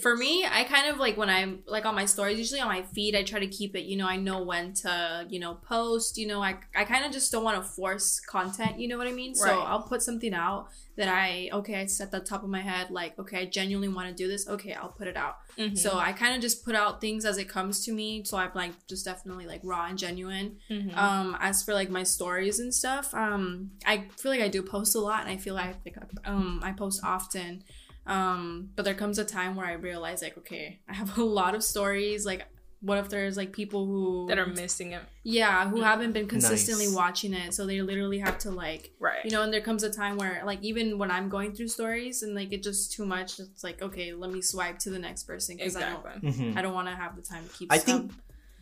For 0.00 0.16
me, 0.16 0.44
I 0.44 0.64
kind 0.64 0.88
of 0.90 0.98
like 0.98 1.16
when 1.16 1.30
I'm 1.30 1.62
like 1.66 1.84
on 1.86 1.94
my 1.94 2.04
stories, 2.04 2.38
usually 2.38 2.60
on 2.60 2.68
my 2.68 2.82
feed, 2.82 3.14
I 3.16 3.22
try 3.22 3.40
to 3.40 3.46
keep 3.46 3.74
it, 3.76 3.84
you 3.84 3.96
know, 3.96 4.06
I 4.06 4.16
know 4.16 4.42
when 4.42 4.72
to, 4.74 5.26
you 5.28 5.40
know, 5.40 5.54
post, 5.54 6.18
you 6.18 6.26
know, 6.26 6.42
I, 6.42 6.56
I 6.74 6.84
kind 6.84 7.04
of 7.04 7.12
just 7.12 7.32
don't 7.32 7.44
want 7.44 7.56
to 7.56 7.62
force 7.62 8.20
content, 8.20 8.78
you 8.78 8.88
know 8.88 8.98
what 8.98 9.06
I 9.06 9.12
mean? 9.12 9.34
So 9.34 9.48
I'll 9.62 9.82
put 9.82 10.02
something 10.02 10.34
out 10.34 10.68
that 10.96 11.08
I, 11.08 11.50
okay, 11.52 11.80
it's 11.82 12.00
at 12.00 12.10
the 12.12 12.20
top 12.20 12.44
of 12.44 12.48
my 12.50 12.60
head, 12.60 12.90
like, 12.90 13.18
okay, 13.18 13.38
I 13.42 13.46
genuinely 13.46 13.88
want 13.88 14.08
to 14.08 14.14
do 14.14 14.28
this. 14.28 14.48
Okay, 14.48 14.72
I'll 14.74 14.90
put 15.00 15.08
it 15.08 15.16
out. 15.16 15.38
Mhm. 15.58 15.76
So 15.76 15.98
I 15.98 16.12
kind 16.12 16.34
of 16.36 16.40
just 16.40 16.64
put 16.64 16.74
out 16.74 17.00
things 17.00 17.24
as 17.24 17.36
it 17.38 17.48
comes 17.48 17.84
to 17.86 17.92
me. 17.92 18.22
So 18.24 18.36
I'm 18.36 18.50
like 18.54 18.72
just 18.86 19.04
definitely 19.04 19.46
like 19.46 19.60
raw 19.64 19.86
and 19.86 19.98
genuine. 19.98 20.58
Mhm. 20.70 20.96
Um, 20.96 21.36
as 21.40 21.62
for 21.64 21.74
like 21.74 21.90
my 21.90 22.04
stories 22.04 22.58
and 22.60 22.72
stuff, 22.72 23.12
um, 23.14 23.70
I 23.86 24.06
feel 24.20 24.30
like 24.30 24.40
I 24.40 24.48
do 24.48 24.62
post 24.62 24.94
a 24.94 25.00
lot, 25.00 25.22
and 25.22 25.30
I 25.30 25.36
feel 25.36 25.54
like 25.54 25.76
like 25.84 25.96
um 26.24 26.60
I 26.62 26.72
post 26.72 27.00
often. 27.04 27.64
Um, 28.06 28.70
but 28.76 28.84
there 28.84 28.94
comes 28.94 29.18
a 29.18 29.24
time 29.24 29.56
where 29.56 29.66
I 29.66 29.72
realize 29.72 30.20
like, 30.22 30.36
okay, 30.38 30.80
I 30.88 30.94
have 30.94 31.16
a 31.18 31.24
lot 31.24 31.54
of 31.54 31.62
stories. 31.64 32.26
Like, 32.26 32.46
what 32.80 32.98
if 32.98 33.08
there's 33.08 33.34
like 33.38 33.50
people 33.54 33.86
who 33.86 34.26
that 34.28 34.38
are 34.38 34.44
missing 34.44 34.92
it. 34.92 35.00
yeah 35.22 35.66
who 35.70 35.80
haven't 35.80 36.12
been 36.12 36.28
consistently 36.28 36.84
Nice. 36.84 36.94
watching 36.94 37.32
it, 37.32 37.54
so 37.54 37.64
they 37.64 37.80
literally 37.80 38.18
have 38.18 38.36
to 38.40 38.50
like 38.50 38.92
Right. 39.00 39.24
you 39.24 39.30
know, 39.30 39.42
and 39.42 39.50
there 39.50 39.62
comes 39.62 39.84
a 39.84 39.90
time 39.90 40.18
where 40.18 40.42
like 40.44 40.58
even 40.62 40.98
when 40.98 41.10
I'm 41.10 41.30
going 41.30 41.54
through 41.54 41.68
stories 41.68 42.22
and 42.22 42.34
like 42.34 42.52
it's 42.52 42.66
just 42.66 42.92
too 42.92 43.06
much, 43.06 43.40
it's 43.40 43.64
like 43.64 43.80
okay, 43.80 44.12
let 44.12 44.30
me 44.30 44.42
swipe 44.42 44.78
to 44.80 44.90
the 44.90 44.98
next 44.98 45.22
person 45.22 45.56
because 45.56 45.76
I 45.76 45.80
don't 45.80 46.04
exactly. 46.04 46.30
Mhm. 46.30 46.58
I 46.58 46.60
don't 46.62 46.74
want 46.74 46.88
to 46.88 46.94
have 46.94 47.16
the 47.16 47.22
time 47.22 47.44
to 47.48 47.50
keep. 47.56 47.72
I 47.72 47.78
stuff. 47.78 47.86
think 47.86 48.12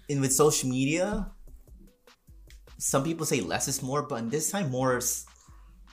in 0.09 0.21
with 0.21 0.33
social 0.33 0.69
media, 0.69 1.29
some 2.79 3.03
people 3.03 3.27
say 3.27 3.41
less 3.41 3.67
is 3.67 3.83
more, 3.83 4.03
but 4.03 4.21
in 4.21 4.29
this 4.29 4.53
time 4.53 4.71
more 4.71 4.99
is 4.99 5.27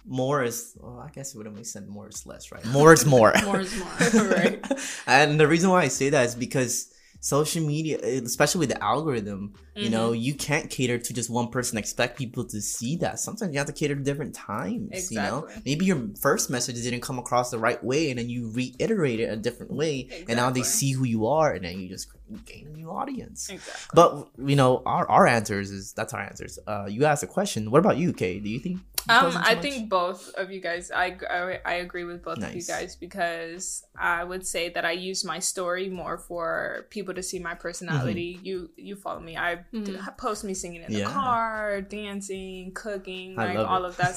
more 0.10 0.43
is. 0.43 0.76
Well, 0.80 1.00
I 1.00 1.10
guess 1.12 1.34
it 1.34 1.38
wouldn't 1.38 1.56
make 1.56 1.65
sense. 1.65 1.88
More 1.88 2.10
is 2.10 2.26
less, 2.26 2.52
right? 2.52 2.65
More 2.78 2.91
is 2.93 3.06
more. 3.06 3.32
more 3.45 3.60
is 3.62 3.74
more. 3.78 4.26
Right. 4.36 4.60
and 5.08 5.39
the 5.39 5.48
reason 5.48 5.69
why 5.69 5.84
I 5.84 5.88
say 5.89 6.10
that 6.10 6.26
is 6.26 6.36
because 6.36 6.91
social 7.22 7.62
media, 7.65 8.00
especially 8.02 8.60
with 8.60 8.69
the 8.69 8.84
algorithm, 8.84 9.54
you 9.76 9.86
Mm-hmm. 9.86 9.91
know, 9.93 10.12
you 10.12 10.34
can't 10.34 10.69
cater 10.69 10.98
to 10.98 11.13
just 11.13 11.30
one 11.30 11.48
person. 11.50 11.78
Expect 11.78 12.17
people 12.17 12.43
to 12.45 12.60
see 12.62 12.98
that. 12.98 13.17
Sometimes 13.19 13.54
you 13.54 13.60
have 13.60 13.67
to 13.67 13.74
cater 13.74 13.95
to 13.95 14.02
different 14.02 14.36
times. 14.36 15.10
You 15.12 15.17
know, 15.19 15.38
Exactly. 15.45 15.62
maybe 15.65 15.86
your 15.86 16.10
first 16.19 16.50
message 16.50 16.76
didn't 16.82 17.00
come 17.00 17.17
across 17.17 17.50
the 17.50 17.60
right 17.60 17.82
way, 17.82 18.10
and 18.10 18.19
then 18.19 18.28
you 18.30 18.52
reiterate 18.52 19.22
it 19.22 19.30
a 19.32 19.38
different 19.38 19.72
way, 19.72 20.10
and 20.28 20.36
now 20.36 20.50
they 20.50 20.63
see 20.63 20.91
who 20.91 21.06
you 21.06 21.28
are, 21.28 21.54
and 21.54 21.63
then 21.63 21.80
you 21.80 21.88
just 21.88 22.08
gain 22.45 22.67
a 22.67 22.72
new 22.76 22.89
audience. 22.91 23.48
Exactly. 23.50 23.95
But 23.95 24.28
you 24.50 24.58
know, 24.58 24.82
our 24.86 25.08
our 25.10 25.26
answers 25.28 25.72
is 25.72 25.93
that's 25.93 26.13
our 26.13 26.22
answers. 26.22 26.60
Uh, 26.67 26.88
you 26.89 27.06
asked 27.06 27.24
a 27.24 27.28
question. 27.28 27.72
What 27.72 27.80
about 27.80 27.95
you, 27.98 28.12
Kay? 28.12 28.39
Do 28.39 28.50
you 28.50 28.60
think? 28.60 28.80
You 29.10 29.15
Um, 29.15 29.24
posting 29.26 29.41
too 29.43 29.50
I 29.50 29.54
much? 29.56 29.63
think 29.63 29.89
both 29.89 30.34
of 30.36 30.52
you 30.52 30.62
guys. 30.62 30.91
I, 30.91 31.17
I 31.30 31.60
I 31.65 31.74
agree 31.86 32.04
with 32.04 32.24
both 32.24 32.38
of 32.43 32.54
you 32.56 32.63
guys 32.63 32.95
because 32.95 33.84
I 33.98 34.24
would 34.24 34.45
say 34.45 34.69
that 34.69 34.86
I 34.86 34.91
use 34.91 35.26
my 35.26 35.39
story 35.39 35.89
more 35.89 36.17
for 36.17 36.86
people 36.89 37.13
to 37.15 37.24
see 37.24 37.39
my 37.39 37.56
personality. 37.56 38.36
Mm-hmm. 38.36 38.45
You 38.45 38.69
you 38.78 38.95
follow 38.95 39.19
me. 39.19 39.36
I 39.38 39.56
d- 39.56 39.62
Mhm. 39.74 40.17
post 40.17 40.43
me 40.43 40.54
singing 40.54 40.84
in 40.84 40.91
Yeah. 40.91 41.00
the 41.08 41.13
car, 41.13 41.82
dancing, 41.82 42.72
cooking, 42.74 43.38
I 43.39 43.45
like 43.45 43.58
love 43.58 43.67
all 43.67 43.86
it. 43.86 43.89
of 43.89 43.98
that, 43.98 44.13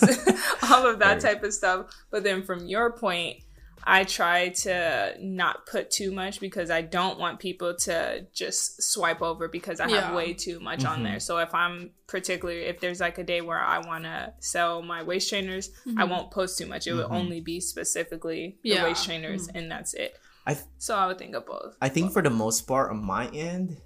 all 0.70 0.86
of 0.86 0.98
that 1.00 1.20
type 1.20 1.42
of 1.42 1.52
stuff. 1.52 1.86
But 2.10 2.22
then 2.24 2.42
from 2.42 2.66
your 2.66 2.92
point. 2.92 3.38
I 3.84 4.04
try 4.04 4.50
to 4.50 5.16
not 5.20 5.66
put 5.66 5.90
too 5.90 6.12
much 6.12 6.38
because 6.40 6.70
I 6.70 6.82
don't 6.82 7.18
want 7.18 7.40
people 7.40 7.74
to 7.80 8.26
just 8.32 8.82
swipe 8.82 9.22
over 9.22 9.48
because 9.48 9.80
I 9.80 9.90
have 9.90 10.14
way 10.14 10.32
too 10.34 10.60
much 10.60 10.84
on 10.84 11.00
Mhm. 11.00 11.04
there. 11.04 11.20
So 11.20 11.38
if 11.38 11.52
I'm 11.54 11.90
particularly 12.06 12.62
if 12.62 12.80
there's 12.80 13.00
like 13.00 13.18
a 13.18 13.24
day 13.24 13.40
where 13.40 13.58
I 13.58 13.78
want 13.78 14.04
to 14.04 14.34
sell 14.40 14.82
my 14.82 15.02
waist 15.02 15.28
trainers, 15.28 15.70
I 15.86 16.04
Mhm. 16.04 16.10
won't 16.10 16.30
post 16.30 16.58
too 16.58 16.66
much. 16.66 16.86
It 16.86 16.94
would 16.94 17.06
Mhm. 17.06 17.14
only 17.16 17.40
be 17.40 17.60
specifically 17.60 18.58
the 18.62 18.70
Yeah. 18.70 18.84
waist 18.84 19.04
trainers, 19.04 19.48
and 19.48 19.70
that's 19.70 19.94
it. 19.94 20.16
I- 20.46 20.58
so 20.78 20.96
I 20.96 21.06
would 21.06 21.18
think 21.18 21.34
of 21.34 21.46
both. 21.46 21.76
I 21.80 21.88
think 21.88 22.12
for 22.12 22.22
the 22.22 22.30
most 22.30 22.62
part 22.62 22.90
on 22.90 23.02
my 23.04 23.28
end, 23.28 23.78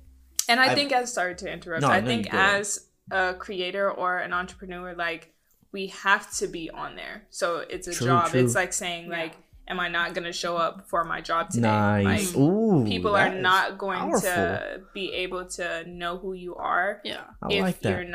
and 0.48 0.60
I 0.60 0.66
I've- 0.66 0.74
think 0.74 0.92
as 0.92 1.12
sorry 1.12 1.34
to 1.36 1.50
interrupt. 1.50 1.82
No, 1.82 1.88
I 1.88 2.00
no, 2.00 2.06
think 2.06 2.26
you 2.26 2.32
go 2.32 2.38
ahead. 2.38 2.60
as 2.60 2.86
a 3.10 3.34
creator 3.34 3.90
or 3.90 4.18
an 4.18 4.32
entrepreneur, 4.32 4.94
like 4.94 5.32
we 5.72 5.88
have 5.88 6.32
to 6.38 6.46
be 6.46 6.70
on 6.70 6.96
there. 6.96 7.26
So 7.30 7.58
it's 7.58 7.86
a 7.86 7.92
True, 7.92 8.06
job. 8.06 8.30
true. 8.30 8.42
It's 8.44 8.54
like 8.54 8.72
saying 8.72 9.10
Yeah. 9.10 9.18
like, 9.18 9.32
am 9.68 9.80
I 9.80 9.88
not 9.88 10.14
gonna 10.14 10.32
show 10.32 10.56
up 10.56 10.88
for 10.88 11.04
my 11.04 11.20
job 11.20 11.50
today? 11.50 11.62
nice. 11.68 12.34
Like, 12.34 12.40
Ooh, 12.42 12.84
people 12.86 13.16
are 13.16 13.34
not 13.34 13.78
going 13.78 13.98
powerful. 13.98 14.20
to 14.20 14.80
be 14.94 15.12
able 15.12 15.46
to 15.46 15.84
know 15.88 16.18
who 16.18 16.32
you 16.34 16.54
are 16.56 17.00
Yeah. 17.04 17.24
I 17.42 17.52
if 17.52 17.62
like 17.62 17.82
you're 17.84 18.04
that. 18.04 18.10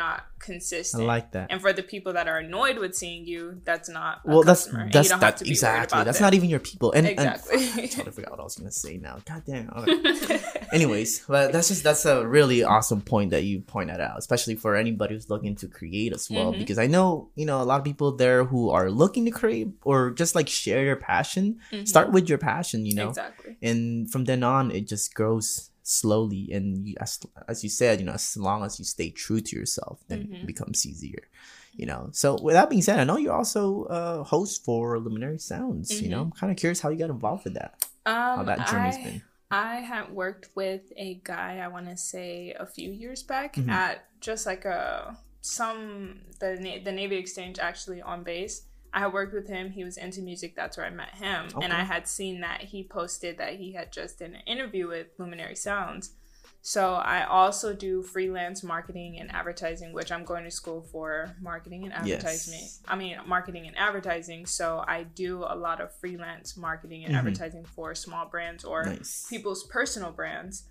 Not 0.48 1.02
I 1.02 1.06
like 1.06 1.32
that. 1.32 1.48
And 1.52 1.62
for 1.62 1.74
the 1.74 1.84
people 1.84 2.14
that 2.14 2.28
are 2.28 2.38
annoyed 2.40 2.78
with 2.78 2.96
seeing 2.96 3.26
you, 3.26 3.62
that's 3.64 3.90
not 3.90 4.22
a 4.26 4.30
Well, 4.30 4.44
that's 4.44 4.64
customer. 4.66 4.90
that's 4.92 5.10
you 5.10 5.18
that's 5.20 5.40
to 5.40 5.44
be 5.46 5.50
worried 5.50 5.52
exactly. 5.52 6.04
That's 6.04 6.18
them. 6.20 6.26
not 6.26 6.34
even 6.34 6.50
your 6.50 6.60
people. 6.60 6.92
And, 6.92 7.08
and 7.08 7.20
exactly. 7.20 7.58
I 7.84 7.88
totally 7.88 8.12
forgot 8.12 8.32
what 8.32 8.40
I 8.40 8.44
was 8.44 8.56
gonna 8.56 8.72
say 8.72 8.98
now. 8.98 9.18
God 9.26 9.44
damn. 9.46 9.70
Okay. 9.70 10.42
Anyways, 10.74 11.26
but 11.28 11.52
that's 11.52 11.68
just 11.68 11.84
that's 11.84 12.06
a 12.06 12.26
really 12.28 12.64
awesome 12.64 13.02
point 13.02 13.32
that 13.32 13.44
you 13.44 13.62
pointed 13.62 14.00
out, 14.00 14.18
especially 14.18 14.56
for 14.56 14.76
anybody 14.76 15.16
who's 15.16 15.30
looking 15.30 15.56
to 15.58 15.68
create 15.68 16.14
as 16.14 16.30
well. 16.30 16.54
Mhm. 16.54 16.60
Because 16.60 16.78
I 16.78 16.88
know 16.88 17.30
you 17.36 17.46
know 17.46 17.62
a 17.62 17.66
lot 17.66 17.80
of 17.80 17.84
people 17.86 18.16
there 18.16 18.46
who 18.46 18.70
are 18.70 18.90
looking 18.90 19.26
to 19.26 19.32
create 19.32 19.70
or 19.84 20.12
just 20.12 20.36
like 20.36 20.48
share 20.48 20.84
your 20.84 20.96
passion. 20.96 21.60
Mhm. 21.72 21.88
Start 21.88 22.12
with 22.12 22.30
your 22.30 22.38
passion, 22.38 22.86
you 22.86 22.96
know, 22.96 23.10
exactly. 23.10 23.58
and 23.62 24.10
from 24.12 24.26
then 24.26 24.44
on 24.44 24.72
it 24.72 24.88
just 24.88 25.14
grows 25.14 25.71
slowly. 25.92 26.50
And 26.52 26.88
you, 26.88 26.96
as 27.00 27.20
as 27.48 27.64
you 27.64 27.70
said, 27.70 28.00
you 28.00 28.06
know, 28.06 28.14
as 28.14 28.38
long 28.38 28.64
as 28.64 28.80
you 28.80 28.86
stay 28.86 29.10
true 29.10 29.42
to 29.42 29.56
yourself, 29.60 29.96
then 30.08 30.20
it 30.22 30.32
Mhm. 30.32 30.46
becomes 30.48 30.86
easier. 30.86 31.24
You 31.74 31.86
know. 31.86 32.10
So 32.12 32.28
with 32.42 32.56
that 32.56 32.70
being 32.70 32.82
said, 32.82 33.00
I 33.00 33.06
know 33.06 33.18
you're 33.18 33.34
also 33.44 33.84
a 33.90 34.24
host 34.24 34.66
for 34.66 35.00
Luminary 35.00 35.40
Sounds. 35.40 36.02
You 36.02 36.10
know, 36.10 36.22
I'm 36.22 36.32
kind 36.32 36.52
of 36.52 36.58
curious 36.58 36.82
how 36.82 36.90
you 36.90 36.98
got 37.00 37.10
involved 37.10 37.44
with 37.46 37.54
that. 37.56 37.86
How 38.06 38.40
Um, 38.42 38.46
that 38.48 38.68
journey's 38.68 38.98
I, 38.98 39.04
been. 39.04 39.22
I 39.52 39.76
had 39.92 40.06
worked 40.12 40.50
with 40.56 40.92
a 40.98 41.10
guy 41.24 41.60
I 41.66 41.68
want 41.68 41.88
to 41.90 41.98
say 41.98 42.54
a 42.60 42.66
few 42.66 42.90
years 42.92 43.24
back 43.24 43.56
Mhm. 43.56 43.70
at 43.70 43.96
just 44.20 44.46
like 44.46 44.66
a 44.66 45.18
some 45.42 46.22
the 46.40 46.80
the 46.84 46.92
Navy 46.92 47.16
Exchange 47.18 47.58
actually 47.60 48.02
on 48.02 48.24
base. 48.24 48.64
I 48.94 49.00
had 49.00 49.14
worked 49.14 49.34
with 49.34 49.48
him. 49.48 49.72
He 49.72 49.84
was 49.84 49.98
into 49.98 50.22
music. 50.22 50.56
That's 50.56 50.78
where 50.78 50.86
I 50.86 50.90
met 50.90 51.16
him. 51.16 51.48
And 51.62 51.72
I 51.72 51.84
had 51.84 52.08
seen 52.08 52.42
that 52.42 52.62
he 52.62 52.84
posted 52.84 53.38
that 53.38 53.56
he 53.56 53.72
had 53.74 53.92
just 53.92 54.20
done 54.20 54.36
an 54.36 54.42
interview 54.46 54.88
with 54.88 55.08
Luminary 55.18 55.56
Sounds. 55.56 56.12
So 56.64 56.94
I 56.94 57.24
also 57.26 57.74
do 57.74 58.04
freelance 58.04 58.64
marketing 58.64 59.18
and 59.20 59.32
advertising, 59.32 59.94
which 59.94 60.12
I'm 60.12 60.24
going 60.24 60.44
to 60.44 60.52
school 60.52 60.82
for 60.92 61.36
marketing 61.42 61.86
and 61.86 61.94
advertisement. 61.94 62.62
Yes. 62.62 62.80
I 62.88 62.96
mean, 62.96 63.18
marketing 63.26 63.66
and 63.66 63.76
advertising. 63.78 64.46
So 64.46 64.84
I 64.88 65.04
do 65.04 65.44
a 65.48 65.56
lot 65.56 65.82
of 65.82 65.92
freelance 65.96 66.56
marketing 66.56 67.04
and 67.06 67.16
Mhm. 67.16 67.18
advertising 67.18 67.66
for 67.66 67.96
small 67.96 68.28
brands 68.28 68.64
or 68.64 68.84
Nice. 68.84 69.26
people's 69.28 69.64
personal 69.64 70.12
brands. 70.12 70.68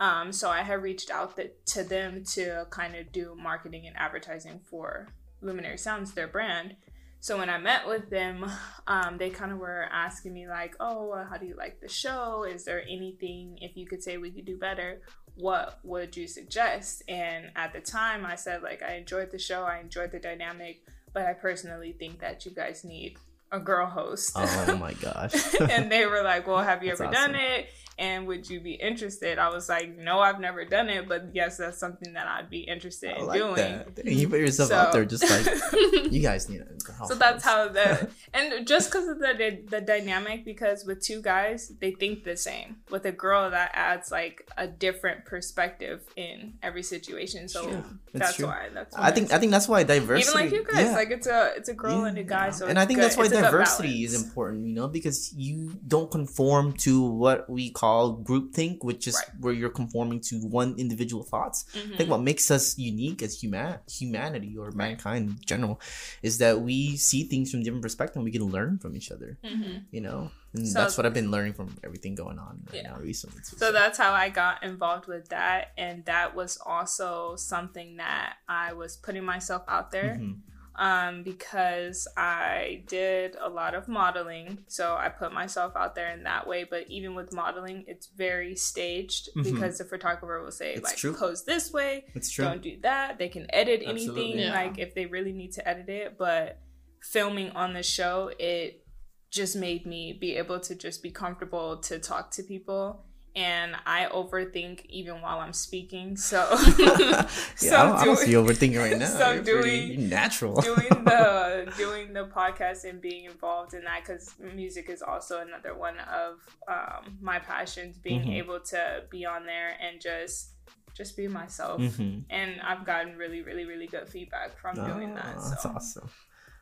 Um, 0.00 0.32
so 0.32 0.48
I 0.48 0.62
have 0.62 0.82
reached 0.82 1.10
out 1.10 1.36
that, 1.36 1.66
to 1.66 1.82
them 1.84 2.24
to 2.32 2.66
kind 2.70 2.94
of 2.96 3.12
do 3.12 3.34
marketing 3.38 3.86
and 3.86 3.96
advertising 3.98 4.60
for 4.60 5.08
Luminary 5.42 5.76
Sounds, 5.78 6.14
their 6.14 6.26
brand. 6.26 6.76
So 7.24 7.38
when 7.38 7.48
I 7.48 7.56
met 7.56 7.86
with 7.86 8.10
them, 8.10 8.44
um, 8.86 9.16
they 9.16 9.30
kind 9.30 9.50
of 9.50 9.56
were 9.56 9.88
asking 9.90 10.34
me 10.34 10.46
like, 10.46 10.76
"Oh, 10.78 11.24
how 11.24 11.38
do 11.38 11.46
you 11.46 11.56
like 11.56 11.80
the 11.80 11.88
show? 11.88 12.44
Is 12.44 12.66
there 12.66 12.82
anything 12.82 13.56
if 13.62 13.78
you 13.78 13.86
could 13.86 14.02
say 14.02 14.18
we 14.18 14.30
could 14.30 14.44
do 14.44 14.58
better? 14.58 15.00
What 15.34 15.78
would 15.84 16.18
you 16.18 16.28
suggest?" 16.28 17.02
And 17.08 17.46
at 17.56 17.72
the 17.72 17.80
time, 17.80 18.26
I 18.26 18.34
said 18.34 18.62
like, 18.62 18.82
"I 18.82 18.96
enjoyed 18.96 19.30
the 19.30 19.38
show. 19.38 19.62
I 19.62 19.78
enjoyed 19.78 20.12
the 20.12 20.18
dynamic, 20.18 20.82
but 21.14 21.24
I 21.24 21.32
personally 21.32 21.92
think 21.92 22.20
that 22.20 22.44
you 22.44 22.52
guys 22.52 22.84
need 22.84 23.16
a 23.50 23.58
girl 23.58 23.86
host." 23.86 24.32
Oh 24.36 24.76
my 24.76 24.92
gosh. 24.92 25.32
and 25.70 25.90
they 25.90 26.04
were 26.04 26.22
like, 26.22 26.46
"Well, 26.46 26.62
have 26.62 26.82
you 26.82 26.90
That's 26.90 27.00
ever 27.00 27.08
awesome. 27.08 27.32
done 27.32 27.40
it? 27.40 27.68
And 27.98 28.26
would 28.26 28.48
you 28.50 28.60
be 28.60 28.72
interested?" 28.72 29.38
I 29.38 29.48
was 29.50 29.68
like, 29.68 29.96
"No, 29.96 30.18
I've 30.20 30.40
never 30.40 30.64
done 30.64 30.88
it, 30.88 31.08
but 31.08 31.30
yes, 31.32 31.56
that's 31.58 31.78
something 31.78 32.12
that 32.14 32.26
I'd 32.26 32.50
be 32.50 32.60
interested 32.60 33.12
I 33.12 33.20
in 33.20 33.26
like 33.26 33.38
doing." 33.40 33.54
that. 33.56 34.04
You 34.04 34.28
put 34.28 34.40
yourself 34.40 34.70
So- 34.70 34.76
out 34.76 34.92
there 34.92 35.04
just 35.04 35.22
like 35.28 35.46
you 36.12 36.20
guys 36.30 36.48
need 36.48 36.60
a 36.60 36.64
girl 36.84 37.06
so 37.08 37.14
that's 37.14 37.42
how 37.44 37.68
the 37.68 38.08
and 38.34 38.66
just 38.66 38.90
because 38.90 39.08
of 39.08 39.18
the 39.18 39.60
the 39.68 39.80
dynamic, 39.80 40.44
because 40.44 40.84
with 40.84 41.00
two 41.02 41.20
guys, 41.22 41.72
they 41.80 41.92
think 41.92 42.24
the 42.24 42.36
same. 42.36 42.76
With 42.90 43.04
a 43.06 43.12
girl, 43.12 43.50
that 43.50 43.70
adds 43.74 44.10
like 44.10 44.36
a 44.56 44.66
different 44.66 45.24
perspective 45.24 46.02
in 46.16 46.54
every 46.62 46.82
situation. 46.82 47.48
So 47.48 47.84
that's 48.12 48.38
why. 48.38 48.68
That's 48.72 48.94
I 48.96 49.10
think 49.10 49.32
I 49.32 49.38
think 49.38 49.52
that's 49.52 49.68
why 49.68 49.82
diversity. 49.84 50.30
even 50.30 50.40
like 50.40 50.52
you 50.52 50.64
guys, 50.64 50.86
yeah. 50.86 50.94
like 51.00 51.10
it's 51.10 51.26
a 51.26 51.52
it's 51.56 51.68
a 51.68 51.74
girl 51.74 52.00
Yeah. 52.02 52.08
and 52.08 52.18
a 52.18 52.24
guy. 52.24 52.50
So 52.50 52.66
and 52.66 52.78
I 52.78 52.84
think 52.86 52.98
good. 52.98 53.04
that's 53.04 53.16
why 53.16 53.24
It's 53.24 53.32
diversity 53.32 54.04
is 54.04 54.14
important, 54.22 54.66
you 54.66 54.74
know, 54.74 54.88
because 54.88 55.32
you 55.36 55.78
don't 55.86 56.10
conform 56.10 56.72
to 56.84 56.92
what 57.22 57.48
we 57.48 57.70
call 57.70 57.83
groupthink, 58.28 58.78
which 58.82 59.06
is 59.06 59.14
Right. 59.14 59.40
where 59.40 59.52
you're 59.52 59.70
conforming 59.82 60.20
to 60.28 60.34
one 60.60 60.74
individual 60.78 61.22
thoughts. 61.22 61.64
I 61.74 61.78
Mhm. 61.78 61.96
think 61.96 62.10
what 62.10 62.22
makes 62.22 62.50
us 62.50 62.78
unique 62.78 63.22
as 63.22 63.40
human 63.42 63.78
humanity 63.88 64.56
or 64.56 64.70
mankind 64.72 65.22
in 65.30 65.38
general 65.44 65.80
is 66.22 66.38
that 66.38 66.60
we 66.60 66.96
see 66.96 67.24
things 67.24 67.50
from 67.50 67.62
different 67.62 67.82
perspectives 67.82 68.16
and 68.16 68.24
we 68.24 68.32
can 68.32 68.44
learn 68.56 68.78
from 68.78 68.96
each 68.96 69.10
other, 69.10 69.38
Mhm. 69.44 69.84
you 69.90 70.00
know? 70.00 70.30
And 70.54 70.68
So- 70.68 70.78
that's 70.78 70.96
what 70.96 71.04
I've 71.06 71.14
been 71.14 71.30
learning 71.32 71.54
from 71.54 71.76
everything 71.82 72.14
going 72.14 72.38
on 72.38 72.62
right 72.72 72.82
Yeah. 72.82 72.90
now 72.92 72.98
recently. 73.00 73.40
too, 73.42 73.56
So 73.56 73.72
that's 73.72 73.98
how 73.98 74.12
I 74.12 74.28
got 74.28 74.62
involved 74.62 75.06
with 75.06 75.28
that. 75.30 75.72
And 75.76 76.04
that 76.04 76.34
was 76.36 76.56
also 76.64 77.34
something 77.36 77.96
that 77.96 78.36
I 78.48 78.72
was 78.72 78.96
putting 78.96 79.24
myself 79.24 79.62
out 79.68 79.90
there 79.90 80.16
Mhm. 80.20 80.40
Um, 80.76 81.22
because 81.22 82.08
I 82.16 82.82
did 82.88 83.36
a 83.40 83.48
lot 83.48 83.74
of 83.74 83.86
modeling. 83.88 84.58
So 84.66 84.96
I 84.96 85.08
put 85.08 85.32
myself 85.32 85.74
out 85.76 85.94
there 85.94 86.10
in 86.12 86.24
that 86.24 86.46
way. 86.46 86.64
But 86.64 86.88
even 86.88 87.14
with 87.14 87.32
modeling, 87.32 87.84
it's 87.86 88.06
very 88.08 88.56
staged 88.56 89.28
Mhm. 89.36 89.44
because 89.44 89.78
the 89.78 89.84
photographer 89.84 90.42
will 90.42 90.50
say, 90.50 90.74
It's 90.74 90.82
like, 90.84 90.96
true. 90.96 91.14
pose 91.14 91.44
this 91.44 91.72
way, 91.72 92.06
It's 92.14 92.30
true. 92.30 92.44
don't 92.44 92.62
do 92.62 92.78
that. 92.82 93.18
They 93.18 93.28
can 93.28 93.46
edit 93.54 93.82
Absolutely. 93.86 94.22
anything, 94.32 94.40
Yeah. 94.40 94.52
like 94.54 94.78
if 94.78 94.94
they 94.94 95.06
really 95.06 95.32
need 95.32 95.52
to 95.52 95.68
edit 95.68 95.88
it. 95.88 96.18
But 96.18 96.58
filming 97.02 97.50
on 97.50 97.72
the 97.74 97.82
show, 97.82 98.32
it 98.38 98.84
just 99.30 99.56
made 99.56 99.84
me 99.86 100.12
be 100.12 100.36
able 100.36 100.60
to 100.60 100.74
just 100.74 101.02
be 101.02 101.10
comfortable 101.10 101.78
to 101.78 101.98
talk 101.98 102.30
to 102.32 102.42
people. 102.42 103.04
And 103.36 103.74
I 103.84 104.06
overthink 104.06 104.86
even 104.86 105.20
while 105.20 105.40
I'm 105.40 105.52
speaking. 105.52 106.16
So, 106.16 106.38
yeah, 106.78 107.26
so 107.56 107.76
I 107.76 107.82
don't, 107.86 107.96
I 107.96 108.04
don't 108.04 108.16
see 108.16 108.32
overthinking 108.32 108.78
right 108.78 108.96
now. 108.96 109.06
so 109.20 109.32
you're, 109.32 109.42
doing- 109.62 110.08
natural. 110.08 110.60
doing 110.60 110.88
the 111.04 111.72
doing 111.76 112.12
the 112.12 112.26
podcast 112.26 112.88
and 112.88 113.00
being 113.00 113.24
involved 113.24 113.74
in 113.74 113.82
that 113.84 114.04
because 114.04 114.34
music 114.54 114.88
is 114.88 115.02
also 115.02 115.40
another 115.40 115.74
one 115.74 115.96
of 115.98 116.38
um, 116.68 117.18
my 117.20 117.38
passions 117.40 117.98
being 117.98 118.22
Mhm. 118.22 118.36
able 118.36 118.60
to 118.60 119.02
be 119.10 119.26
on 119.26 119.46
there 119.46 119.70
and 119.80 120.00
just 120.00 120.50
just 120.94 121.16
be 121.16 121.26
myself 121.26 121.80
Mhm. 121.80 122.22
and 122.30 122.60
i've 122.62 122.84
gotten 122.86 123.16
really 123.16 123.42
really 123.42 123.64
really 123.64 123.88
good 123.88 124.08
feedback 124.08 124.56
from 124.56 124.76
doing 124.76 125.12
that 125.16 125.34
Ah, 125.36 125.40
so 125.40 125.50
That's 125.50 125.66
awesome. 125.66 126.08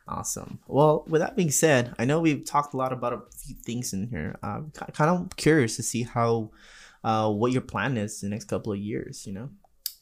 Awesome. 0.07 0.59
Well, 0.67 1.05
with 1.07 1.21
that 1.21 1.35
being 1.35 1.51
said, 1.51 1.93
I 1.97 2.05
know 2.05 2.19
we've 2.19 2.43
talked 2.45 2.73
a 2.73 2.77
lot 2.77 2.91
about 2.91 3.13
a 3.13 3.21
few 3.35 3.55
things 3.55 3.93
in 3.93 4.07
here. 4.07 4.37
I'm 4.43 4.71
kind 4.71 5.09
of 5.11 5.35
curious 5.37 5.75
to 5.77 5.83
see 5.83 6.03
how, 6.03 6.51
uh, 7.03 7.29
what 7.31 7.51
your 7.51 7.61
plan 7.61 7.97
is 7.97 8.19
the 8.21 8.29
next 8.29 8.45
couple 8.45 8.73
of 8.73 8.79
years. 8.79 9.25
You 9.25 9.33
know. 9.33 9.49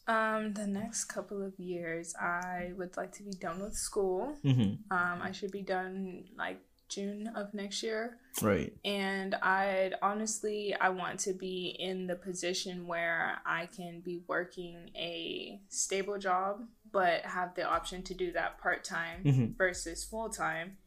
um 0.07 0.53
the 0.53 0.65
next 0.65 1.05
couple 1.05 1.41
of 1.43 1.53
years 1.59 2.15
i 2.19 2.71
would 2.77 2.97
like 2.97 3.11
to 3.19 3.23
be 3.23 3.31
done 3.47 3.61
with 3.61 3.75
school 3.75 4.35
Mm-hmm. 4.43 4.71
um 4.97 5.17
i 5.21 5.31
should 5.31 5.51
be 5.51 5.61
done 5.61 6.25
like 6.37 6.59
June 6.89 7.27
of 7.39 7.53
next 7.53 7.83
year. 7.83 8.17
Right. 8.41 8.73
And 8.83 9.33
I'd 9.35 9.93
honestly, 10.01 10.75
I 10.75 10.89
want 10.89 11.21
to 11.21 11.31
be 11.31 11.73
in 11.79 12.05
the 12.05 12.17
position 12.17 12.85
where 12.85 13.37
I 13.45 13.67
can 13.77 14.01
be 14.01 14.19
working 14.27 14.75
a 14.93 15.61
stable 15.69 16.17
job, 16.19 16.59
but 16.91 17.21
have 17.21 17.55
the 17.55 17.63
option 17.63 18.03
to 18.03 18.13
do 18.13 18.31
that 18.33 18.57
part 18.59 18.83
time 18.83 19.23
Mhm. 19.23 19.57
versus 19.57 20.03
full 20.03 20.29
time 20.29 20.77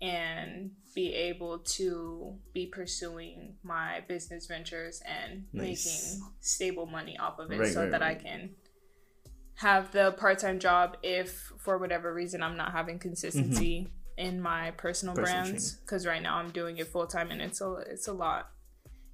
and 0.00 0.72
be 0.94 1.14
able 1.14 1.60
to 1.60 2.38
be 2.52 2.66
pursuing 2.66 3.56
my 3.62 4.00
business 4.06 4.46
ventures 4.46 5.00
and 5.06 5.46
Nice. 5.52 5.86
making 5.86 6.34
stable 6.40 6.86
money 6.86 7.16
off 7.18 7.38
of 7.38 7.50
it 7.50 7.58
Right, 7.58 7.72
so 7.72 7.82
right, 7.82 7.90
that 7.90 8.02
I 8.02 8.14
can 8.14 8.56
have 9.56 9.92
the 9.92 10.12
part-time 10.12 10.58
job 10.58 10.96
if 11.02 11.52
for 11.58 11.78
whatever 11.78 12.12
reason 12.12 12.42
I'm 12.42 12.56
not 12.56 12.72
having 12.72 12.98
consistency 12.98 13.88
in 14.18 14.40
my 14.40 14.72
personal 14.72 15.14
Personal 15.14 15.42
brands 15.44 15.76
because 15.76 16.06
right 16.06 16.22
now 16.22 16.36
I'm 16.38 16.50
doing 16.50 16.76
it 16.78 16.88
full-time 16.88 17.30
and 17.30 17.40
it's 17.40 17.60
a 17.60 17.72
it's 17.88 18.08
a 18.08 18.12
lot 18.12 18.50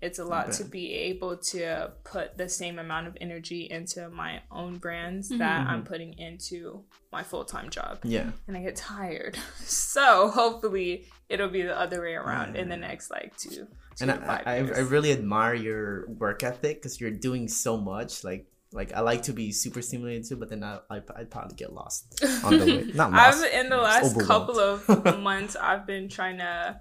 it's 0.02 0.18
a 0.18 0.24
lot 0.24 0.50
to 0.52 0.64
be 0.64 0.94
able 0.94 1.36
to 1.36 1.90
put 2.04 2.38
the 2.38 2.48
same 2.48 2.78
amount 2.78 3.06
of 3.06 3.16
energy 3.20 3.68
into 3.70 4.08
my 4.10 4.40
own 4.50 4.78
brands 4.78 5.30
Mhm. 5.30 5.38
that 5.38 5.66
I'm 5.66 5.84
putting 5.84 6.14
into 6.18 6.84
my 7.12 7.22
full-time 7.22 7.68
job 7.70 7.98
Yeah. 8.02 8.30
and 8.48 8.56
I 8.56 8.62
get 8.62 8.76
tired. 8.76 9.36
So 9.64 10.28
hopefully 10.30 11.06
it'll 11.28 11.48
be 11.48 11.62
the 11.62 11.78
other 11.78 12.00
way 12.02 12.14
around 12.14 12.56
in 12.56 12.68
the 12.68 12.76
next 12.76 13.10
like 13.10 13.36
two, 13.36 13.66
two 13.96 14.04
and 14.04 14.10
five 14.24 14.42
I, 14.46 14.52
I, 14.56 14.56
years. 14.60 14.78
I 14.78 14.80
really 14.82 15.12
admire 15.12 15.54
your 15.54 16.08
work 16.08 16.42
ethic 16.42 16.76
because 16.80 17.00
you're 17.00 17.10
doing 17.10 17.48
so 17.48 17.76
much. 17.76 18.24
Like, 18.24 18.46
like 18.72 18.92
I 18.92 19.00
like 19.00 19.22
to 19.24 19.32
be 19.32 19.50
super 19.52 19.82
stimulated 19.82 20.24
too, 20.28 20.36
but 20.36 20.48
then 20.48 20.62
I, 20.62 20.78
I 20.88 21.00
I'd 21.16 21.30
probably 21.30 21.56
get 21.56 21.72
lost 21.72 22.22
on 22.44 22.58
the 22.58 22.64
way. 22.64 22.92
Not 22.94 23.12
lost. 23.12 23.44
I've 23.44 23.52
in 23.64 23.68
the 23.68 23.76
last 23.76 24.18
couple 24.20 24.58
of 24.58 24.86
months 25.20 25.56
I've 25.56 25.86
been 25.86 26.08
trying 26.08 26.38
to 26.38 26.80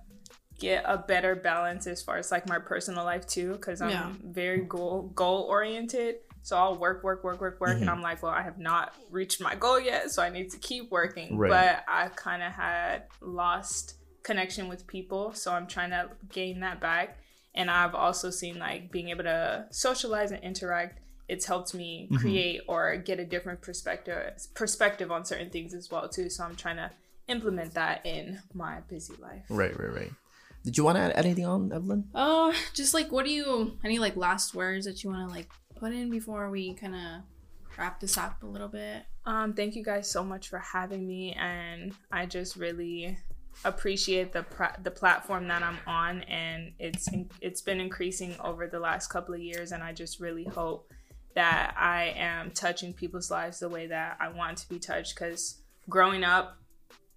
get 0.59 0.83
a 0.87 0.97
better 0.97 1.35
balance 1.35 1.87
as 1.87 2.01
far 2.01 2.17
as 2.17 2.31
like 2.31 2.47
my 2.47 2.59
personal 2.59 3.03
life 3.05 3.25
too 3.25 3.53
because 3.53 3.81
I'm 3.81 3.89
Yeah. 3.89 4.11
very 4.23 4.61
goal 4.61 5.11
goal 5.15 5.43
oriented. 5.43 6.17
So 6.41 6.57
I'll 6.57 6.77
work, 6.77 7.03
work, 7.03 7.23
work, 7.23 7.41
work, 7.41 7.59
work, 7.59 7.77
Mhm. 7.77 7.81
and 7.81 7.89
I'm 7.89 8.01
like, 8.01 8.23
well, 8.23 8.31
I 8.31 8.41
have 8.41 8.57
not 8.57 8.93
reached 9.11 9.41
my 9.41 9.55
goal 9.55 9.79
yet, 9.79 10.09
so 10.11 10.23
I 10.23 10.29
need 10.29 10.49
to 10.51 10.57
keep 10.57 10.89
working. 10.89 11.37
Right. 11.37 11.49
But 11.49 11.83
I 11.87 12.07
kind 12.09 12.41
of 12.41 12.51
had 12.53 13.03
lost 13.21 13.95
connection 14.23 14.67
with 14.69 14.87
people, 14.87 15.33
so 15.33 15.51
I'm 15.53 15.67
trying 15.67 15.89
to 15.91 16.09
gain 16.29 16.61
that 16.61 16.79
back. 16.79 17.17
And 17.53 17.69
I've 17.69 17.93
also 17.93 18.29
seen 18.29 18.57
like 18.57 18.89
being 18.91 19.09
able 19.09 19.23
to 19.25 19.67
socialize 19.69 20.31
and 20.31 20.41
interact. 20.43 20.99
It's 21.27 21.45
helped 21.45 21.73
me 21.75 22.07
Mhm. 22.11 22.19
create 22.19 22.61
or 22.67 22.95
get 22.97 23.19
a 23.19 23.25
different 23.25 23.61
perspective 23.61 24.33
perspective 24.55 25.11
on 25.11 25.25
certain 25.25 25.49
things 25.49 25.73
as 25.73 25.91
well 25.91 26.07
too. 26.09 26.29
So 26.29 26.43
I'm 26.43 26.55
trying 26.55 26.77
to 26.77 26.89
implement 27.27 27.73
that 27.75 28.03
in 28.05 28.41
my 28.53 28.79
busy 28.81 29.15
life. 29.17 29.45
Right, 29.49 29.77
right, 29.79 29.93
right. 29.93 30.11
Did 30.63 30.77
you 30.77 30.83
want 30.83 30.97
to 30.97 31.01
add 31.01 31.25
anything 31.25 31.45
on, 31.45 31.71
Evelyn? 31.71 32.09
Oh, 32.13 32.53
just 32.73 32.93
like 32.93 33.11
what 33.11 33.25
do 33.25 33.31
you 33.31 33.77
any 33.83 33.99
like 33.99 34.15
last 34.15 34.53
words 34.53 34.85
that 34.85 35.03
you 35.03 35.09
want 35.09 35.29
to 35.29 35.35
like 35.35 35.49
put 35.75 35.93
in 35.93 36.09
before 36.09 36.49
we 36.49 36.73
kind 36.73 36.95
of 36.95 37.21
wrap 37.77 37.99
this 37.99 38.17
up 38.17 38.43
a 38.43 38.45
little 38.45 38.67
bit? 38.67 39.03
Um, 39.25 39.53
thank 39.53 39.75
you 39.75 39.83
guys 39.83 40.09
so 40.09 40.23
much 40.23 40.49
for 40.49 40.59
having 40.59 41.07
me, 41.07 41.33
and 41.33 41.93
I 42.11 42.25
just 42.25 42.55
really 42.55 43.17
appreciate 43.65 44.31
the 44.33 44.43
pra- 44.43 44.79
the 44.83 44.91
platform 44.91 45.47
that 45.47 45.63
I'm 45.63 45.79
on, 45.87 46.21
and 46.23 46.73
it's 46.79 47.07
it's 47.41 47.61
been 47.61 47.79
increasing 47.79 48.35
over 48.43 48.67
the 48.67 48.79
last 48.79 49.07
couple 49.07 49.33
of 49.33 49.41
years, 49.41 49.71
and 49.71 49.83
I 49.83 49.93
just 49.93 50.19
really 50.19 50.45
hope 50.45 50.91
that 51.35 51.73
I 51.77 52.13
am 52.17 52.51
touching 52.51 52.93
people's 52.93 53.31
lives 53.31 53.59
the 53.59 53.69
way 53.69 53.87
that 53.87 54.17
I 54.19 54.29
want 54.29 54.57
to 54.59 54.69
be 54.69 54.79
touched. 54.79 55.15
Because 55.15 55.61
growing 55.87 56.23
up, 56.23 56.57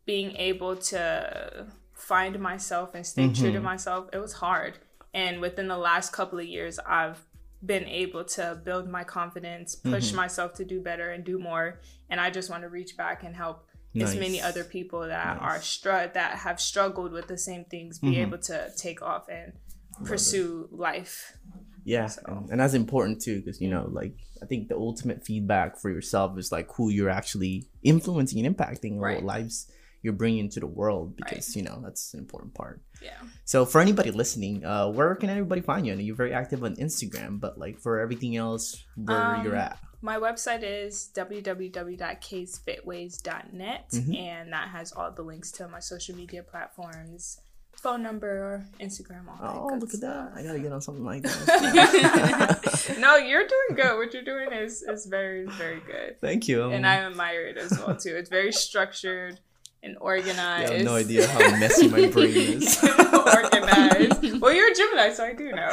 being 0.05 0.36
able 0.36 0.76
to 0.76 1.66
find 2.03 2.38
myself 2.40 2.94
and 2.94 3.07
stay 3.07 3.32
true 3.32 3.53
to 3.53 3.61
Mhm. 3.61 3.62
myself, 3.72 4.09
it 4.12 4.18
was 4.18 4.34
hard, 4.34 4.78
and 5.14 5.40
within 5.40 5.68
the 5.68 5.76
last 5.78 6.12
couple 6.12 6.38
of 6.38 6.46
years, 6.46 6.78
I've 6.80 7.24
been 7.64 7.84
able 7.86 8.24
to 8.24 8.61
build 8.64 8.88
my 8.88 9.05
confidence, 9.05 9.76
push 9.76 10.11
Mhm. 10.12 10.16
myself 10.16 10.53
to 10.55 10.64
do 10.64 10.80
better 10.80 11.11
and 11.11 11.22
do 11.24 11.38
more. 11.38 11.80
And 12.11 12.20
I 12.20 12.28
just 12.30 12.50
want 12.50 12.62
to 12.64 12.68
reach 12.68 12.96
back 12.96 13.22
and 13.22 13.36
help 13.36 13.59
as 13.94 14.16
many 14.16 14.40
other 14.40 14.64
people 14.64 15.03
that 15.03 15.36
Nice. 15.36 15.42
are 15.48 15.61
str- 15.62 16.11
that 16.20 16.38
have 16.38 16.59
struggled 16.61 17.12
with 17.12 17.28
the 17.28 17.38
same 17.38 17.64
things 17.66 18.00
be 18.00 18.14
Mhm. 18.14 18.26
able 18.26 18.38
to 18.38 18.72
take 18.76 19.00
off 19.00 19.28
and 19.28 19.53
pursue 20.05 20.68
life. 20.72 21.36
Yeah, 21.84 22.07
So- 22.07 22.22
and, 22.26 22.50
and 22.50 22.61
that's 22.61 22.74
important 22.74 23.20
too, 23.20 23.36
because 23.40 23.61
you 23.61 23.68
know, 23.70 23.86
like 23.92 24.14
I 24.42 24.46
think 24.46 24.68
the 24.68 24.76
ultimate 24.76 25.24
feedback 25.24 25.78
for 25.78 25.88
yourself 25.90 26.36
is 26.38 26.50
like 26.50 26.68
who 26.72 26.88
you're 26.90 27.11
actually 27.11 27.68
influencing 27.84 28.44
and 28.44 28.57
impacting, 28.57 28.98
Right. 28.98 29.22
lives 29.22 29.70
you're 30.03 30.12
bringing 30.12 30.48
to 30.50 30.61
the 30.61 30.66
world, 30.66 31.16
because 31.16 31.55
you 31.57 31.62
know 31.62 31.80
that's 31.82 32.12
an 32.14 32.20
important 32.20 32.55
part. 32.55 32.80
Yeah. 33.00 33.12
So 33.44 33.64
for 33.64 33.80
anybody 33.80 34.11
listening, 34.11 34.64
uh, 34.64 34.88
where 34.88 35.14
can 35.14 35.30
everybody 35.30 35.61
find 35.61 35.86
you? 35.86 35.92
I 35.92 35.96
know 35.96 36.03
you're 36.03 36.16
very 36.16 36.34
active 36.34 36.62
on 36.64 36.74
Instagram, 36.76 37.38
but 37.40 37.59
like 37.59 37.78
for 37.78 38.00
everything 38.00 38.36
else, 38.36 38.84
where 38.96 39.40
you're 39.44 39.55
Um, 39.55 39.59
at. 39.70 39.78
My 40.05 40.16
website 40.18 40.64
is 40.64 41.11
www.kaysfitways.net 41.14 43.90
Mhm. 43.92 44.16
and 44.18 44.53
that 44.53 44.68
has 44.68 44.92
all 44.92 45.11
the 45.12 45.22
links 45.22 45.50
to 45.53 45.68
my 45.68 45.78
social 45.78 46.16
media 46.16 46.42
platforms, 46.42 47.40
phone 47.72 48.03
number, 48.03 48.66
Instagram, 48.80 49.28
all 49.28 49.70
Oh, 49.72 49.76
look 49.76 49.94
at 49.94 50.00
that! 50.00 50.32
I 50.34 50.42
gotta 50.42 50.59
get 50.59 50.72
on 50.72 50.80
something 50.80 51.05
like 51.05 51.22
that. 51.22 52.96
no, 52.98 53.16
you're 53.16 53.46
doing 53.46 53.76
good. 53.76 53.96
What 53.96 54.12
you're 54.14 54.24
doing 54.24 54.53
is 54.53 54.82
is 54.82 55.07
very 55.07 55.46
very 55.46 55.80
good, 55.80 56.20
Thank 56.20 56.48
you. 56.48 56.70
and 56.70 56.86
I 56.86 56.96
admire 56.96 57.46
it 57.46 57.57
as 57.57 57.70
well 57.78 57.96
too. 57.96 58.16
It's 58.16 58.30
very 58.30 58.53
structured 58.53 59.38
and 59.83 59.97
organized. 60.01 60.72
I 60.72 60.76
have 60.76 60.85
no 60.85 60.95
idea 60.97 61.26
how 61.26 61.57
messy 61.57 61.89
my 61.89 62.07
brain 62.09 62.28
is. 62.62 62.83
organized. 62.83 64.41
Well, 64.41 64.53
you're 64.53 64.70
a 64.70 64.74
Gemini, 64.74 65.12
so 65.12 65.24
I 65.24 65.33
do 65.35 65.51
know, 65.53 65.70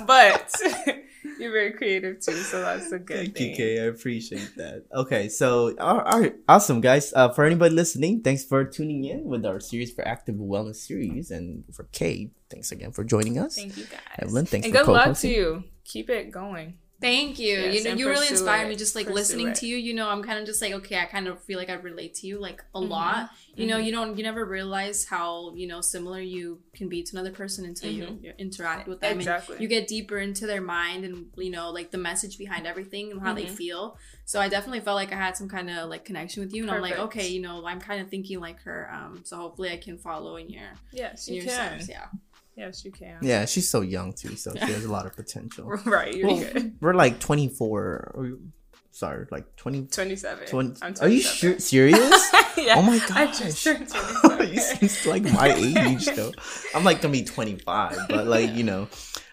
but 0.06 0.52
you're 1.38 1.52
very 1.52 1.72
creative 1.72 2.20
too. 2.20 2.32
So 2.36 2.60
that's 2.60 2.92
a 2.92 2.98
good 2.98 3.16
Thank 3.16 3.36
thing. 3.36 3.50
you, 3.50 3.56
Kay. 3.56 3.80
I 3.80 3.84
appreciate 3.86 4.54
that. 4.56 4.84
Okay, 4.94 5.28
so 5.28 5.74
all 5.78 6.00
all 6.00 6.20
right, 6.20 6.34
awesome, 6.48 6.80
guys. 6.80 7.12
Uh, 7.14 7.28
for 7.30 7.44
anybody 7.44 7.74
listening, 7.74 8.22
thanks 8.22 8.44
for 8.44 8.64
tuning 8.64 9.04
in 9.04 9.24
with 9.24 9.44
our 9.44 9.60
series 9.60 9.92
for 9.92 10.06
active 10.06 10.36
wellness 10.36 10.76
series, 10.76 11.30
and 11.30 11.64
for 11.72 11.84
Kay, 11.92 12.30
thanks 12.50 12.72
again 12.72 12.92
for 12.92 13.04
joining 13.04 13.38
us. 13.38 13.56
Thank 13.56 13.76
you 13.76 13.84
guys. 13.84 14.00
Evelyn, 14.18 14.46
thanks 14.46 14.66
and 14.66 14.76
for 14.76 14.84
good 14.84 14.92
luck 14.92 15.16
to 15.18 15.28
you. 15.28 15.64
Keep 15.84 16.10
it 16.10 16.30
going. 16.30 16.78
Thank 17.04 17.38
you. 17.38 17.58
Yes, 17.58 17.74
you 17.74 17.84
know, 17.84 17.96
you 17.96 18.08
really 18.08 18.28
inspire 18.28 18.64
it. 18.64 18.68
me. 18.70 18.76
Just 18.76 18.94
like 18.94 19.04
Pursue 19.04 19.14
listening 19.14 19.48
it. 19.48 19.56
to 19.56 19.66
you, 19.66 19.76
you 19.76 19.92
know, 19.92 20.08
I'm 20.08 20.22
kind 20.22 20.38
of 20.38 20.46
just 20.46 20.62
like, 20.62 20.72
okay, 20.72 20.98
I 20.98 21.04
kind 21.04 21.26
of 21.28 21.38
feel 21.42 21.58
like 21.58 21.68
I 21.68 21.74
relate 21.74 22.14
to 22.16 22.26
you 22.26 22.38
like 22.38 22.64
a 22.74 22.80
Mhm. 22.80 22.88
lot. 22.88 23.28
You 23.56 23.66
know, 23.66 23.76
Mhm. 23.78 23.84
you 23.84 23.92
don't, 23.92 24.16
you 24.16 24.24
never 24.24 24.42
realize 24.46 25.04
how 25.04 25.52
you 25.54 25.66
know 25.66 25.82
similar 25.82 26.18
you 26.20 26.62
can 26.74 26.88
be 26.88 27.02
to 27.02 27.12
another 27.14 27.30
person 27.30 27.66
until 27.66 27.90
you, 27.90 28.04
Mhm. 28.04 28.24
you 28.24 28.32
interact 28.38 28.88
with 28.88 29.00
them. 29.00 29.18
Exactly. 29.18 29.56
And 29.56 29.62
you 29.62 29.68
get 29.68 29.86
deeper 29.86 30.16
into 30.18 30.46
their 30.46 30.62
mind 30.62 31.04
and 31.04 31.26
you 31.36 31.50
know, 31.50 31.70
like 31.70 31.90
the 31.90 31.98
message 31.98 32.38
behind 32.38 32.66
everything 32.66 33.10
and 33.12 33.20
how 33.20 33.34
they 33.34 33.44
Mhm. 33.44 33.54
feel. 33.56 33.98
So 34.24 34.40
I 34.40 34.48
definitely 34.48 34.80
felt 34.80 34.96
like 34.96 35.12
I 35.12 35.16
had 35.16 35.36
some 35.36 35.48
kind 35.48 35.68
of 35.68 35.90
like 35.90 36.06
connection 36.06 36.42
with 36.42 36.54
you, 36.54 36.62
and 36.62 36.70
I'm 36.70 36.80
like, 36.80 36.98
okay, 36.98 37.28
you 37.28 37.42
know, 37.42 37.66
I'm 37.66 37.80
kind 37.82 38.00
of 38.00 38.08
thinking 38.08 38.40
like 38.40 38.62
her. 38.62 38.90
Um, 38.90 39.20
so 39.24 39.36
hopefully 39.36 39.70
I 39.70 39.76
can 39.76 39.98
follow 39.98 40.36
in 40.36 40.48
your 40.48 40.70
Yes, 40.90 41.28
in 41.28 41.34
you 41.34 41.42
your 41.42 41.50
can. 41.52 41.80
steps. 41.82 41.88
Yeah. 41.90 42.06
Yes, 42.56 42.84
you 42.84 42.92
can. 42.92 43.18
Yeah, 43.22 43.46
she's 43.46 43.68
so 43.68 43.80
young 43.80 44.12
too, 44.12 44.36
so 44.36 44.52
she 44.54 44.72
has 44.72 44.84
a 44.84 44.90
lot 44.92 45.06
of 45.06 45.16
potential. 45.16 45.66
Right, 45.84 46.14
you're 46.14 46.26
Well, 46.28 46.38
good. 46.38 46.76
we're 46.80 46.94
like 46.94 47.18
24. 47.20 48.38
Sorry, 48.92 49.26
like 49.32 49.56
20. 49.56 49.86
27. 49.86 50.46
20 50.46 50.68
I'm 50.82 50.94
are 51.00 51.08
you 51.08 51.20
27. 51.22 51.22
sure, 51.24 51.58
serious? 51.58 51.98
yeah. 52.56 52.74
Oh 52.76 52.82
my 52.82 53.00
I 53.10 53.26
gosh. 53.26 53.38
just 53.40 53.64
turned 53.64 53.80
you 53.92 54.20
27. 54.28 54.88
seem 54.88 55.10
like 55.10 55.22
my 55.24 55.52
age 55.52 56.06
though. 56.14 56.30
I'm 56.76 56.84
like 56.84 57.02
gonna 57.02 57.10
be 57.10 57.24
25, 57.24 57.98
but 58.08 58.28
like 58.28 58.54
you 58.54 58.62
know, 58.62 58.86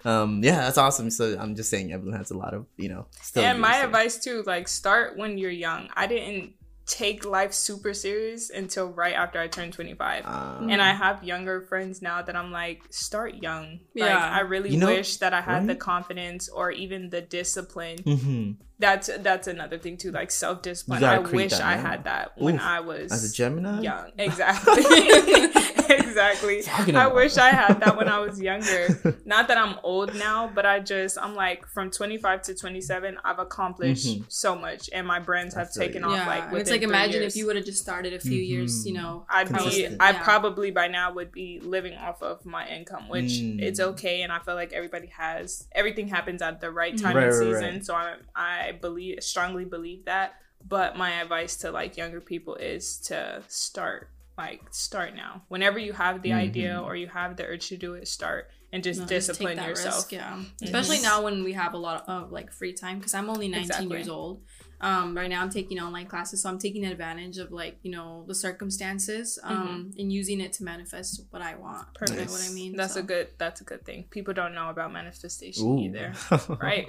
um, 0.03 0.43
yeah, 0.43 0.55
that's 0.61 0.79
awesome. 0.79 1.11
So 1.11 1.37
I'm 1.39 1.55
just 1.55 1.69
saying, 1.69 1.93
Evelyn 1.93 2.13
has 2.17 2.31
a 2.31 2.37
lot 2.37 2.55
of 2.55 2.65
you 2.77 2.89
know. 2.89 3.05
Still 3.21 3.43
and 3.43 3.61
my 3.61 3.67
years 3.67 3.77
there. 3.77 3.85
advice 3.85 4.17
too, 4.23 4.43
like 4.47 4.67
start 4.67 5.15
when 5.15 5.37
you're 5.37 5.51
young. 5.51 5.89
I 5.95 6.07
didn't 6.07 6.53
take 6.87 7.23
life 7.25 7.53
super 7.53 7.93
serious 7.93 8.49
until 8.49 8.87
right 8.89 9.13
after 9.13 9.39
I 9.39 9.47
turned 9.47 9.73
25. 9.73 10.25
Um, 10.25 10.69
and 10.69 10.81
I 10.81 10.93
have 10.93 11.23
younger 11.23 11.61
friends 11.61 12.01
now 12.01 12.21
that 12.21 12.35
I'm 12.35 12.51
like, 12.51 12.81
start 12.89 13.35
young. 13.35 13.79
Like 13.95 14.09
Yeah. 14.09 14.17
I 14.31 14.39
really 14.41 14.71
You 14.71 14.79
know- 14.79 14.87
wish 14.87 15.17
that 15.17 15.33
I 15.33 15.41
had 15.41 15.67
the 15.67 15.75
confidence 15.75 16.49
or 16.49 16.71
even 16.71 17.09
the 17.09 17.21
discipline. 17.21 17.97
mhm. 17.99 18.55
That's 18.79 19.11
that's 19.19 19.45
another 19.47 19.77
thing 19.77 19.95
too, 19.97 20.11
like 20.11 20.31
self 20.31 20.63
discipline. 20.63 21.03
I 21.03 21.19
wish 21.19 21.51
that 21.51 21.61
I 21.63 21.75
now. 21.75 21.81
had 21.81 22.03
that 22.05 22.31
when 22.35 22.55
Oof. 22.55 22.61
I 22.61 22.79
was 22.79 23.11
as 23.11 23.31
a 23.31 23.31
Gemini, 23.31 23.81
young. 23.81 24.11
Exactly. 24.17 24.81
exactly. 25.99 26.95
I 26.95 27.07
wish 27.07 27.37
I 27.37 27.49
had 27.49 27.79
that 27.81 27.97
when 27.97 28.07
I 28.07 28.19
was 28.19 28.39
younger. 28.51 29.15
Not 29.25 29.47
that 29.49 29.57
I'm 29.57 29.75
old 29.83 30.15
now, 30.15 30.49
but 30.53 30.65
I 30.65 30.79
just 30.79 31.17
I'm 31.21 31.35
like 31.35 31.65
from 31.67 31.91
25 31.91 32.41
to 32.43 32.55
27, 32.55 33.17
I've 33.23 33.39
accomplished 33.39 34.07
Mhm. 34.07 34.25
so 34.31 34.55
much, 34.55 34.89
and 34.93 35.05
my 35.05 35.19
brands 35.19 35.55
have 35.55 35.71
taken 35.73 36.03
you. 36.03 36.09
off 36.09 36.15
yeah, 36.15 36.27
like 36.27 36.53
it's 36.59 36.69
like 36.71 36.81
imagine 36.81 37.21
years. 37.21 37.33
if 37.33 37.37
you 37.39 37.45
would 37.47 37.55
have 37.55 37.65
just 37.65 37.81
started 37.81 38.13
a 38.13 38.19
few 38.19 38.41
years, 38.41 38.85
you 38.85 38.93
know. 38.93 39.25
I'd 39.29 39.49
be, 39.49 39.87
I 39.99 40.11
Yeah. 40.11 40.23
probably 40.23 40.71
by 40.71 40.87
now 40.87 41.13
would 41.13 41.31
be 41.31 41.59
living 41.61 41.95
off 41.95 42.21
of 42.21 42.45
my 42.45 42.67
income, 42.67 43.07
which 43.09 43.31
Mm. 43.41 43.61
it's 43.61 43.79
okay, 43.79 44.21
and 44.21 44.31
I 44.31 44.39
feel 44.39 44.55
like 44.55 44.73
everybody 44.73 45.07
has 45.17 45.67
everything 45.73 46.07
happens 46.07 46.41
at 46.41 46.61
the 46.61 46.71
right 46.71 46.97
time 46.97 47.15
Right, 47.15 47.27
and 47.27 47.33
right, 47.33 47.39
season. 47.39 47.73
right. 47.75 47.85
So 47.85 47.95
I 47.95 48.15
I 48.35 48.71
believe 48.73 49.23
strongly 49.23 49.65
believe 49.65 50.05
that. 50.05 50.35
But 50.67 50.95
my 50.95 51.21
advice 51.21 51.55
to 51.57 51.71
like 51.71 51.97
younger 51.97 52.21
people 52.21 52.55
is 52.55 52.97
to 53.07 53.41
start 53.47 54.09
like 54.41 54.61
start 54.71 55.15
now. 55.15 55.43
Whenever 55.47 55.79
you 55.79 55.93
have 55.93 56.21
the 56.21 56.29
mm-hmm. 56.29 56.39
idea 56.39 56.81
or 56.83 56.95
you 56.95 57.07
have 57.07 57.37
the 57.37 57.45
urge 57.45 57.67
to 57.69 57.77
do 57.77 57.93
it, 57.93 58.07
start 58.07 58.49
and 58.73 58.83
just 58.83 58.99
No, 58.99 59.05
just 59.05 59.27
take 59.27 59.35
discipline 59.35 59.57
that 59.57 59.67
yourself. 59.67 59.95
risk, 59.95 60.11
yeah. 60.11 60.31
Mm-hmm. 60.33 60.65
Especially 60.65 60.99
now 61.01 61.23
when 61.23 61.43
we 61.43 61.53
have 61.53 61.73
a 61.73 61.77
lot 61.77 62.07
of 62.07 62.31
like 62.31 62.51
free 62.51 62.73
time 62.73 62.97
because 62.97 63.13
I'm 63.13 63.29
only 63.29 63.47
19 63.47 63.65
Exactly. 63.65 63.97
years 63.97 64.09
old. 64.09 64.41
Um, 64.81 65.15
right 65.15 65.29
now 65.29 65.41
I'm 65.43 65.49
taking 65.51 65.79
online 65.79 66.07
classes, 66.07 66.41
so 66.41 66.49
I'm 66.49 66.57
taking 66.57 66.85
advantage 66.85 67.37
of 67.37 67.51
like 67.51 67.77
you 67.83 67.91
know 67.91 68.23
the 68.27 68.35
circumstances 68.35 69.37
um, 69.43 69.91
and 69.97 70.11
using 70.11 70.41
it 70.41 70.53
to 70.53 70.63
manifest 70.63 71.23
what 71.29 71.41
I 71.41 71.55
want. 71.55 71.87
You 72.01 72.15
know 72.15 72.21
Perfect. 72.25 72.31
what 72.31 72.47
I 72.49 72.53
mean? 72.53 72.75
That's 72.75 72.95
So- 72.95 73.01
a 73.01 73.03
good. 73.03 73.27
That's 73.37 73.61
a 73.61 73.63
good 73.63 73.85
thing. 73.85 74.05
People 74.09 74.33
don't 74.33 74.53
know 74.55 74.69
about 74.69 74.91
manifestation 74.91 75.65
Ooh. 75.67 75.79
either, 75.79 76.13
right? 76.61 76.87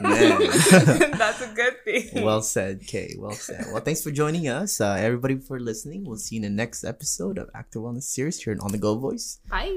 That's 0.00 1.40
a 1.40 1.52
good 1.54 1.74
thing. 1.84 2.22
well 2.24 2.42
said, 2.42 2.86
Kay. 2.86 3.14
Well 3.18 3.32
said. 3.32 3.66
Well, 3.72 3.80
thanks 3.80 4.02
for 4.02 4.10
joining 4.10 4.48
us, 4.48 4.80
uh, 4.80 4.96
everybody, 4.98 5.38
for 5.38 5.58
listening. 5.58 6.04
We'll 6.04 6.18
see 6.18 6.36
you 6.36 6.42
in 6.44 6.50
the 6.50 6.50
next 6.62 6.84
episode 6.84 7.38
of 7.38 7.48
Active 7.54 7.82
Wellness 7.82 8.04
Series 8.04 8.38
here 8.42 8.52
on 8.52 8.60
On 8.60 8.72
the 8.72 8.78
Go 8.78 8.96
Voice. 8.98 9.38
bye. 9.48 9.72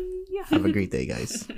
Have 0.50 0.66
a 0.66 0.72
great 0.72 0.92
day, 0.92 1.06
guys. 1.06 1.48